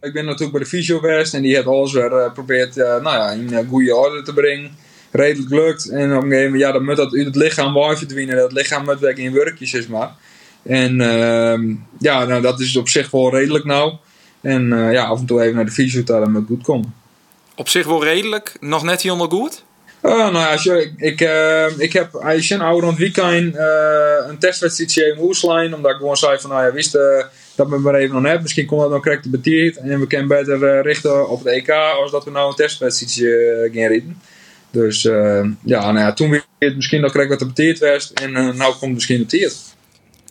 Ik 0.00 0.12
ben 0.12 0.24
natuurlijk 0.24 0.52
bij 0.52 0.60
de 0.60 0.66
fysio 0.66 0.98
geweest 0.98 1.34
en 1.34 1.42
die 1.42 1.54
heeft 1.54 1.66
alles 1.66 1.92
weer 1.92 2.10
geprobeerd 2.10 2.74
nou 2.76 3.02
ja, 3.02 3.30
in 3.30 3.66
goede 3.68 3.96
orde 3.96 4.22
te 4.22 4.32
brengen. 4.32 4.76
Redelijk 5.16 5.50
lukt. 5.50 5.88
En 5.88 6.16
op 6.16 6.22
een 6.22 6.28
gegeven 6.28 6.44
moment, 6.44 6.62
ja, 6.62 6.72
dan 6.72 6.84
moet 6.84 6.96
dat 6.96 7.14
uit 7.14 7.24
het 7.24 7.36
lichaam 7.36 7.74
waar 7.74 7.98
verdwijnen. 7.98 8.36
Dat 8.36 8.52
lichaam 8.52 8.84
moet 8.84 9.00
weg 9.00 9.16
in 9.16 9.32
werkjes, 9.32 9.70
zeg 9.70 9.88
maar. 9.88 10.10
En 10.62 11.00
uh, 11.00 11.76
ja, 11.98 12.24
nou, 12.24 12.42
dat 12.42 12.60
is 12.60 12.76
op 12.76 12.88
zich 12.88 13.10
wel 13.10 13.30
redelijk 13.30 13.64
nou. 13.64 13.94
En 14.40 14.72
uh, 14.72 14.92
ja, 14.92 15.04
af 15.04 15.18
en 15.18 15.26
toe 15.26 15.42
even 15.42 15.54
naar 15.54 15.64
de 15.64 15.70
fysiotherapie 15.70 16.32
met 16.32 16.44
goed 16.46 16.62
komen. 16.62 16.94
Op 17.56 17.68
zich 17.68 17.86
wel 17.86 18.04
redelijk, 18.04 18.56
nog 18.60 18.82
net 18.82 19.02
helemaal 19.02 19.28
goed? 19.28 19.64
Uh, 20.02 20.12
nou 20.12 20.34
ja, 20.34 20.52
als 20.52 20.62
je, 20.62 20.92
ik, 20.96 21.20
uh, 21.20 21.78
ik 21.78 21.92
heb 21.92 22.14
als 22.14 22.48
je 22.48 22.54
een 22.54 22.60
oude 22.60 22.86
rond 22.86 22.98
weekend 22.98 23.56
een 24.28 24.38
testwedstrijdje 24.38 25.06
in 25.06 25.16
Woeslijn. 25.16 25.74
Omdat 25.74 25.90
ik 25.90 25.96
gewoon 25.96 26.16
zei 26.16 26.38
van, 26.38 26.50
nou 26.50 26.64
ja, 26.64 26.72
wist 26.72 26.92
dat 27.54 27.68
we 27.68 27.78
maar 27.78 27.94
even 27.94 28.14
nog 28.14 28.24
hebben. 28.24 28.42
Misschien 28.42 28.66
komt 28.66 28.80
dat 28.80 28.90
nog 28.90 29.02
correct 29.02 29.30
betierd. 29.30 29.76
En 29.76 30.00
we 30.00 30.06
kunnen 30.06 30.28
beter 30.28 30.82
richten 30.82 31.28
op 31.28 31.44
het 31.44 31.52
EK 31.52 31.70
als 31.70 32.10
dat 32.10 32.24
we 32.24 32.30
nou 32.30 32.48
een 32.48 32.56
testwedstrijdje 32.56 33.70
gaan 33.72 33.88
rijden. 33.88 34.20
Dus 34.74 35.02
ja, 35.02 35.92
nou 35.92 35.98
ja, 35.98 36.12
toen 36.12 36.30
weer 36.30 36.44
het 36.58 36.76
misschien 36.76 37.00
nog 37.00 37.12
correct 37.12 37.30
wat 37.30 37.48
betierd 37.48 37.78
was. 37.78 38.12
En 38.12 38.32
nou 38.32 38.56
komt 38.56 38.80
het 38.80 38.90
misschien 38.90 39.18
betierd. 39.18 39.56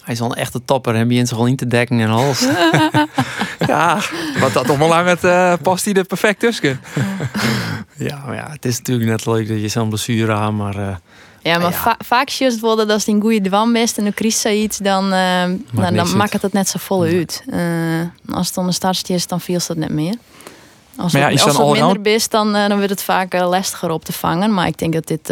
Hij 0.03 0.13
is 0.13 0.21
al 0.21 0.31
een 0.31 0.37
echte 0.37 0.65
topper. 0.65 0.95
Je 0.95 1.13
in 1.13 1.27
zich 1.27 1.37
al 1.37 1.45
niet 1.45 1.57
te 1.57 1.67
dekken 1.67 1.99
en 1.99 2.09
hals. 2.09 2.39
ja, 3.67 3.99
wat 4.39 4.53
dat 4.53 4.69
allemaal 4.69 4.87
lang 4.87 5.05
met 5.05 5.23
uh, 5.23 5.53
past 5.61 5.85
hij 5.85 5.93
er 5.93 6.03
perfect 6.03 6.39
tussen. 6.39 6.79
ja, 7.97 8.23
maar 8.25 8.35
ja, 8.35 8.49
het 8.49 8.65
is 8.65 8.77
natuurlijk 8.77 9.09
net 9.09 9.25
leuk 9.25 9.47
dat 9.47 9.61
je 9.61 9.67
zo'n 9.67 9.89
blessure 9.89 10.33
aan, 10.33 10.55
maar. 10.55 10.77
Uh, 10.77 10.95
ja, 11.41 11.57
maar 11.59 11.71
ja. 11.71 11.97
vaak 12.05 12.29
is 12.29 12.39
het 12.39 12.59
wel 12.59 12.75
dat 12.75 12.89
als 12.89 13.05
die 13.05 13.15
een 13.15 13.21
goede 13.21 13.41
dwam 13.41 13.73
best 13.73 13.97
en 13.97 14.03
dan 14.03 14.13
kriest 14.13 14.45
iets, 14.45 14.77
dan, 14.77 15.13
uh, 15.13 15.43
dan, 15.71 15.95
dan 15.95 16.17
maakt 16.17 16.33
het 16.33 16.41
het 16.41 16.53
net 16.53 16.69
zo 16.69 16.79
vol 16.81 17.03
uit. 17.03 17.43
als 18.29 18.45
het 18.45 18.55
dan 18.55 18.65
een 18.65 18.73
startje 18.73 19.13
is, 19.13 19.27
dan 19.27 19.41
viel 19.41 19.59
het 19.67 19.77
net 19.77 19.89
meer. 19.89 20.15
Als 20.97 21.13
het, 21.13 21.43
als 21.43 21.57
het 21.57 21.71
minder 21.71 22.13
is, 22.13 22.29
dan, 22.29 22.53
dan 22.53 22.75
wordt 22.75 22.89
het 22.89 23.03
vaak 23.03 23.33
lastiger 23.33 23.89
op 23.89 24.05
te 24.05 24.13
vangen. 24.13 24.53
Maar 24.53 24.67
ik 24.67 24.77
denk 24.77 24.93
dat 24.93 25.07
dit, 25.07 25.27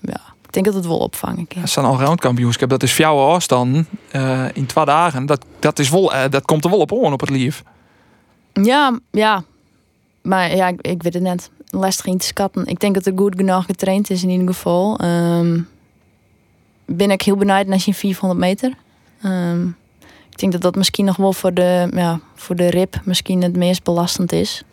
ja, 0.00 0.20
denk 0.50 0.66
dat 0.66 0.74
het 0.74 0.86
wel 0.86 0.98
opvangen 0.98 1.46
kan. 1.46 1.68
Zo'n 1.68 1.84
allround 1.84 2.20
kampioenschap, 2.20 2.68
dat 2.68 2.82
is 2.82 2.92
voor 2.92 3.04
jou 3.04 3.32
afstand 3.32 3.86
in 4.52 4.66
twee 4.66 4.84
dagen. 4.84 5.26
Dat, 5.26 5.44
dat, 5.58 5.78
is 5.78 5.90
wel, 5.90 6.12
dat 6.30 6.44
komt 6.44 6.64
er 6.64 6.70
wel 6.70 6.78
op 6.78 6.92
on 6.92 7.12
op 7.12 7.20
het 7.20 7.30
lief. 7.30 7.62
Ja, 8.52 8.98
ja. 9.10 9.44
Maar 10.22 10.56
ja, 10.56 10.68
ik, 10.68 10.80
ik 10.80 11.02
weet 11.02 11.14
het 11.14 11.22
net. 11.22 11.50
Lastig 11.70 12.06
in 12.06 12.18
te 12.18 12.26
schatten. 12.26 12.66
Ik 12.66 12.80
denk 12.80 12.94
dat 12.94 13.06
er 13.06 13.12
goed 13.16 13.34
genoeg 13.36 13.64
getraind 13.64 14.10
is 14.10 14.22
in 14.22 14.28
ieder 14.28 14.46
geval. 14.46 15.00
Um, 15.04 15.68
ben 16.84 17.10
ik 17.10 17.22
heel 17.22 17.36
benieuwd 17.36 17.66
naar 17.66 17.80
zijn 17.80 17.94
400 17.94 18.40
meter. 18.40 18.74
Um, 19.24 19.76
ik 20.30 20.38
denk 20.38 20.52
dat 20.52 20.60
dat 20.60 20.74
misschien 20.74 21.04
nog 21.04 21.16
wel 21.16 21.32
voor 21.32 21.54
de, 21.54 21.88
ja, 21.94 22.20
voor 22.34 22.56
de 22.56 22.70
rib 22.70 23.00
misschien 23.04 23.42
het 23.42 23.56
meest 23.56 23.82
belastend 23.82 24.32
is. 24.32 24.64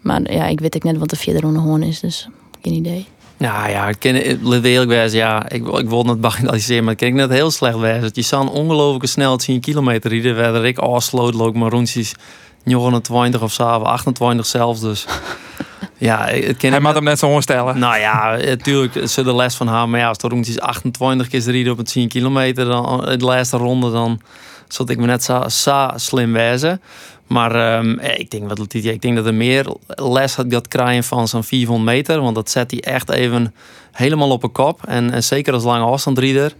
Maar 0.00 0.32
ja, 0.32 0.46
ik 0.46 0.60
weet 0.60 0.74
ik 0.74 0.84
net 0.84 0.98
wat 0.98 1.10
de 1.10 1.16
vierde 1.16 1.40
ronde 1.40 1.58
gewoon 1.58 1.82
is, 1.82 2.00
dus 2.00 2.28
geen 2.62 2.72
idee. 2.72 3.06
Nou 3.36 3.70
ja, 3.70 3.88
ik 3.88 3.98
ken 3.98 4.14
het 4.14 4.64
eerlijk 4.64 4.90
wezen, 4.90 5.18
ja, 5.18 5.48
ik, 5.48 5.66
ik 5.66 5.88
wil 5.88 6.06
het 6.06 6.20
bagatelliseren, 6.20 6.84
maar 6.84 6.92
ik 6.92 6.98
ken 6.98 7.14
net 7.14 7.30
heel 7.30 7.50
slecht 7.50 7.78
wezen. 7.78 8.10
Je 8.12 8.22
zou 8.22 8.42
een 8.42 8.48
ongelooflijke 8.48 9.06
snelheid 9.06 9.40
10 9.40 9.60
kilometer 9.60 10.10
rijden, 10.10 10.52
waar 10.52 10.64
ik 10.64 10.78
afsloot, 10.78 11.34
loop 11.34 11.54
maar 11.54 11.70
rondjes 11.70 12.14
29 12.64 13.42
of 13.42 13.52
zo, 13.52 13.64
28 13.64 14.46
zelfs, 14.46 14.80
dus... 14.80 15.06
Ja, 15.98 16.28
ik 16.28 16.58
ken 16.58 16.70
Hij 16.70 16.80
moet 16.80 16.94
hem 16.94 17.04
net 17.04 17.18
zo 17.18 17.40
stellen. 17.40 17.78
Nou 17.78 17.98
ja, 17.98 18.36
natuurlijk 18.36 19.08
ze 19.08 19.22
de 19.22 19.34
les 19.34 19.54
van 19.54 19.66
haar. 19.66 19.88
Maar 19.88 20.00
ja, 20.00 20.08
als 20.08 20.18
de 20.18 20.28
rondjes 20.28 20.60
28 20.60 21.28
keer 21.28 21.40
rijden 21.40 21.72
op 21.72 21.78
het 21.78 21.92
10 21.92 22.08
kilometer, 22.08 22.64
dan 22.64 23.04
de 23.18 23.24
laatste 23.24 23.56
ronde, 23.56 23.90
dan 23.90 24.20
zat 24.68 24.90
ik 24.90 24.98
me 24.98 25.06
net 25.06 25.24
zo, 25.24 25.48
zo 25.48 25.88
slim 25.94 26.32
wezen. 26.32 26.80
Maar 27.28 27.78
um, 27.78 27.98
ik 27.98 28.30
denk 28.30 28.58
Letitia, 28.58 28.92
ik 28.92 29.02
denk 29.02 29.16
dat 29.16 29.26
er 29.26 29.34
meer 29.34 29.74
les 29.86 30.34
had 30.34 30.50
dat 30.50 30.68
krijgen 30.68 31.04
van 31.04 31.28
zo'n 31.28 31.44
400 31.44 31.90
meter. 31.90 32.20
Want 32.20 32.34
dat 32.34 32.50
zet 32.50 32.70
hij 32.70 32.80
echt 32.80 33.10
even 33.10 33.54
helemaal 33.92 34.30
op 34.30 34.42
een 34.42 34.52
kop. 34.52 34.84
En, 34.86 35.10
en 35.10 35.24
zeker 35.24 35.52
als 35.52 35.64
lange 35.64 35.84
afstandrieder. 35.84 36.52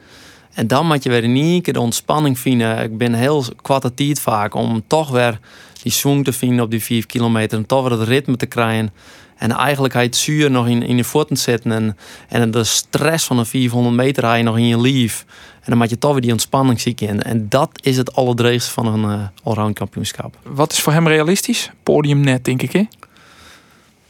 En 0.53 0.67
dan 0.67 0.87
moet 0.87 1.03
je 1.03 1.11
weer 1.11 1.29
niet 1.29 1.75
de 1.75 1.81
ontspanning 1.81 2.39
vinden. 2.39 2.83
Ik 2.83 2.99
ben 2.99 3.15
heel 3.15 3.45
kwatatiert 3.63 4.21
vaak 4.21 4.55
om 4.55 4.83
toch 4.87 5.11
weer 5.11 5.39
die 5.83 5.93
swing 5.93 6.25
te 6.25 6.33
vinden 6.33 6.65
op 6.65 6.71
die 6.71 6.83
5 6.83 7.07
kilometer. 7.07 7.59
En 7.59 7.67
toch 7.67 7.89
weer 7.89 7.99
het 7.99 8.09
ritme 8.09 8.37
te 8.37 8.47
krijgen. 8.47 8.93
En 9.37 9.53
eigenlijk 9.53 9.95
het 9.95 10.17
zuur 10.17 10.51
nog 10.51 10.69
in, 10.69 10.83
in 10.83 10.97
je 10.97 11.05
voeten 11.05 11.37
zitten. 11.37 11.73
En, 11.73 11.97
en 12.29 12.51
de 12.51 12.65
stress 12.65 13.25
van 13.25 13.39
een 13.39 13.47
400 13.47 13.97
meter 13.97 14.25
hij 14.25 14.43
nog 14.43 14.57
in 14.57 14.67
je 14.67 14.81
lief. 14.81 15.25
En 15.69 15.75
dan 15.75 15.83
maak 15.83 15.93
je 15.93 15.99
toch 15.99 16.13
weer 16.13 16.21
die 16.21 16.33
ontspanning 16.33 16.81
ziek 16.81 17.01
in. 17.01 17.23
En 17.23 17.49
dat 17.49 17.71
is 17.83 17.97
het 17.97 18.15
allerdreigste 18.15 18.71
van 18.71 18.87
een 18.87 19.19
uh, 19.19 19.27
allround 19.43 19.75
kampioenschap. 19.75 20.39
Wat 20.43 20.73
is 20.73 20.81
voor 20.81 20.93
hem 20.93 21.09
realistisch? 21.09 21.71
Podium 21.83 22.21
net, 22.21 22.45
denk 22.45 22.63
ik, 22.63 22.73
hè? 22.73 22.83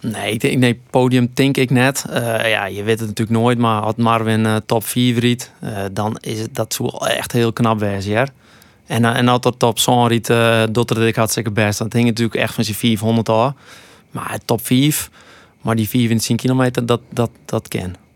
Nee, 0.01 0.33
ik 0.33 0.41
denk, 0.41 0.59
nee, 0.59 0.81
podium 0.91 1.31
denk 1.35 1.57
ik 1.57 1.71
net. 1.71 2.05
Uh, 2.11 2.51
ja, 2.51 2.67
je 2.67 2.83
weet 2.83 2.99
het 2.99 3.09
natuurlijk 3.09 3.39
nooit, 3.39 3.59
maar 3.59 3.83
had 3.83 3.97
Marvin 3.97 4.45
uh, 4.45 4.57
top 4.67 4.85
4 4.85 5.19
riet, 5.19 5.53
dan 5.93 6.17
is 6.21 6.41
het 6.41 6.55
dat 6.55 6.75
zo 6.75 6.87
echt 6.87 7.33
heel 7.33 7.53
knap 7.53 7.79
wezen, 7.79 8.11
ja. 8.11 8.27
En, 8.87 9.05
en 9.05 9.29
als 9.29 9.41
dat 9.41 9.59
top 9.59 9.79
zo'n 9.79 10.09
riet, 10.09 10.27
dat 10.73 10.99
ik 10.99 11.17
hartstikke 11.17 11.51
best. 11.51 11.79
Dat 11.79 11.93
hing 11.93 12.07
natuurlijk 12.07 12.41
echt 12.41 12.55
van 12.55 12.65
zijn 12.65 12.77
400 12.77 13.29
al. 13.29 13.55
Maar 14.11 14.39
top 14.45 14.67
5, 14.67 15.11
maar 15.61 15.77
die 15.77 15.89
24 15.89 16.47
kilometer, 16.47 16.87
dat, 16.87 17.01
dat, 17.13 17.31
dat 17.45 17.69
ken. 17.69 18.08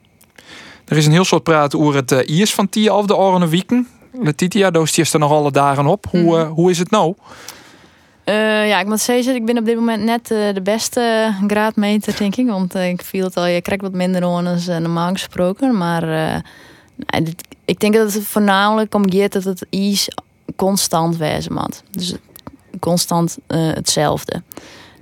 Er 0.85 0.97
is 0.97 1.07
een 1.07 1.13
heel 1.13 1.25
soort 1.25 1.43
praat 1.43 1.77
over 1.77 1.95
het 1.95 2.13
uh, 2.13 2.19
Iers 2.37 2.55
van 2.55 2.69
Tia 2.69 2.97
of 2.97 3.07
de 3.07 3.17
Oranje 3.17 3.49
Wieken. 3.49 3.89
Letitia, 4.13 4.71
doos 4.71 4.95
je 4.95 5.09
er 5.13 5.19
nog 5.19 5.31
alle 5.31 5.51
dagen 5.51 5.87
op. 5.87 6.07
Hoe, 6.11 6.39
uh, 6.39 6.51
hoe 6.51 6.71
is 6.71 6.79
het 6.79 6.91
nou? 6.91 7.15
Uh, 8.25 8.69
ja, 8.69 8.81
ik 8.81 8.87
moet 8.87 9.01
zeggen, 9.01 9.35
ik 9.35 9.45
ben 9.45 9.59
op 9.59 9.65
dit 9.65 9.77
moment 9.77 10.03
net 10.03 10.31
uh, 10.31 10.55
de 10.55 10.63
beste 10.63 11.35
graadmeter, 11.47 12.17
denk 12.19 12.37
ik. 12.37 12.47
Want 12.47 12.75
uh, 12.75 12.89
ik 12.89 13.03
viel 13.03 13.25
het 13.25 13.37
al, 13.37 13.47
je 13.47 13.61
krijgt 13.61 13.83
wat 13.83 13.93
minder 13.93 14.25
onus 14.25 14.67
normaal 14.67 15.13
gesproken. 15.13 15.77
Maar 15.77 16.43
dit, 16.97 17.45
ik 17.65 17.81
denk 17.81 17.95
dat 17.95 18.13
het 18.13 18.25
voornamelijk 18.25 18.95
om 18.95 19.13
gaat 19.13 19.33
dat 19.33 19.45
het 19.45 19.67
iets 19.71 20.09
constant 20.57 21.17
wezen 21.17 21.53
moet. 21.53 21.83
Dus 21.91 22.15
constant 22.81 23.39
hetzelfde. 23.47 24.43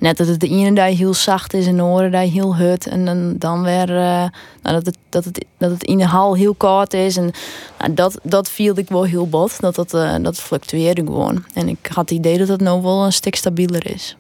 Net 0.01 0.17
dat 0.17 0.27
het 0.27 0.41
de 0.41 0.49
ene 0.49 0.73
dag 0.73 0.97
heel 0.97 1.15
zacht 1.15 1.55
is 1.55 1.67
en 1.67 1.77
de 1.77 1.83
andere 1.83 2.11
dag 2.11 2.33
heel 2.33 2.57
hut. 2.57 2.87
En 2.87 3.05
dan, 3.05 3.35
dan 3.39 3.63
weer 3.63 3.87
nou, 3.87 4.31
dat, 4.63 4.87
het, 4.87 4.97
dat, 5.09 5.25
het, 5.25 5.45
dat 5.59 5.71
het 5.71 5.83
in 5.83 5.99
de 5.99 6.07
hal 6.07 6.35
heel 6.35 6.55
koud 6.55 6.93
is. 6.93 7.17
En 7.17 7.31
nou, 7.79 7.95
dat, 7.95 8.19
dat 8.23 8.51
viel 8.51 8.79
ik 8.79 8.89
wel 8.89 9.05
heel 9.05 9.29
bot. 9.29 9.61
Dat, 9.61 9.75
dat, 9.75 9.95
uh, 9.95 10.15
dat 10.23 10.41
fluctueerde 10.41 11.03
gewoon. 11.05 11.45
En 11.55 11.69
ik 11.69 11.91
had 11.95 12.09
het 12.09 12.19
idee 12.19 12.39
dat 12.39 12.49
het 12.49 12.61
nou 12.61 12.83
wel 12.83 13.05
een 13.05 13.13
stuk 13.13 13.35
stabieler 13.35 13.93
is. 13.93 14.17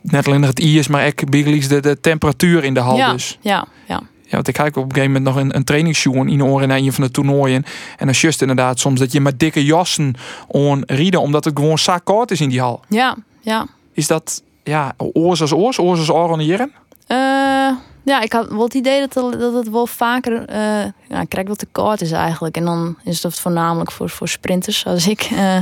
Net 0.00 0.26
alleen 0.26 0.42
het 0.42 0.60
I 0.60 0.78
is, 0.78 0.88
maar 0.88 1.06
ook 1.06 1.30
de, 1.32 1.80
de 1.80 2.00
temperatuur 2.00 2.64
in 2.64 2.74
de 2.74 2.80
hal 2.80 2.96
ja, 2.96 3.12
dus. 3.12 3.38
Ja, 3.40 3.66
ja. 3.88 4.02
Ja, 4.22 4.30
want 4.30 4.48
ik 4.48 4.54
kijk 4.54 4.76
op 4.76 4.82
een 4.82 4.94
gegeven 4.94 5.12
moment 5.12 5.34
nog 5.34 5.44
een, 5.44 5.56
een 5.56 5.64
trainingsshow 5.64 6.28
in 6.28 6.44
oren 6.44 6.70
in 6.70 6.84
een 6.84 6.92
van 6.92 7.04
de 7.04 7.10
toernooien. 7.10 7.64
En 7.96 8.06
dan 8.06 8.14
just 8.14 8.40
inderdaad 8.40 8.80
soms 8.80 9.00
dat 9.00 9.12
je 9.12 9.20
met 9.20 9.38
dikke 9.38 9.64
jassen 9.64 10.14
on 10.46 10.82
rieden, 10.86 11.20
omdat 11.20 11.44
het 11.44 11.58
gewoon 11.58 11.78
zo 11.78 11.96
koud 12.04 12.30
is 12.30 12.40
in 12.40 12.48
die 12.48 12.60
hal. 12.60 12.80
Ja, 12.88 13.16
ja. 13.40 13.66
Is 13.92 14.06
dat 14.06 14.42
ja, 14.64 14.94
oors 14.96 15.40
als 15.40 15.52
oors, 15.52 15.78
oors 15.78 15.98
als 15.98 16.10
oranieren? 16.10 16.72
Uh, 17.08 17.70
ja, 18.04 18.20
ik 18.20 18.32
had 18.32 18.48
wel 18.48 18.62
het 18.62 18.74
idee 18.74 19.00
dat 19.00 19.14
het, 19.14 19.40
dat 19.40 19.54
het 19.54 19.70
wel 19.70 19.86
vaker, 19.86 20.32
uh, 20.32 20.84
ja, 21.08 21.20
ik 21.20 21.48
wat 21.48 21.58
te 21.58 21.66
koud 21.72 22.00
is 22.00 22.12
eigenlijk. 22.12 22.56
En 22.56 22.64
dan 22.64 22.96
is 23.04 23.22
het 23.22 23.40
voornamelijk 23.40 23.92
voor, 23.92 24.10
voor 24.10 24.28
sprinters 24.28 24.78
zoals 24.78 25.08
ik. 25.08 25.30
Uh, 25.30 25.58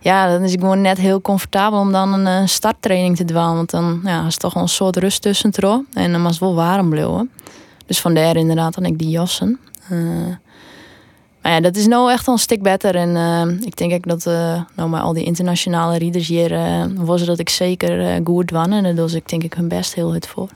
ja, 0.00 0.28
dan 0.28 0.42
is 0.42 0.52
ik 0.52 0.60
gewoon 0.60 0.80
net 0.80 0.98
heel 0.98 1.20
comfortabel 1.20 1.78
om 1.78 1.92
dan 1.92 2.26
een 2.26 2.48
starttraining 2.48 3.16
te 3.16 3.24
doen. 3.24 3.36
Want 3.36 3.70
dan 3.70 4.00
ja, 4.04 4.26
is 4.26 4.36
toch 4.36 4.54
wel 4.54 4.62
een 4.62 4.68
soort 4.68 4.96
rust 4.96 5.22
tussen. 5.22 5.52
En 5.92 6.12
dan 6.12 6.22
was 6.22 6.30
het 6.30 6.40
wel 6.40 6.54
warm 6.54 6.90
blijven. 6.90 7.30
Dus 7.86 8.00
vandaar 8.00 8.36
inderdaad 8.36 8.74
dan 8.74 8.84
ik 8.84 8.98
die 8.98 9.08
jassen. 9.08 9.60
Maar 11.42 11.52
ja, 11.52 11.60
dat 11.60 11.76
is 11.76 11.86
nou 11.86 12.10
echt 12.10 12.26
wel 12.26 12.34
een 12.34 12.40
stuk 12.40 12.62
beter. 12.62 12.94
En 12.94 13.08
uh, 13.08 13.66
ik 13.66 13.76
denk 13.76 13.92
ook 13.92 14.08
dat 14.08 14.26
uh, 14.26 14.60
nou, 14.76 14.88
maar 14.88 15.00
al 15.00 15.12
die 15.12 15.24
internationale 15.24 15.98
rieders 15.98 16.28
hier 16.28 16.52
uh, 16.52 16.84
was 16.94 17.24
dat 17.24 17.38
ik 17.38 17.48
zeker 17.48 18.20
goed 18.24 18.46
dwan. 18.46 18.72
En 18.72 18.82
daar 18.82 18.94
doe 18.94 19.10
ik 19.10 19.28
denk 19.28 19.42
ik 19.42 19.54
hun 19.54 19.68
best 19.68 19.94
heel 19.94 20.12
goed 20.12 20.26
voor. 20.26 20.48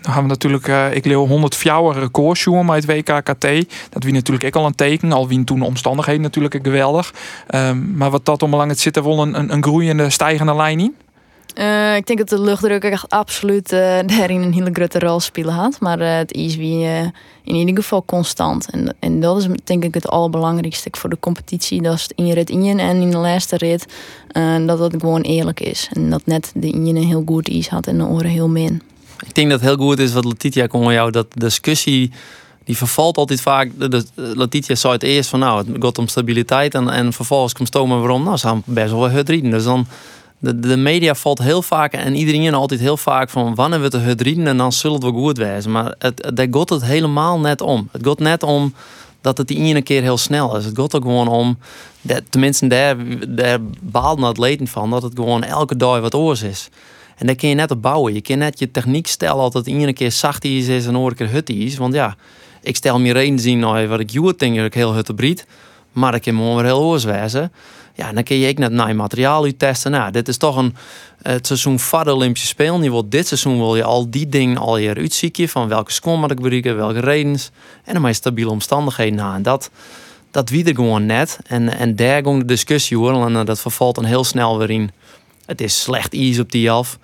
Dan 0.00 0.12
gaan 0.12 0.22
we 0.22 0.28
natuurlijk, 0.28 0.66
ik 0.94 1.04
leeuw 1.04 1.26
104 1.26 1.92
records 1.92 2.46
met 2.46 2.66
het 2.68 2.84
WKKT. 2.84 3.46
Dat 3.90 4.04
wie 4.04 4.12
natuurlijk 4.12 4.44
ook 4.44 4.62
al 4.62 4.66
een 4.66 4.74
teken, 4.74 5.12
al 5.12 5.28
wie 5.28 5.44
toen 5.44 5.58
de 5.58 5.64
omstandigheden 5.64 6.22
natuurlijk 6.22 6.58
geweldig. 6.62 7.14
Um, 7.54 7.96
maar 7.96 8.10
wat 8.10 8.24
dat 8.24 8.42
ombelang 8.42 8.70
het 8.70 8.80
zit 8.80 8.96
er 8.96 9.04
wel 9.04 9.22
een, 9.22 9.52
een 9.52 9.62
groeiende, 9.62 10.10
stijgende 10.10 10.54
lijn 10.54 10.80
in? 10.80 10.94
Uh, 11.58 11.96
ik 11.96 12.06
denk 12.06 12.18
dat 12.18 12.28
de 12.28 12.40
luchtdruk 12.40 12.84
echt 12.84 13.08
absoluut 13.08 13.72
uh, 13.72 13.78
daarin 14.16 14.42
een 14.42 14.52
hele 14.52 14.70
grote 14.72 14.98
rol 14.98 15.20
spelen 15.20 15.54
had. 15.54 15.80
Maar 15.80 16.00
uh, 16.00 16.16
het 16.16 16.32
is 16.32 16.56
wie 16.56 16.84
in 17.44 17.54
ieder 17.54 17.74
geval 17.74 18.04
constant. 18.04 18.70
En, 18.70 18.96
en 18.98 19.20
dat 19.20 19.38
is 19.38 19.46
denk 19.64 19.84
ik 19.84 19.94
het 19.94 20.08
allerbelangrijkste 20.08 20.88
voor 20.92 21.10
de 21.10 21.18
competitie. 21.20 21.82
Dat 21.82 21.94
is 21.94 22.08
in 22.14 22.26
je 22.26 22.34
rit 22.34 22.50
in 22.50 22.78
en 22.78 22.96
in 22.96 23.10
de 23.10 23.16
laatste 23.16 23.56
rit. 23.56 23.86
dat 24.66 24.78
het 24.78 24.94
gewoon 24.98 25.20
eerlijk 25.20 25.60
is. 25.60 25.88
En 25.92 26.10
dat 26.10 26.26
net 26.26 26.52
de 26.54 26.70
in 26.70 26.96
een 26.96 27.06
heel 27.06 27.22
goed 27.26 27.48
is 27.48 27.68
had 27.68 27.86
en 27.86 27.98
de 27.98 28.04
oren 28.04 28.30
heel 28.30 28.48
min. 28.48 28.82
Ik 29.26 29.34
denk 29.34 29.50
dat 29.50 29.60
het 29.60 29.68
heel 29.68 29.86
goed 29.86 29.98
is 29.98 30.12
wat 30.12 30.24
Letitia 30.24 30.66
kon 30.66 30.92
jou. 30.92 31.10
Dat 31.10 31.26
discussie 31.34 32.10
die 32.64 32.76
vervalt 32.76 33.16
altijd 33.16 33.40
vaak. 33.40 33.70
Letitia 34.14 34.74
zei 34.74 34.92
het 34.92 35.02
eerst 35.02 35.30
van 35.30 35.38
nou, 35.38 35.58
het 35.58 35.84
gaat 35.84 35.98
om 35.98 36.08
stabiliteit. 36.08 36.74
En, 36.74 36.88
en 36.88 37.12
vervolgens 37.12 37.52
komt 37.52 37.68
stomen 37.68 37.98
waarom. 37.98 38.24
Nou, 38.24 38.36
ze 38.36 38.46
gaan 38.46 38.62
best 38.64 38.90
wel 38.90 39.10
het 39.10 39.28
rieden. 39.28 39.50
Dus 39.50 39.64
dan 39.64 39.86
de, 40.40 40.60
de 40.60 40.76
media 40.76 41.14
valt 41.14 41.38
heel 41.38 41.62
vaak 41.62 41.92
en 41.92 42.14
iedereen 42.14 42.54
altijd 42.54 42.80
heel 42.80 42.96
vaak 42.96 43.30
van 43.30 43.54
wanneer 43.54 43.78
we 43.78 43.84
het 43.84 43.94
hudrieden 43.94 44.46
en 44.46 44.56
dan 44.56 44.72
zullen 44.72 44.96
het 44.96 45.10
wel 45.10 45.22
goed 45.22 45.38
wezen. 45.38 45.70
Maar 45.70 45.94
het, 45.98 46.30
daar 46.34 46.46
gaat 46.50 46.68
het 46.68 46.84
helemaal 46.84 47.40
net 47.40 47.60
om. 47.60 47.88
Het 47.92 48.06
gaat 48.06 48.18
net 48.18 48.42
om 48.42 48.74
dat 49.20 49.38
het 49.38 49.48
die 49.48 49.58
ene 49.58 49.82
keer 49.82 50.02
heel 50.02 50.18
snel 50.18 50.56
is. 50.56 50.64
Het 50.64 50.78
gaat 50.78 50.92
er 50.92 51.02
gewoon 51.02 51.28
om, 51.28 51.58
dat, 52.00 52.22
tenminste 52.30 52.66
daar, 52.66 52.96
daar 53.28 53.58
baalden 53.80 54.24
atleten 54.24 54.66
van, 54.66 54.90
dat 54.90 55.02
het 55.02 55.12
gewoon 55.14 55.42
elke 55.42 55.76
dag 55.76 56.00
wat 56.00 56.14
oors 56.14 56.42
is. 56.42 56.68
En 57.16 57.26
daar 57.26 57.34
kun 57.34 57.48
je 57.48 57.54
net 57.54 57.70
op 57.70 57.82
bouwen. 57.82 58.14
Je 58.14 58.20
kan 58.20 58.38
net 58.38 58.58
je 58.58 58.70
techniek 58.70 59.06
stellen 59.06 59.42
dat 59.42 59.52
het 59.52 59.66
ene 59.66 59.92
keer 59.92 60.12
zacht 60.12 60.44
is 60.44 60.68
en 60.68 60.88
een 60.88 60.94
andere 60.94 61.14
keer 61.14 61.30
hut 61.30 61.50
is. 61.50 61.76
Want 61.76 61.94
ja, 61.94 62.16
ik 62.62 62.76
stel 62.76 63.00
me 63.00 63.12
reden 63.12 63.38
zien 63.38 63.58
nou, 63.58 63.88
wat 63.88 64.00
ik 64.00 64.10
juist 64.10 64.38
denk 64.38 64.58
ik 64.58 64.74
heel 64.74 64.94
huttebried. 64.94 65.46
Maar 65.92 66.14
ik 66.14 66.22
kan 66.22 66.34
gewoon 66.34 66.56
weer 66.56 66.64
heel 66.64 66.80
oors 66.80 67.04
wezen. 67.04 67.52
Ja, 67.94 68.12
dan 68.12 68.22
kun 68.22 68.36
je 68.36 68.48
ook 68.48 68.58
net 68.58 68.72
naar 68.72 68.96
materiaal 68.96 69.46
testen. 69.56 69.90
Nou, 69.90 70.10
dit 70.10 70.28
is 70.28 70.36
toch 70.36 70.56
een 70.56 70.74
het 71.22 71.46
seizoen 71.46 71.78
van 71.78 72.04
de 72.04 72.14
Olympische 72.14 72.48
Spelen. 72.48 72.82
Je 72.82 72.90
wilt 72.90 73.10
dit 73.10 73.26
seizoen 73.26 73.58
wil 73.58 73.76
je 73.76 73.84
al 73.84 74.10
die 74.10 74.28
dingen 74.28 74.56
al 74.56 74.76
je 74.76 74.94
uitzieken 74.94 75.48
van 75.48 75.68
welke 75.68 75.92
score 75.92 76.16
moet 76.16 76.30
ik 76.30 76.40
bereiken, 76.40 76.76
welke 76.76 77.00
redens. 77.00 77.50
En 77.84 77.92
dan 77.92 78.02
maar 78.02 78.14
stabiele 78.14 78.50
omstandigheden 78.50 79.14
na. 79.14 79.34
En 79.34 79.42
dat, 79.42 79.70
dat 80.30 80.48
wie 80.48 80.64
er 80.64 80.74
gewoon 80.74 81.06
net. 81.06 81.38
En, 81.46 81.78
en 81.78 81.96
daar 81.96 82.22
ging 82.22 82.38
de 82.38 82.44
discussie 82.44 82.96
hoor. 82.96 83.26
En 83.26 83.44
dat 83.44 83.60
vervalt 83.60 83.94
dan 83.94 84.04
heel 84.04 84.24
snel 84.24 84.58
weer 84.58 84.70
in. 84.70 84.90
Het 85.46 85.60
is 85.60 85.80
slecht 85.80 86.12
iets 86.12 86.38
op 86.38 86.52
die 86.52 86.68
half. 86.68 86.98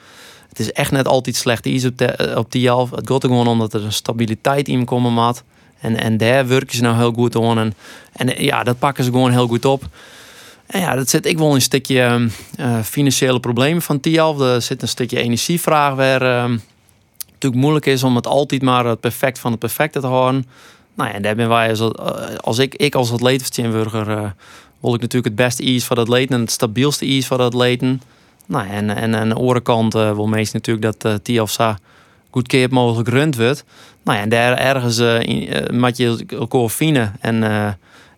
Het 0.49 0.59
is 0.59 0.73
echt 0.73 0.91
net 0.91 1.09
altijd 1.09 1.37
slecht 1.37 1.67
iets 1.67 1.85
op, 1.85 1.99
de, 1.99 2.35
op 2.37 2.53
die 2.53 2.69
half. 2.69 2.91
Het 2.91 3.11
gaat 3.11 3.23
er 3.23 3.29
gewoon 3.29 3.47
om 3.47 3.59
dat 3.59 3.75
er 3.75 3.85
een 3.85 3.93
stabiliteit 3.93 4.69
in 4.69 4.85
komen 4.85 5.13
moet. 5.13 5.43
En, 5.81 5.97
en 5.97 6.17
daar 6.17 6.49
werken 6.49 6.77
ze 6.77 6.83
nou 6.83 6.97
heel 6.97 7.13
goed 7.13 7.37
aan. 7.37 7.59
En, 7.59 7.75
en 8.13 8.45
ja, 8.45 8.63
dat 8.63 8.79
pakken 8.79 9.05
ze 9.05 9.11
gewoon 9.11 9.31
heel 9.31 9.47
goed 9.47 9.65
op. 9.65 9.89
En 10.67 10.81
ja, 10.81 10.95
dat 10.95 11.09
zit 11.09 11.27
ik 11.27 11.39
wel 11.39 11.55
een 11.55 11.63
stukje 11.63 12.29
uh, 12.61 12.81
financiële 12.83 13.41
problemen 13.41 13.83
van 13.83 14.01
Tialf. 14.01 14.41
Er 14.41 14.63
zit 14.63 14.83
een 14.83 14.89
stukje 14.89 15.21
energievraag 15.21 15.95
waar 15.95 16.23
uh, 16.23 16.59
natuurlijk 17.33 17.63
moeilijk 17.63 17.87
is 17.87 18.03
om 18.03 18.17
het 18.17 18.27
altijd 18.27 18.63
maar 18.63 18.87
het 18.87 19.01
perfect 19.01 19.39
van 19.39 19.51
het 19.51 19.61
perfecte 19.61 20.01
te 20.01 20.07
houden. 20.07 20.47
Nou 20.95 21.09
ja, 21.09 21.15
en 21.15 21.23
daar 21.23 21.35
ben 21.35 21.49
wij 21.49 21.69
als, 21.69 21.81
als 22.41 22.59
ik, 22.59 22.75
ik 22.75 22.95
als 22.95 23.13
atletenvertegenwoordiger 23.13 24.09
uh, 24.09 24.31
wil 24.81 24.95
ik 24.95 25.01
natuurlijk 25.01 25.25
het 25.25 25.47
beste 25.47 25.63
is 25.63 25.85
van 25.85 25.99
het 25.99 26.07
atleten 26.07 26.35
en 26.35 26.41
het 26.41 26.51
stabielste 26.51 27.07
is 27.07 27.27
van 27.27 27.41
het 27.41 27.47
atleten. 27.47 28.03
Nou, 28.47 28.69
en, 28.69 28.91
en 28.91 29.17
aan 29.17 29.29
de 29.29 29.35
andere 29.35 29.61
kant 29.61 29.93
wil 29.93 30.27
meest 30.27 30.53
natuurlijk 30.53 31.01
dat 31.01 31.29
uh, 31.61 31.75
goed 32.31 32.47
keer 32.47 32.69
mogelijk 32.71 33.09
rund 33.09 33.37
wordt. 33.37 33.65
Nou 34.05 34.17
ja, 34.17 34.23
en 34.23 34.29
daar 34.29 34.59
ergens 34.59 34.99
uh, 34.99 35.19
moet 35.71 35.97
je 35.97 36.25
elkaar 36.29 36.71
vinden 36.71 37.17
en, 37.21 37.43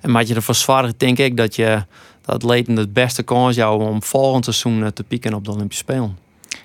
en 0.00 0.10
moet 0.10 0.28
je 0.28 0.34
ervoor 0.34 0.54
zorgen, 0.54 0.94
denk 0.96 1.18
ik, 1.18 1.36
dat 1.36 1.56
je 1.56 1.82
dat 2.28 2.42
atleten 2.42 2.76
het 2.76 2.92
beste 2.92 3.22
kans 3.22 3.56
jou 3.56 3.82
om 3.82 4.02
volgend 4.02 4.44
seizoen 4.44 4.84
eh, 4.84 4.88
te 4.88 5.02
pieken 5.02 5.34
op 5.34 5.44
de 5.44 5.50
Olympische 5.50 5.84
Spelen. 5.84 6.18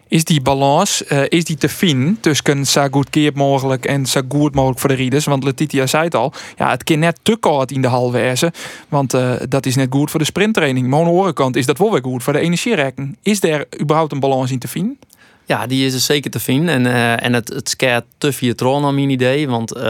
Is 0.08 0.24
die 0.24 0.42
balans, 0.42 1.04
uh, 1.12 1.24
is 1.28 1.44
die 1.44 1.58
te 1.58 1.70
vinden 1.70 2.18
tussen 2.20 2.68
zo 2.68 2.88
goed 2.92 3.10
keer 3.10 3.32
mogelijk 3.36 3.86
en 3.86 4.06
zo 4.06 4.22
goed 4.30 4.56
mogelijk 4.56 4.80
voor 4.80 4.90
de 4.90 4.96
rieders? 4.96 5.26
Want 5.26 5.44
Letitia 5.44 5.88
zei 5.88 6.04
het 6.04 6.16
al, 6.16 6.34
ja, 6.58 6.70
het 6.70 6.84
kan 6.84 7.00
net 7.00 7.20
te 7.22 7.36
kort 7.36 7.72
in 7.72 7.82
de 7.82 7.88
hal 7.88 8.12
wezen, 8.12 8.52
want 8.90 9.14
uh, 9.14 9.34
dat 9.50 9.66
is 9.66 9.76
net 9.76 9.88
goed 9.90 10.12
voor 10.12 10.20
de 10.20 10.26
sprinttraining. 10.26 10.88
Maar 10.88 11.00
aan 11.00 11.06
de 11.06 11.12
andere 11.12 11.34
kant 11.34 11.56
is 11.56 11.66
dat 11.66 11.78
wel 11.78 11.92
weer 11.92 12.04
goed 12.04 12.24
voor 12.24 12.34
de 12.34 12.40
energierekening. 12.40 13.18
Is 13.22 13.44
er 13.44 13.68
überhaupt 13.82 14.12
een 14.12 14.20
balans 14.20 14.52
in 14.52 14.60
te 14.60 14.68
vinden? 14.68 14.98
Ja, 15.46 15.68
die 15.68 15.86
is 15.86 15.94
er 15.94 16.00
zeker 16.00 16.32
te 16.32 16.40
vinden. 16.40 16.76
En, 16.76 16.86
uh, 16.86 17.24
en 17.24 17.34
het, 17.34 17.48
het 17.48 17.70
scaart 17.70 18.06
te 18.18 18.32
via 18.32 18.54
tron 18.54 18.82
naar 18.82 18.94
mijn 18.94 19.10
idee. 19.10 19.50
Want 19.50 19.78
uh, 19.78 19.84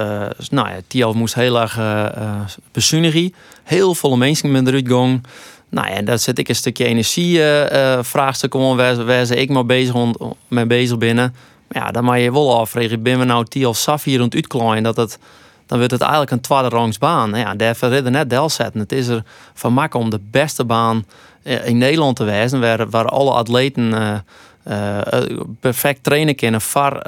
nou 0.49 0.69
ja, 0.69 0.75
Tialf 0.87 1.15
moest 1.15 1.35
heel 1.35 1.59
erg 1.61 1.77
uh, 1.77 3.29
Heel 3.63 3.95
veel 3.95 4.17
mensen 4.17 4.51
met 4.51 4.67
eruit 4.67 4.87
gaan. 4.87 5.21
Nou 5.73 5.91
ja, 5.91 6.01
daar 6.01 6.19
zit 6.19 6.39
ik 6.39 6.49
een 6.49 6.55
stukje 6.55 6.85
energievraagstuk 6.85 8.53
uh, 8.53 8.61
om. 8.61 8.77
Waar, 8.77 9.05
waar 9.05 9.31
ik 9.31 9.49
maar 9.49 9.65
bezig 9.65 9.95
mee 10.47 10.65
bezig 10.65 10.97
binnen. 10.97 11.35
Maar 11.67 11.83
ja, 11.83 11.91
dan 11.91 12.03
mag 12.03 12.17
je 12.17 12.31
wel 12.31 12.59
afvragen. 12.59 13.03
Ben 13.03 13.19
we 13.19 13.25
nou 13.25 13.45
Tialf 13.45 13.77
Saf 13.77 14.03
hier 14.03 14.19
rond 14.19 14.35
uitklaaien 14.35 14.83
dat 14.83 14.95
het 14.95 15.19
dan 15.65 15.77
wordt 15.77 15.93
het 15.93 16.01
eigenlijk 16.01 16.31
een 16.31 16.41
tweede 16.41 16.69
rangs 16.69 16.97
baan. 16.97 17.29
Nou 17.29 17.43
ja, 17.43 17.55
daar 17.55 17.75
verder 17.75 18.11
net 18.11 18.29
deel 18.29 18.49
zetten. 18.49 18.79
Het 18.79 18.91
is 18.91 19.07
er 19.07 19.23
van 19.53 19.73
maken 19.73 19.99
om 19.99 20.09
de 20.09 20.19
beste 20.31 20.65
baan 20.65 21.05
eh, 21.43 21.67
in 21.67 21.77
Nederland 21.77 22.15
te 22.15 22.23
wijzen, 22.23 22.59
waar, 22.59 22.89
waar 22.89 23.07
alle 23.07 23.31
atleten 23.31 23.93
perfect 25.59 26.03
trainen 26.03 26.35
kunnen 26.35 26.61
voor, 26.61 27.01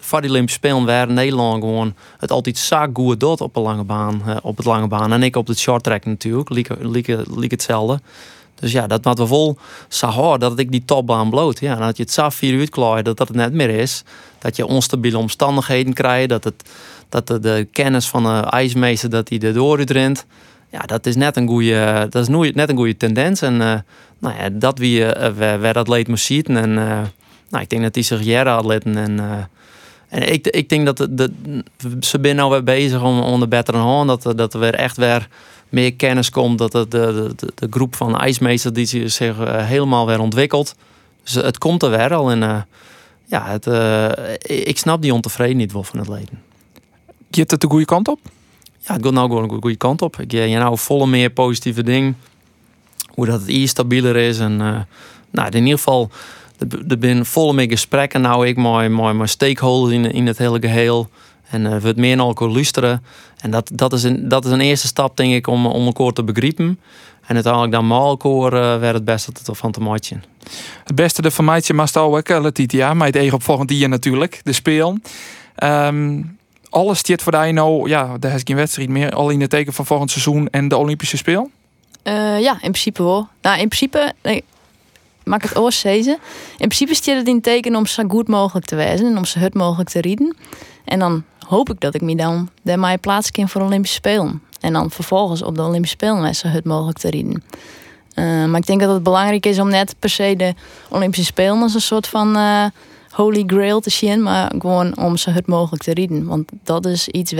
voor 0.00 0.20
die 0.20 0.30
Olympische 0.30 0.58
Spelen, 0.58 0.84
waar 0.84 1.12
Nederland 1.12 1.62
gewoon 1.62 1.94
het 2.18 2.30
altijd 2.30 2.58
zo 2.58 2.86
goed 2.92 3.20
doet 3.20 3.40
op 3.40 3.56
een 3.56 3.62
lange 3.62 3.84
baan, 3.84 4.22
op 4.42 4.56
het 4.56 4.66
lange 4.66 4.88
baan. 4.88 5.12
En 5.12 5.22
ik 5.22 5.36
op 5.36 5.46
het 5.46 5.58
short 5.58 5.82
track 5.82 6.04
natuurlijk, 6.04 6.48
liek, 7.34 7.50
hetzelfde. 7.50 8.00
Dus 8.60 8.72
ja, 8.72 8.86
dat 8.86 9.04
maakt 9.04 9.18
we 9.18 9.26
vol 9.26 9.58
zo 9.88 10.36
dat 10.36 10.58
ik 10.58 10.70
die 10.70 10.84
topbaan 10.84 11.30
bloot. 11.30 11.60
Ja, 11.60 11.74
dat 11.74 11.96
je 11.96 12.02
het 12.02 12.12
zo 12.12 12.28
vier 12.28 12.52
uur 12.52 12.70
klaar 12.70 13.02
dat 13.02 13.16
dat 13.16 13.28
het 13.28 13.36
net 13.36 13.52
meer 13.52 13.70
is. 13.70 14.02
Dat 14.38 14.56
je 14.56 14.66
onstabiele 14.66 15.18
omstandigheden 15.18 15.92
krijgt. 15.92 16.28
Dat, 16.28 16.44
het, 16.44 16.68
dat 17.08 17.26
de, 17.26 17.38
de 17.38 17.68
kennis 17.72 18.08
van 18.08 18.22
de 18.22 18.48
ijsmeester 18.50 19.10
dat 19.10 19.28
die 19.28 19.40
erdoor 19.40 19.80
rent. 19.80 20.26
Ja, 20.70 20.80
dat 20.80 21.06
is 21.06 21.16
net 21.16 21.36
een 21.36 21.48
goede, 21.48 22.06
dat 22.10 22.28
is 22.28 22.52
net 22.54 22.68
een 22.68 22.76
goede 22.76 22.96
tendens. 22.96 23.42
En 23.42 23.54
uh, 23.54 23.74
nou 24.18 24.36
ja, 24.38 24.48
dat 24.52 24.78
wie 24.78 25.00
uh, 25.00 25.58
waar, 25.60 25.72
dat 25.72 25.88
leed 25.88 26.08
moest 26.08 26.24
zien. 26.24 26.44
En 26.44 26.70
uh, 26.70 27.00
nou, 27.48 27.62
ik 27.62 27.68
denk 27.68 27.82
dat 27.82 27.94
die 27.94 28.02
zich 28.02 28.22
jaren 28.22 28.56
atleten 28.56 28.96
en 28.96 29.48
en 30.08 30.32
ik, 30.32 30.46
ik 30.46 30.68
denk 30.68 30.86
dat 30.86 30.96
de, 30.96 31.14
de, 31.14 31.32
ze 32.00 32.18
zijn 32.22 32.36
nou 32.36 32.50
weer 32.50 32.64
bezig 32.64 33.02
om, 33.02 33.20
om 33.20 33.40
de 33.40 33.48
beter 33.48 33.76
hand. 33.76 34.22
Dat, 34.22 34.38
dat 34.38 34.54
er 34.54 34.60
weer 34.60 34.74
echt 34.74 34.96
weer 34.96 35.28
meer 35.68 35.94
kennis 35.94 36.30
komt. 36.30 36.58
Dat 36.58 36.72
de, 36.72 36.88
de, 36.88 37.32
de, 37.36 37.52
de 37.54 37.66
groep 37.70 37.96
van 37.96 38.18
ijsmeesters 38.18 38.74
die 38.74 39.08
zich 39.08 39.36
helemaal 39.48 40.06
weer 40.06 40.20
ontwikkelt. 40.20 40.74
Dus 41.22 41.34
het 41.34 41.58
komt 41.58 41.82
er 41.82 41.90
weer 41.90 42.14
al. 42.14 42.30
En 42.30 42.66
ja, 43.24 43.58
het, 43.58 43.66
ik 44.42 44.78
snap 44.78 45.02
die 45.02 45.14
ontevredenheid 45.14 45.72
wel 45.72 45.84
van 45.84 45.98
het 45.98 46.08
leden. 46.08 46.42
Gaat 47.30 47.50
het 47.50 47.60
de 47.60 47.68
goede 47.68 47.84
kant 47.84 48.08
op? 48.08 48.20
Ja, 48.78 48.94
het 48.94 49.04
gaat 49.04 49.12
nou 49.12 49.28
gewoon 49.28 49.48
de 49.48 49.56
goede 49.60 49.76
kant 49.76 50.02
op. 50.02 50.20
Ik 50.20 50.32
je 50.32 50.58
nou 50.58 50.78
volle 50.78 51.06
meer 51.06 51.30
positieve 51.30 51.82
dingen. 51.82 52.16
Hoe 53.14 53.26
dat 53.26 53.40
het 53.40 53.48
hier 53.48 53.68
stabieler 53.68 54.16
is. 54.16 54.38
En 54.38 54.56
nou, 55.30 55.48
in 55.50 55.62
ieder 55.62 55.78
geval 55.78 56.10
er 56.88 56.96
zijn 57.00 57.24
volle 57.26 57.52
meer 57.52 57.68
gesprekken 57.68 58.20
nou 58.20 58.46
ik 58.46 58.56
met 58.56 58.90
mijn 58.90 59.28
stakeholders 59.28 59.94
in, 59.94 60.12
in 60.12 60.26
het 60.26 60.38
hele 60.38 60.60
geheel. 60.60 61.08
En 61.50 61.62
uh, 61.62 61.76
we 61.76 61.92
meer 61.96 62.16
naar 62.16 62.26
elkaar 62.26 62.48
luisteren. 62.48 63.04
En 63.36 63.50
dat, 63.50 63.70
dat, 63.74 63.92
is 63.92 64.02
een, 64.02 64.28
dat 64.28 64.44
is 64.44 64.50
een 64.50 64.60
eerste 64.60 64.86
stap, 64.86 65.16
denk 65.16 65.32
ik, 65.32 65.46
om, 65.46 65.66
om 65.66 65.86
elkaar 65.86 66.12
te 66.12 66.24
begrijpen. 66.24 66.80
En 67.26 67.34
uiteindelijk 67.34 67.72
dan 67.72 67.86
maar 67.86 68.00
elkaar 68.00 68.52
uh, 68.52 68.80
werd 68.80 68.94
het 68.94 69.04
beste 69.04 69.32
van 69.44 69.72
te 69.72 69.80
maken. 69.80 70.24
Het 70.84 70.94
beste 70.94 71.22
de 71.22 71.30
van 71.30 71.44
mij 71.44 71.62
was 71.66 71.96
ook, 71.96 72.28
uh, 72.28 72.40
Letitia. 72.40 72.94
Maar 72.94 73.06
het 73.06 73.16
eigen 73.16 73.34
op 73.34 73.42
volgend 73.42 73.70
jaar 73.70 73.88
natuurlijk, 73.88 74.40
de 74.44 74.52
speel. 74.52 74.98
Um, 75.62 76.37
alles 76.70 77.02
dit 77.02 77.22
voor 77.22 77.32
die 77.32 77.52
nou, 77.52 77.88
ja, 77.88 78.18
daar 78.18 78.34
is 78.34 78.40
geen 78.44 78.56
wedstrijd 78.56 78.88
meer. 78.88 79.12
Al 79.12 79.30
in 79.30 79.40
het 79.40 79.50
teken 79.50 79.72
van 79.72 79.86
volgend 79.86 80.10
seizoen 80.10 80.48
en 80.50 80.68
de 80.68 80.76
Olympische 80.76 81.16
Speel? 81.16 81.50
Uh, 82.04 82.40
ja, 82.40 82.52
in 82.52 82.58
principe 82.58 83.02
wel. 83.02 83.28
Nou, 83.42 83.60
in 83.60 83.68
principe, 83.68 84.12
maak 85.24 85.42
het 85.42 85.58
oorzezen. 85.58 86.18
In 86.50 86.68
principe 86.68 86.94
stiert 86.94 87.18
het 87.18 87.28
in 87.28 87.40
teken 87.40 87.76
om 87.76 87.86
zo 87.86 88.02
goed 88.08 88.28
mogelijk 88.28 88.66
te 88.66 88.76
wijzen 88.76 89.06
en 89.06 89.16
om 89.16 89.24
zo 89.24 89.38
hard 89.38 89.54
mogelijk 89.54 89.88
te 89.88 90.00
rieden. 90.00 90.36
En 90.84 90.98
dan 90.98 91.24
hoop 91.46 91.70
ik 91.70 91.80
dat 91.80 91.94
ik 91.94 92.00
me 92.00 92.16
dan 92.16 92.50
mij 92.62 92.98
plaats 92.98 93.30
kan 93.30 93.48
voor 93.48 93.62
Olympische 93.62 93.96
Spelen. 93.96 94.42
En 94.60 94.72
dan 94.72 94.90
vervolgens 94.90 95.42
op 95.42 95.54
de 95.54 95.62
Olympische 95.62 95.96
Spelen 95.96 96.34
zo 96.34 96.48
hard 96.48 96.64
mogelijk 96.64 96.98
te 96.98 97.10
rieden. 97.10 97.42
Uh, 98.14 98.44
maar 98.44 98.60
ik 98.60 98.66
denk 98.66 98.80
dat 98.80 98.92
het 98.92 99.02
belangrijk 99.02 99.46
is 99.46 99.58
om 99.58 99.68
net 99.68 99.94
per 99.98 100.10
se 100.10 100.34
de 100.36 100.54
Olympische 100.88 101.24
Spelen 101.24 101.62
als 101.62 101.74
een 101.74 101.80
soort 101.80 102.06
van 102.06 102.36
uh, 102.36 102.64
holy 103.10 103.42
grail 103.46 103.80
te 103.80 103.90
zien, 103.90 104.22
maar 104.22 104.52
gewoon 104.58 104.96
om 104.96 105.16
zo 105.16 105.30
hard 105.30 105.46
mogelijk 105.46 105.82
te 105.82 105.94
rieden. 105.94 106.24
Want 106.24 106.50
dat 106.64 106.86
is 106.86 107.08
iets 107.08 107.34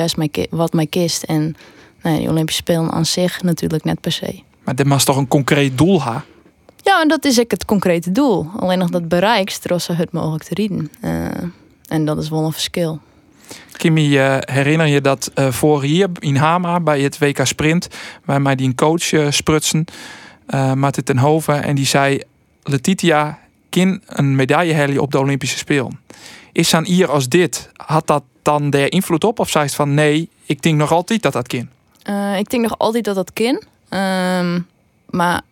wat 0.50 0.72
mij 0.72 0.86
kist. 0.86 1.22
En 1.22 1.56
nee, 2.02 2.18
die 2.18 2.28
Olympische 2.28 2.62
Spelen 2.62 2.90
aan 2.90 3.06
zich 3.06 3.42
natuurlijk 3.42 3.84
net 3.84 4.00
per 4.00 4.12
se. 4.12 4.40
Maar 4.64 4.74
dit 4.74 4.88
was 4.88 5.04
toch 5.04 5.16
een 5.16 5.28
concreet 5.28 5.78
doel, 5.78 6.02
ha? 6.02 6.24
Ja, 6.82 7.00
en 7.00 7.08
dat 7.08 7.24
is 7.24 7.40
ook 7.40 7.50
het 7.50 7.64
concrete 7.64 8.12
doel. 8.12 8.46
Alleen 8.56 8.78
nog 8.78 8.90
dat 8.90 9.08
bereikt, 9.08 9.70
er 9.70 9.80
zo 9.80 9.92
hard 9.92 10.12
mogelijk 10.12 10.44
te 10.44 10.54
rieden. 10.54 10.90
Uh, 11.04 11.26
en 11.88 12.04
dat 12.04 12.18
is 12.18 12.28
wel 12.28 12.44
een 12.44 12.52
verschil. 12.52 13.00
Kimmy, 13.72 14.16
uh, 14.16 14.36
herinner 14.40 14.86
je 14.86 15.00
dat 15.00 15.30
uh, 15.34 15.50
vorig 15.50 15.90
jaar 15.90 16.08
in 16.18 16.36
Hama 16.36 16.80
bij 16.80 17.00
het 17.00 17.18
WK 17.18 17.46
Sprint, 17.46 17.88
waar 18.24 18.42
mij 18.42 18.56
die 18.56 18.66
een 18.66 18.74
coach 18.74 19.34
sprutsen, 19.34 19.84
uh, 20.48 20.72
Martin 20.72 21.04
ten 21.04 21.18
Hoven, 21.18 21.62
en 21.62 21.74
die 21.74 21.86
zei: 21.86 22.22
Letitia, 22.62 23.38
kin 23.70 24.02
een 24.06 24.36
medaille 24.36 25.00
op 25.00 25.10
de 25.12 25.18
Olympische 25.18 25.58
Spelen. 25.58 26.00
Is 26.52 26.74
aan 26.74 26.84
hier 26.84 27.10
als 27.10 27.28
dit, 27.28 27.70
had 27.76 28.06
dat 28.06 28.22
dan 28.42 28.70
de 28.70 28.88
invloed 28.88 29.24
op? 29.24 29.38
Of 29.38 29.50
zei 29.50 29.64
het 29.64 29.74
van 29.74 29.94
nee, 29.94 30.28
ik 30.44 30.62
denk 30.62 30.76
nog 30.76 30.92
altijd 30.92 31.22
dat 31.22 31.32
dat 31.32 31.46
kin? 31.46 31.70
ik 32.38 32.50
denk 32.50 32.62
nog 32.62 32.78
altijd 32.78 33.04
dat 33.04 33.14
dat 33.14 33.32
kin. 33.32 33.62
Um, 33.90 34.66
maar 35.10 35.42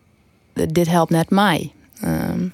dit 0.53 0.89
helpt 0.89 1.11
net 1.11 1.31
mij. 1.31 1.73
Um, 2.05 2.53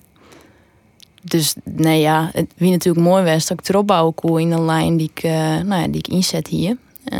dus 1.22 1.54
nee 1.64 2.00
ja, 2.00 2.30
het 2.32 2.52
wie 2.56 2.70
natuurlijk 2.70 3.06
mooi 3.06 3.24
was 3.24 3.46
dat 3.46 3.60
ik 3.60 3.68
erop 3.68 3.86
bouwen 3.86 4.40
in 4.40 4.52
een 4.52 4.64
lijn 4.64 4.96
die 4.96 5.10
ik, 5.14 5.22
uh, 5.22 5.32
nou 5.60 5.82
ja, 5.82 5.86
die 5.86 5.98
ik 5.98 6.08
inzet 6.08 6.46
hier. 6.46 6.76
Uh, 7.12 7.18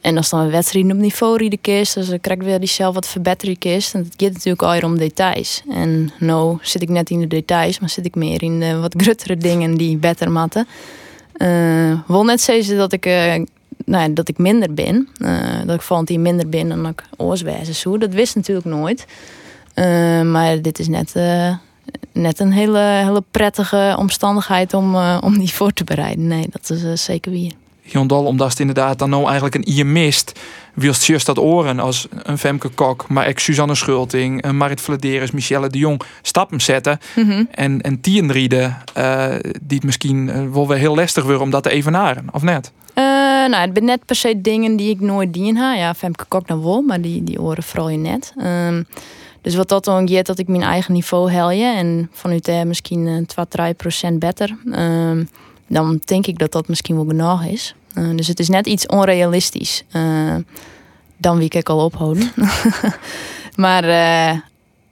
en 0.00 0.16
als 0.16 0.30
dan 0.30 0.40
een 0.40 0.50
wedstrijd 0.50 0.92
op 0.92 0.96
niveau 0.96 1.36
rieden 1.36 1.60
kist, 1.60 1.94
dus 1.94 2.08
dan 2.08 2.20
krijg 2.20 2.38
ik 2.38 2.44
weer 2.44 2.58
die 2.58 2.68
zelf 2.68 2.94
wat 2.94 3.08
verbeteren 3.08 3.58
kist. 3.58 3.94
En 3.94 4.00
het 4.04 4.14
gaat 4.16 4.32
natuurlijk 4.32 4.62
al 4.62 4.80
om 4.80 4.98
details. 4.98 5.62
En 5.68 6.10
nou 6.18 6.58
zit 6.62 6.82
ik 6.82 6.88
net 6.88 7.10
in 7.10 7.20
de 7.20 7.26
details, 7.26 7.78
maar 7.78 7.88
zit 7.88 8.06
ik 8.06 8.14
meer 8.14 8.42
in 8.42 8.60
de 8.60 8.76
wat 8.76 8.94
gruttere 8.96 9.36
dingen 9.36 9.74
die 9.74 9.96
beter 9.96 10.30
matten. 10.30 10.66
Uh, 11.36 12.00
wil 12.06 12.24
net 12.24 12.40
zeggen 12.40 12.76
dat 12.76 12.92
ik, 12.92 13.06
uh, 13.06 13.34
nou 13.84 14.08
ja, 14.08 14.08
dat 14.08 14.28
ik 14.28 14.38
minder 14.38 14.74
ben. 14.74 15.08
Uh, 15.18 15.38
dat 15.66 15.74
ik 15.74 15.82
vond 15.82 16.06
die 16.06 16.18
minder 16.18 16.48
ben 16.48 16.68
dan 16.68 16.86
ik 16.86 17.04
oorswijze 17.16 17.74
zo. 17.74 17.98
Dat 17.98 18.12
wist 18.12 18.34
natuurlijk 18.34 18.66
nooit. 18.66 19.06
Maar 20.24 20.62
dit 20.62 20.78
is 20.78 20.88
net, 20.88 21.14
net 22.12 22.40
een 22.40 22.52
hele, 22.52 22.78
hele 22.78 23.22
prettige 23.30 23.94
omstandigheid 23.98 24.74
om, 24.74 24.96
om 24.96 25.38
die 25.38 25.52
voor 25.52 25.72
te 25.72 25.84
bereiden. 25.84 26.26
Nee, 26.26 26.46
dat 26.50 26.70
is 26.70 27.04
zeker 27.04 27.32
wie. 27.32 27.56
Jondal, 27.92 28.24
omdat 28.24 28.50
het 28.50 28.60
inderdaad 28.60 28.98
dan 28.98 29.10
nou 29.10 29.24
eigenlijk 29.24 29.54
een 29.54 29.68
IE 29.68 29.84
mist. 29.84 30.40
Wilst 30.74 31.04
juist 31.04 31.26
dat 31.26 31.38
oren 31.38 31.78
als 31.78 32.06
een 32.22 32.38
Femke 32.38 32.68
Kok, 32.68 33.08
maar 33.08 33.28
ik 33.28 33.38
Suzanne 33.38 33.74
Schulting, 33.74 34.44
een 34.44 34.56
Marit 34.56 34.80
Vladeris, 34.80 35.30
Michelle 35.30 35.68
de 35.68 35.78
Jong 35.78 36.02
stappen 36.22 36.60
zetten. 36.60 36.98
Mm 37.16 37.30
-hmm. 37.30 37.48
En, 37.50 37.80
en 37.80 38.00
tienrieden, 38.00 38.76
uh, 38.98 39.28
die 39.62 39.76
het 39.76 39.84
misschien 39.84 40.28
uh, 40.28 40.52
wel 40.52 40.68
weer 40.68 40.78
heel 40.78 40.94
lastig 40.94 41.24
worden 41.24 41.42
om 41.42 41.50
dat 41.50 41.62
te 41.62 41.70
evenaren, 41.70 42.26
of 42.32 42.42
net? 42.42 42.72
Uh, 42.94 43.04
nou, 43.48 43.54
het 43.54 43.70
zijn 43.72 43.84
net 43.84 44.04
per 44.04 44.16
se 44.16 44.40
dingen 44.40 44.76
die 44.76 44.90
ik 44.90 45.00
nooit 45.00 45.32
dien 45.32 45.56
ha. 45.56 45.74
Ja, 45.74 45.94
Femke 45.94 46.24
Kok 46.28 46.48
dan 46.48 46.62
wel, 46.62 46.80
maar 46.80 47.00
die, 47.00 47.24
die 47.24 47.40
oren 47.40 47.62
vooral 47.62 47.88
je 47.88 47.98
net. 47.98 48.32
Um, 48.38 48.86
dus 49.40 49.54
wat 49.54 49.68
dat 49.68 49.84
dan 49.84 50.08
geeft, 50.08 50.26
dat 50.26 50.38
ik 50.38 50.48
mijn 50.48 50.62
eigen 50.62 50.92
niveau 50.92 51.30
helje 51.30 51.64
en 51.64 52.08
vanuit 52.12 52.44
daar 52.44 52.66
misschien 52.66 53.06
uh, 53.06 53.24
2, 53.26 53.46
3 53.48 53.74
procent 53.74 54.18
beter. 54.18 54.56
Uh, 54.64 55.20
dan 55.70 56.00
denk 56.04 56.26
ik 56.26 56.38
dat 56.38 56.52
dat 56.52 56.68
misschien 56.68 56.94
wel 56.94 57.04
genoeg 57.04 57.44
is. 57.44 57.74
Uh, 57.94 58.16
dus 58.16 58.26
het 58.26 58.38
is 58.40 58.48
net 58.48 58.66
iets 58.66 58.86
onrealistisch 58.86 59.84
uh, 59.92 60.34
dan 61.16 61.38
wie 61.38 61.50
ik 61.50 61.68
al 61.68 61.84
ophouden. 61.84 62.32
maar 63.56 63.84
uh, 63.84 64.40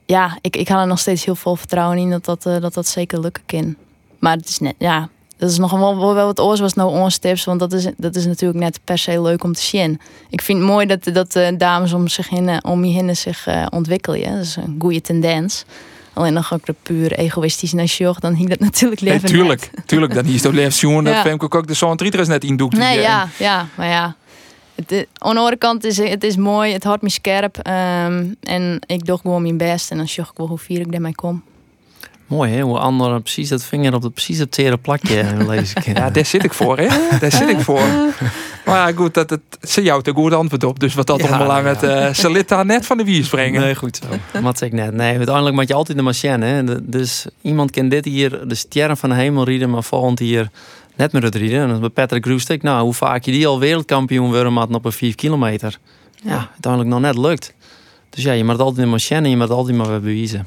ja, 0.06 0.38
ik, 0.40 0.56
ik 0.56 0.68
ga 0.68 0.80
er 0.80 0.86
nog 0.86 0.98
steeds 0.98 1.24
heel 1.24 1.34
veel 1.34 1.56
vertrouwen 1.56 1.98
in 1.98 2.10
dat 2.10 2.24
dat, 2.24 2.74
dat, 2.74 2.86
zeker 2.86 3.20
lukken 3.20 3.42
kan. 3.46 3.76
Maar 4.18 4.36
het 4.36 4.48
is 4.48 4.58
net, 4.58 4.74
ja, 4.78 5.08
dat 5.36 5.50
is 5.50 5.58
nog 5.58 5.70
wel, 5.70 6.14
wel 6.14 6.26
wat 6.26 6.40
oors 6.40 6.60
was 6.60 6.74
nou 6.74 6.90
ons 6.90 7.18
tips, 7.18 7.44
want 7.44 7.60
dat 7.60 7.72
is, 7.72 7.86
dat 7.96 8.16
is 8.16 8.26
natuurlijk 8.26 8.60
net 8.60 8.80
per 8.84 8.98
se 8.98 9.22
leuk 9.22 9.44
om 9.44 9.52
te 9.52 9.62
zien. 9.62 10.00
Ik 10.30 10.42
vind 10.42 10.58
het 10.58 10.68
mooi 10.68 10.86
dat, 10.86 11.04
dat 11.04 11.32
de 11.32 11.54
dames 11.56 11.92
om, 11.92 12.08
zich 12.08 12.28
heen, 12.28 12.64
om 12.64 12.84
je 12.84 12.92
heen 12.92 13.16
zich 13.16 13.48
ontwikkelen. 13.70 14.32
Dat 14.34 14.44
is 14.44 14.56
een 14.56 14.76
goede 14.78 15.00
tendens. 15.00 15.64
Alleen 16.18 16.32
nog 16.32 16.52
ook 16.52 16.66
de 16.66 16.74
puur 16.82 17.12
egoïstisch 17.12 17.72
naar 17.72 17.86
sjog, 17.86 18.18
dan 18.18 18.34
hing 18.34 18.48
dat 18.48 18.58
natuurlijk 18.70 19.00
leven 19.00 19.22
nee, 19.22 19.30
tuurlijk, 19.30 19.70
net. 19.74 19.86
tuurlijk, 19.86 20.14
dan 20.14 20.24
is 20.24 20.42
het 20.42 20.52
leven 20.52 21.04
dat 21.04 21.16
Femke 21.26 21.50
ook 21.50 21.66
de 21.66 21.74
zo'n 21.74 21.96
is 21.96 22.28
net 22.28 22.44
in 22.44 22.56
doek. 22.56 22.72
Nee, 22.72 23.00
ja, 23.00 23.28
ja, 23.38 23.66
maar 23.74 23.88
ja. 23.88 24.16
Het, 24.74 24.92
aan 24.92 25.32
de 25.32 25.38
andere 25.38 25.56
kant 25.56 25.84
is 25.84 25.96
het 25.96 26.24
is 26.24 26.36
mooi, 26.36 26.72
het 26.72 26.84
houdt 26.84 27.02
me 27.02 27.10
scherp. 27.10 27.56
Um, 27.56 28.36
en 28.42 28.80
ik 28.86 29.04
doe 29.04 29.18
gewoon 29.18 29.42
mijn 29.42 29.56
best 29.56 29.90
en 29.90 29.96
dan 29.96 30.08
sjog 30.08 30.30
ik 30.30 30.36
wel 30.36 30.46
hoe 30.46 30.58
vier 30.58 30.80
ik 30.80 30.92
daarmee 30.92 31.14
kom. 31.14 31.42
Mooi 32.28 32.52
hè, 32.52 32.60
hoe 32.60 32.78
anderen 32.78 33.22
precies 33.22 33.48
dat 33.48 33.64
vinger 33.64 33.94
op 33.94 34.02
het 34.02 34.14
precies 34.14 34.38
het 34.38 34.52
tere 34.52 34.76
plakje 34.76 35.24
lezen. 35.48 35.82
ja, 35.94 36.10
daar 36.10 36.26
zit 36.26 36.44
ik 36.44 36.52
voor 36.52 36.78
hè, 36.78 37.18
daar 37.18 37.32
zit 37.32 37.48
ik 37.48 37.60
voor. 37.60 37.82
Maar 38.64 38.88
ja, 38.88 38.96
goed, 38.96 39.14
dat, 39.14 39.30
het, 39.30 39.40
ze 39.62 39.82
jou 39.82 40.02
te 40.02 40.12
goed 40.12 40.32
antwoord 40.32 40.64
op. 40.64 40.80
Dus 40.80 40.94
wat 40.94 41.06
dat 41.06 41.20
ja, 41.20 41.26
allemaal 41.26 41.52
aan 41.52 41.66
het 41.66 41.82
uh, 41.82 42.14
ze 42.14 42.30
lid 42.30 42.48
daar 42.48 42.66
net 42.66 42.86
van 42.86 42.96
de 42.96 43.04
wies 43.04 43.28
brengen. 43.28 43.60
Nee, 43.60 43.74
goed 43.74 44.00
zo. 44.02 44.40
Wat 44.40 44.58
zeg 44.58 44.68
ik 44.68 44.74
net. 44.74 44.94
Nee, 44.94 45.16
uiteindelijk 45.16 45.56
moet 45.56 45.68
je 45.68 45.74
altijd 45.74 45.98
de 45.98 46.04
machine 46.04 46.46
hè. 46.46 46.88
Dus 46.90 47.26
iemand 47.42 47.70
kan 47.70 47.88
dit 47.88 48.04
hier, 48.04 48.48
de 48.48 48.54
sterren 48.54 48.96
van 48.96 49.08
de 49.08 49.14
hemel 49.14 49.44
rieden, 49.44 49.70
maar 49.70 49.82
volgend 49.82 50.18
hier 50.18 50.50
net 50.96 51.12
met 51.12 51.22
het 51.22 51.34
rieden. 51.34 51.70
En 51.70 51.80
bij 51.80 51.88
Patrick 51.88 52.26
Roestek, 52.26 52.62
nou, 52.62 52.82
hoe 52.82 52.94
vaak 52.94 53.24
je 53.24 53.30
die 53.30 53.46
al 53.46 53.58
wereldkampioen 53.58 54.30
worden 54.30 54.74
op 54.74 54.84
een 54.84 54.92
4 54.92 55.14
kilometer. 55.14 55.78
Ja, 56.22 56.48
uiteindelijk 56.52 56.92
nog 56.92 57.00
net 57.00 57.18
lukt. 57.18 57.54
Dus 58.10 58.24
ja, 58.24 58.32
je 58.32 58.44
moet 58.44 58.58
altijd 58.58 58.84
de 58.84 58.90
machine 58.90 59.20
en 59.20 59.30
je 59.30 59.36
moet 59.36 59.50
altijd 59.50 59.76
maar 59.76 59.88
weer 59.88 60.00
bewijzen. 60.00 60.46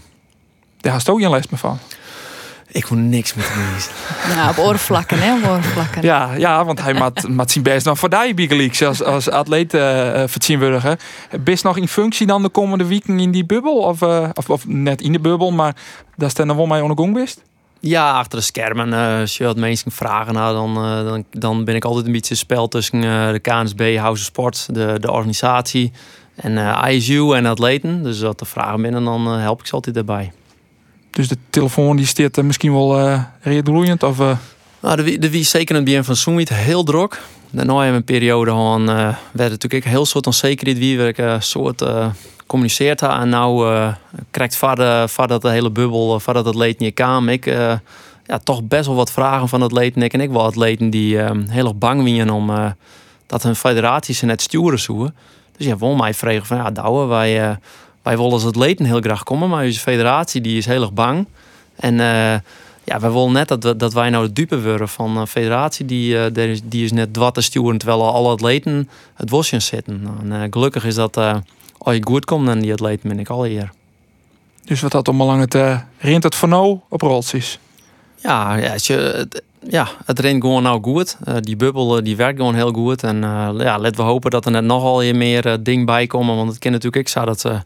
Daar 0.81 0.93
hast 0.93 1.09
ook 1.09 1.19
je 1.19 1.29
les 1.29 1.47
me 1.47 1.57
van. 1.57 1.79
Ik 2.71 2.89
moet 2.89 2.99
niks 2.99 3.33
met 3.33 3.45
hem 3.47 3.73
lezen. 3.73 3.91
Ja, 4.35 4.49
op 4.49 4.57
oorvlakken, 4.57 5.19
hè? 5.19 5.33
Op 5.35 5.49
oorvlakken. 5.49 6.01
Ja, 6.01 6.33
ja 6.33 6.65
want 6.65 6.81
hij 6.81 6.93
maakt, 6.93 7.27
maakt 7.37 7.51
zijn 7.51 7.63
best 7.63 7.85
nog 7.85 7.99
voor 7.99 8.09
die 8.09 8.33
Big 8.33 8.49
Leagues 8.49 8.83
als, 8.83 9.03
als 9.03 9.29
atleet 9.29 9.73
uh, 9.73 9.81
vertegenwoordiger. 10.25 10.99
Bist 11.39 11.63
nog 11.63 11.77
in 11.77 11.87
functie 11.87 12.27
dan 12.27 12.41
de 12.41 12.49
komende 12.49 12.85
weken 12.85 13.19
in 13.19 13.31
die 13.31 13.45
bubbel? 13.45 13.77
Of, 13.77 14.01
uh, 14.01 14.29
of, 14.33 14.49
of, 14.49 14.67
net 14.67 15.01
in 15.01 15.11
de 15.11 15.19
bubbel, 15.19 15.51
maar 15.51 15.75
dat 16.15 16.27
is 16.27 16.33
dan 16.33 16.55
wel 16.55 16.67
de 16.67 16.93
gang 16.95 17.13
best? 17.13 17.41
Ja, 17.79 18.11
achter 18.11 18.39
de 18.39 18.45
schermen. 18.45 18.89
Uh, 18.89 19.19
als 19.19 19.37
je 19.37 19.43
wat 19.43 19.57
mensen 19.57 19.91
vragen, 19.91 20.33
nou, 20.33 20.53
dan, 20.53 20.85
uh, 20.85 21.05
dan, 21.05 21.25
dan 21.31 21.65
ben 21.65 21.75
ik 21.75 21.85
altijd 21.85 22.05
een 22.05 22.11
beetje 22.11 22.35
spel 22.35 22.67
tussen 22.67 23.03
uh, 23.03 23.31
de 23.31 23.39
KNSB, 23.39 23.97
House 23.97 24.21
of 24.21 24.27
Sport, 24.27 24.67
de, 24.71 24.97
de 24.99 25.11
organisatie 25.11 25.91
en 26.35 26.57
ISU 26.87 27.33
en 27.33 27.45
atleten. 27.45 28.03
Dus 28.03 28.19
dat 28.19 28.39
de 28.39 28.45
vragen 28.45 28.81
binnen, 28.81 29.03
dan 29.03 29.27
help 29.27 29.59
ik 29.59 29.67
ze 29.67 29.73
altijd 29.73 29.95
daarbij. 29.95 30.31
Dus 31.11 31.27
de 31.27 31.37
telefoon 31.49 31.97
die 31.97 32.05
staat 32.05 32.41
misschien 32.41 32.73
wel 32.73 32.99
uh, 32.99 33.23
redelijk 33.41 34.03
of... 34.03 34.17
Nou, 34.81 35.19
de, 35.19 35.29
wie 35.29 35.43
zeker 35.43 35.69
in 35.69 35.75
het 35.75 35.85
begin 35.85 36.03
van 36.03 36.15
Zoomit 36.15 36.49
heel 36.49 36.83
druk. 36.83 37.21
Daarna 37.49 37.87
een 37.87 38.03
periode 38.03 38.51
gewoon, 38.51 38.85
werd 39.31 39.49
natuurlijk 39.49 39.85
heel 39.85 40.05
soort 40.05 40.25
onzekerheid 40.25 40.77
wie 40.77 40.97
we 40.97 41.21
een 41.21 41.41
soort 41.41 41.83
communiceert 42.51 42.99
had. 42.99 43.21
En 43.21 43.29
nou 43.29 43.73
uh, 43.73 43.93
krijgt 44.31 44.55
vader, 44.55 45.09
vader 45.09 45.39
de 45.39 45.49
hele 45.49 45.69
bubbel, 45.69 46.19
vader 46.19 46.43
dat 46.43 46.55
leed 46.55 46.79
niet 46.79 46.93
kwam. 46.93 47.29
Ik 47.29 47.45
uh, 47.45 47.73
ja, 48.25 48.37
toch 48.43 48.63
best 48.63 48.85
wel 48.85 48.95
wat 48.95 49.11
vragen 49.11 49.47
van 49.47 49.61
het 49.61 49.71
leed. 49.71 49.95
En 49.95 50.21
ik 50.21 50.31
wel 50.31 50.43
atleten 50.43 50.89
die 50.89 51.15
uh, 51.15 51.29
heel 51.49 51.65
erg 51.65 51.75
bang 51.75 52.17
waren 52.17 52.29
om 52.29 52.49
uh, 52.49 52.71
dat 53.25 53.43
hun 53.43 53.55
federaties 53.55 54.21
net 54.21 54.41
sturen 54.41 54.79
zoeken. 54.79 55.15
Dus 55.57 55.65
ja, 55.65 55.77
wil 55.77 55.95
mij 55.95 56.13
vragen 56.13 56.45
van 56.45 56.57
ja, 56.57 56.71
Douwe, 56.71 57.05
wij, 57.05 57.57
wij 58.01 58.17
willen 58.17 58.31
als 58.31 58.45
atleten 58.45 58.85
heel 58.85 58.99
graag 58.99 59.23
komen, 59.23 59.49
maar 59.49 59.65
onze 59.65 59.79
federatie 59.79 60.41
die 60.41 60.57
is 60.57 60.65
heel 60.65 60.81
erg 60.81 60.93
bang. 60.93 61.25
En 61.75 61.95
ja, 62.83 62.99
wij 62.99 63.11
willen 63.11 63.31
net 63.31 63.47
dat, 63.47 63.79
dat 63.79 63.93
wij 63.93 64.09
nou 64.09 64.25
de 64.25 64.33
dupe 64.33 64.61
worden 64.61 64.89
van 64.89 65.17
een 65.17 65.27
federatie 65.27 65.85
die, 65.85 66.31
die 66.63 66.83
is 66.83 66.91
net 66.91 67.17
wat 67.17 67.33
te 67.33 67.41
sturen, 67.41 67.77
terwijl 67.77 68.13
alle 68.13 68.29
atleten 68.29 68.89
het 69.13 69.29
bosje 69.29 69.59
zitten. 69.59 70.07
En, 70.31 70.47
gelukkig 70.51 70.85
is 70.85 70.95
dat 70.95 71.17
als 71.77 71.95
je 71.95 72.01
goed 72.03 72.25
komt, 72.25 72.45
dan 72.45 72.59
die 72.59 72.71
atleet 72.71 73.01
ben 73.01 73.19
ik 73.19 73.29
al 73.29 73.43
hier. 73.43 73.71
Dus 74.63 74.81
wat 74.81 74.91
dat 74.91 75.07
om 75.07 75.23
lang 75.23 75.39
het 75.39 75.55
uh, 75.55 75.79
rent 75.97 76.23
het 76.23 76.35
van 76.35 76.49
nou 76.49 76.79
op 76.89 77.01
rolsies? 77.01 77.59
Ja, 78.15 78.55
ja, 78.55 78.71
het, 78.71 79.43
ja, 79.69 79.87
het 80.05 80.19
rent 80.19 80.41
gewoon 80.41 80.63
nou 80.63 80.83
goed. 80.83 81.17
Uh, 81.27 81.35
die 81.39 81.55
bubbel 81.55 81.97
uh, 81.97 82.03
die 82.03 82.15
werkt 82.15 82.37
gewoon 82.37 82.55
heel 82.55 82.71
goed. 82.71 83.03
En 83.03 83.15
uh, 83.15 83.49
ja, 83.57 83.79
laten 83.79 83.95
we 83.95 84.01
hopen 84.01 84.31
dat 84.31 84.45
er 84.45 84.51
net 84.51 84.63
nogal 84.63 85.13
meer 85.13 85.63
ding 85.63 85.85
bij 85.85 86.07
komen. 86.07 86.35
Want 86.35 86.49
het 86.49 86.59
kan 86.59 86.71
natuurlijk 86.71 87.01
ik 87.01 87.07
zou 87.07 87.25
dat 87.25 87.39
ze, 87.39 87.61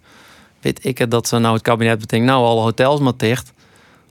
weet 0.65 0.85
ik 0.85 0.97
het, 0.97 1.11
dat 1.11 1.27
ze 1.27 1.37
nou 1.37 1.53
het 1.53 1.63
kabinet 1.63 1.99
betekent, 1.99 2.27
nou 2.27 2.45
alle 2.45 2.61
hotels 2.61 2.99
maar 2.99 3.13
dicht. 3.17 3.53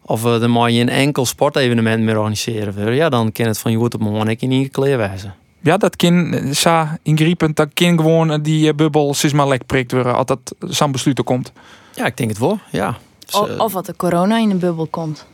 Of 0.03 0.23
we 0.23 0.39
er 0.41 0.51
maar 0.51 0.71
je 0.71 0.81
een 0.81 0.89
enkel 0.89 1.27
sportevenement 1.27 2.03
meer 2.03 2.19
organiseren. 2.19 2.95
Ja, 2.95 3.09
dan 3.09 3.33
kan 3.33 3.47
het 3.47 3.59
van 3.59 3.71
je 3.71 3.77
goed 3.77 3.95
op 3.95 4.01
moment 4.01 4.31
ik 4.31 4.43
in 4.43 4.51
ieder 4.51 4.71
kleer 4.71 4.97
wijzen 4.97 5.35
ja, 5.65 5.77
dat 5.77 5.97
kind 5.97 6.57
sa 6.57 6.99
ingriepend, 7.03 7.57
dat 7.57 7.69
kind 7.75 8.01
gewoon 8.01 8.43
die 8.43 8.67
uh, 8.67 8.75
bubbel 8.75 9.17
is 9.23 9.33
maar 9.33 9.49
lek 9.49 9.67
prikt 9.67 9.93
worden 9.93 10.15
als 10.15 10.27
dat 10.27 10.55
zo'n 10.61 10.93
besluiten 10.93 11.25
komt. 11.25 11.53
Ja, 11.95 12.05
ik 12.07 12.17
denk 12.17 12.31
het 12.31 12.39
wel, 12.39 12.59
ja. 12.71 12.97
Dus, 13.27 13.35
of, 13.35 13.59
of 13.59 13.73
wat 13.73 13.87
de 13.87 13.97
corona 13.97 14.39
in 14.39 14.49
de 14.49 14.55
bubbel 14.55 14.87
komt. 14.87 15.27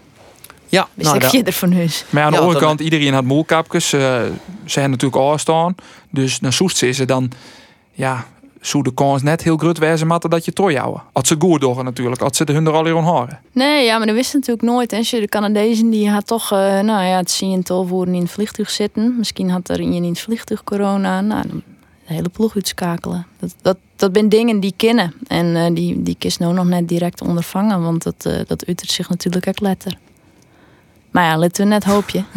Ja, 0.68 0.88
dus 0.94 1.04
nou, 1.04 1.16
ik 1.16 1.24
je 1.24 1.42
er 1.42 1.52
van 1.52 1.72
huis. 1.72 2.04
Maar 2.10 2.22
aan 2.22 2.30
de 2.30 2.36
Ja, 2.36 2.42
andere 2.42 2.60
kant, 2.60 2.80
iedereen 2.80 3.12
had 3.12 3.24
moelkapjes. 3.24 3.92
eh 3.92 4.00
ze 4.64 4.80
hebben 4.80 4.90
natuurlijk 4.90 5.22
al 5.22 5.38
staan. 5.38 5.74
Dus 6.10 6.40
naar 6.40 6.52
Soest 6.52 6.82
is 6.82 6.96
ze 6.96 7.04
dan, 7.04 7.30
ja, 7.92 8.26
zou 8.60 8.82
de 8.82 8.94
kans 8.94 9.22
net 9.22 9.42
heel 9.42 9.56
groot 9.56 9.78
wezen 9.78 10.06
matten 10.06 10.30
dat 10.30 10.44
je 10.44 10.52
tooi 10.52 10.76
houden. 10.76 11.02
Als 11.12 11.28
ze 11.28 11.36
goed 11.38 11.60
doen 11.60 11.84
natuurlijk, 11.84 12.22
als 12.22 12.36
ze 12.36 12.44
de 12.44 12.52
hun 12.52 12.66
er 12.66 12.72
al 12.72 12.84
hier 12.84 12.96
aan 12.96 13.04
horen. 13.04 13.40
Nee, 13.52 13.84
ja, 13.84 13.96
maar 13.96 14.06
dat 14.06 14.16
wist 14.16 14.34
natuurlijk 14.34 14.62
nooit. 14.62 14.92
En 14.92 15.02
de 15.02 15.28
Canadezen 15.28 15.90
die 15.90 16.10
had 16.10 16.26
toch, 16.26 16.52
eh, 16.52 16.58
nou 16.58 17.04
ja, 17.04 17.16
het 17.16 17.30
zien 17.30 17.62
tol 17.62 17.88
worden 17.88 18.14
in 18.14 18.22
het 18.22 18.30
vliegtuig 18.30 18.70
zitten. 18.70 19.14
Misschien 19.18 19.50
had 19.50 19.68
er 19.68 19.80
in 19.80 20.04
het 20.04 20.20
vliegtuig 20.20 20.64
corona. 20.64 21.20
Nou, 21.20 21.42
de 22.06 22.14
hele 22.14 22.28
ploeg 22.28 22.54
uitschakelen. 22.54 23.26
Dat, 23.38 23.54
dat, 23.62 23.76
dat 23.96 24.10
zijn 24.12 24.28
dingen 24.28 24.60
die 24.60 24.74
kennen. 24.76 25.14
En 25.26 25.56
eh, 25.56 25.74
die, 25.74 26.02
die 26.02 26.16
kist 26.18 26.38
nou 26.38 26.54
nog 26.54 26.66
net 26.66 26.88
direct 26.88 27.20
ondervangen. 27.20 27.82
Want 27.82 28.02
dat, 28.02 28.24
eh, 28.26 28.32
dat 28.46 28.66
uitert 28.66 28.90
zich 28.90 29.08
natuurlijk 29.08 29.48
ook 29.48 29.60
letter. 29.60 29.98
Maar 31.10 31.24
ja, 31.24 31.38
laten 31.38 31.64
we 31.64 31.70
net 31.70 31.84
hoopje. 31.84 32.24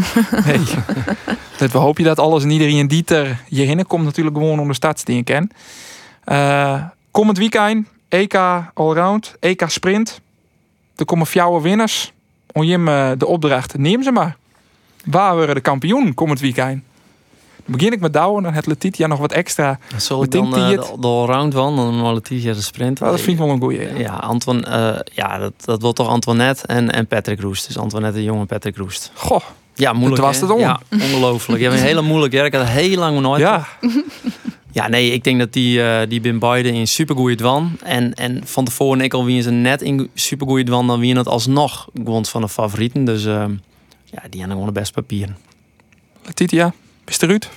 Nee. 1.59 1.69
we 1.71 1.77
hopen 1.77 2.03
dat 2.03 2.19
alles 2.19 2.43
en 2.43 2.49
iedereen 2.49 2.87
die 2.87 3.05
er 3.05 3.43
hierheen 3.47 3.87
komt 3.87 4.03
natuurlijk 4.03 4.35
gewoon 4.37 4.59
onder 4.59 4.75
stadsdingen 4.75 5.23
ken. 5.23 5.51
Eh 6.25 6.81
komend 7.11 7.37
weekend, 7.37 7.87
EK 8.09 8.39
Allround, 8.73 9.35
EK 9.39 9.63
Sprint. 9.67 10.21
Er 10.95 11.05
komen 11.05 11.25
fjouwe 11.27 11.61
winners. 11.61 12.11
Om 12.51 12.63
Jim 12.63 12.87
eh, 12.87 13.11
de 13.17 13.25
opdracht, 13.27 13.77
neem 13.77 14.03
ze 14.03 14.11
maar. 14.11 14.37
Waar 15.05 15.35
worden 15.35 15.55
de 15.55 15.61
kampioen 15.61 16.13
komend 16.13 16.39
weekend? 16.39 16.83
Dan 17.65 17.75
begin 17.77 17.91
ik 17.91 17.99
met 17.99 18.13
Douwen, 18.13 18.43
dan 18.43 18.53
het 18.53 18.65
Letitia 18.65 19.07
nog 19.07 19.19
wat 19.19 19.31
extra. 19.31 19.79
Zal 19.97 20.23
ik 20.23 20.31
dan 20.31 20.53
het? 20.53 20.81
de, 20.81 20.99
de 20.99 21.07
allround 21.07 21.53
van, 21.53 21.75
dan 21.75 22.13
Letitia 22.13 22.53
de 22.53 22.61
sprint. 22.61 22.99
Nou, 22.99 23.11
dat 23.11 23.21
vind 23.21 23.39
ik 23.39 23.43
wel 23.45 23.53
een 23.53 23.59
goeie. 23.61 23.79
Ja. 23.81 23.97
Ja, 23.99 24.13
Antoine, 24.13 25.05
ja 25.13 25.37
dat, 25.37 25.53
dat 25.65 25.81
wil 25.81 25.93
toch 25.93 26.07
Antoinette 26.07 26.67
en, 26.67 26.91
en 26.91 27.07
Patrick 27.07 27.39
Roest. 27.41 27.67
Dus 27.67 27.77
Antoinette 27.77 28.17
de 28.17 28.23
jonge 28.23 28.45
Patrick 28.45 28.77
Roest. 28.77 29.11
Goh, 29.13 29.41
Ja, 29.75 29.93
moeilijk. 29.93 30.21
was 30.21 30.35
hè? 30.35 30.41
het 30.41 30.51
om. 30.51 30.59
Ja, 30.59 30.79
ongelooflijk. 30.91 31.61
Je 31.61 31.67
hebt 31.67 31.79
een 31.79 31.85
hele 31.85 32.01
moeilijke 32.01 32.35
werk. 32.35 32.53
Ik 32.53 32.59
had 32.59 32.67
het 32.67 32.77
heel 32.77 32.97
lang 32.97 33.19
nooit. 33.19 33.41
ja. 33.41 33.67
Ja, 34.73 34.87
nee, 34.87 35.11
ik 35.11 35.23
denk 35.23 35.39
dat 35.39 35.53
die, 35.53 35.83
eh 35.83 36.09
die 36.09 36.21
bin 36.21 36.39
beide 36.39 36.71
in 36.71 36.87
supergoeie 36.87 37.35
dwan. 37.35 37.71
En, 37.83 38.13
en 38.13 38.41
van 38.45 38.65
tevoren 38.65 39.01
ik 39.01 39.13
al 39.13 39.25
wie 39.25 39.41
ze 39.41 39.51
net 39.51 39.81
in 39.81 40.09
supergoeie 40.13 40.63
dwan, 40.63 40.87
dan 40.87 40.99
wie 40.99 41.17
het 41.17 41.27
alsnog 41.27 41.89
gewoon 41.93 42.25
van 42.25 42.41
de 42.41 42.49
favorieten. 42.49 43.05
Dus 43.05 43.25
eh, 43.25 43.45
ja, 44.05 44.21
die 44.29 44.39
hebben 44.39 44.49
gewoon 44.49 44.65
de 44.65 44.79
best 44.79 44.93
papieren. 44.93 45.37
Letitia, 46.25 46.73
is 47.05 47.21
er 47.21 47.29
uit? 47.29 47.49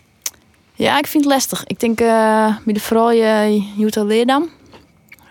Ja, 0.75 0.99
ik 0.99 1.07
vind 1.07 1.25
het 1.25 1.33
lastig. 1.33 1.65
Ik 1.67 1.81
denk 1.81 2.01
eh 2.01 2.57
bij 2.65 2.75
de 2.75 2.81
vrouw 2.81 3.11
je 3.11 3.63
Jutta 3.77 4.05
Leerdam. 4.05 4.49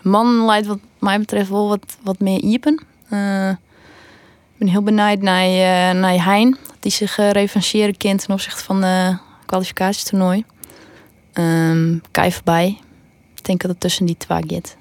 Man 0.01 0.45
leidt 0.45 0.67
wat 0.67 0.79
mij 0.99 1.19
betreft 1.19 1.49
wel 1.49 1.67
wat, 1.67 1.97
wat 2.01 2.19
meer 2.19 2.39
iepen. 2.39 2.83
Eh, 3.09 3.49
ik 3.49 4.57
ben 4.57 4.67
heel 4.67 4.83
benieuwd 4.83 5.21
naar, 5.21 5.45
eh, 5.45 5.99
naar 5.99 6.23
Hein. 6.23 6.57
Dat 6.67 6.77
hij 6.79 6.91
zich 6.91 7.17
eh, 7.17 7.31
revancheren 7.31 7.97
kent 7.97 8.21
ten 8.25 8.33
opzichte 8.33 8.63
van 8.63 8.81
de 8.81 9.17
kwalificatietoernooi. 9.45 10.43
Ehm 11.35 11.97
Kai 12.11 12.31
voorbij. 12.31 12.77
Ik 13.35 13.45
denk 13.45 13.61
dat 13.61 13.71
het 13.71 13.79
tussen 13.79 14.05
die 14.05 14.17
twee 14.17 14.41
gaat. 14.47 14.75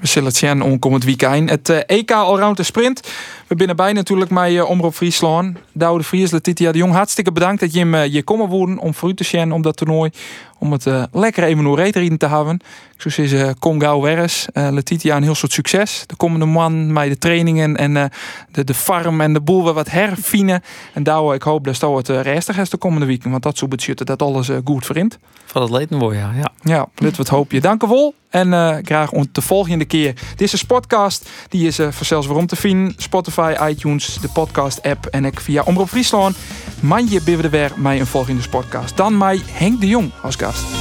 We 0.00 0.06
zullen 0.06 0.28
het 0.28 0.36
zien 0.36 0.62
onkomend 0.62 1.04
weekend. 1.04 1.50
Het 1.50 1.68
eh, 1.68 1.78
EK 1.86 2.10
Allround 2.10 2.56
de 2.56 2.62
Sprint. 2.62 3.08
We 3.46 3.54
binnen 3.54 3.76
bij 3.76 3.92
natuurlijk 3.92 4.30
met 4.30 4.50
uh, 4.50 4.68
Omroep 4.68 4.94
Friesland. 4.94 5.58
Douwe 5.72 5.98
de 5.98 6.04
Vries, 6.04 6.30
Letitia 6.30 6.72
de 6.72 6.78
Jong. 6.78 6.92
Hartstikke 6.92 7.32
bedankt 7.32 7.60
dat 7.60 7.72
je 7.72 7.78
hem 7.78 7.94
uh, 7.94 8.06
je 8.06 8.22
komen 8.22 8.48
worden 8.48 8.78
om 8.78 8.94
voor 8.94 9.08
u 9.08 9.14
te 9.14 9.24
zien 9.24 9.52
om 9.52 9.62
dat 9.62 9.76
toernooi. 9.76 10.10
Om 10.60 10.72
het 10.72 10.86
eh, 10.86 11.02
lekker 11.12 11.44
even 11.44 11.62
nog 11.62 11.76
reetreden 11.76 12.18
te 12.18 12.28
hebben. 12.28 12.60
Ik 12.94 13.10
zou 13.10 13.28
zeggen, 13.28 13.58
kom 13.58 13.80
gauw 13.80 14.00
weer 14.00 14.18
eens. 14.18 14.46
Eh, 14.52 14.68
Letitia 14.70 15.16
een 15.16 15.22
heel 15.22 15.34
soort 15.34 15.52
succes. 15.52 16.02
De 16.06 16.16
komende 16.16 16.46
man 16.46 16.92
met 16.92 17.08
de 17.08 17.18
trainingen 17.18 17.76
en 17.76 17.96
eh, 17.96 18.04
de, 18.52 18.64
de 18.64 18.74
farm 18.74 19.20
en 19.20 19.32
de 19.32 19.40
boel 19.40 19.64
weer 19.64 19.72
wat 19.72 19.90
herfinen. 19.90 20.62
En 20.94 21.02
Douwe, 21.02 21.34
ik 21.34 21.42
hoop 21.42 21.64
dat 21.64 21.78
dat 21.80 21.96
het 21.96 22.08
uh, 22.08 22.20
restig 22.22 22.58
is 22.58 22.70
de 22.70 22.76
komende 22.76 23.06
week. 23.06 23.24
Want 23.24 23.42
dat 23.42 23.58
zou 23.58 23.70
betekenen 23.70 24.06
dat 24.06 24.22
alles 24.22 24.48
eh, 24.48 24.56
goed 24.64 24.86
vriend. 24.86 25.18
Van 25.44 25.62
het 25.62 25.90
worden, 25.90 26.18
ja. 26.18 26.32
ja. 26.34 26.50
Ja, 26.62 26.86
dit 26.94 27.16
wat 27.16 27.28
hoop 27.28 27.52
je. 27.52 27.60
Dank 27.60 27.82
u 27.82 27.88
wel. 27.88 28.14
En 28.30 28.52
eh, 28.52 28.76
graag 28.82 29.12
om 29.12 29.26
de 29.32 29.42
volgende 29.42 29.84
keer. 29.84 30.14
Dit 30.36 30.52
is 30.52 30.60
een 30.60 30.66
podcast. 30.66 31.28
Die 31.48 31.66
is 31.66 31.80
uh, 31.80 31.88
vanzelfs 31.90 32.26
waarom 32.26 32.46
te 32.46 32.56
vinden. 32.56 32.94
Spotify, 32.96 33.54
iTunes, 33.68 34.18
de 34.20 34.28
podcast 34.28 34.82
app. 34.82 35.06
En 35.06 35.24
ik 35.24 35.40
via 35.40 35.62
Omroep 35.62 35.88
Friesland. 35.88 36.36
We 36.80 37.38
er 37.42 37.50
weer 37.50 37.72
mij 37.76 38.00
een 38.00 38.06
volgende 38.06 38.48
podcast. 38.48 38.96
Dan 38.96 39.18
mij 39.18 39.40
Henk 39.46 39.80
de 39.80 39.86
Jong 39.86 40.10
als 40.22 40.36
gast. 40.36 40.49
podcast. 40.52 40.80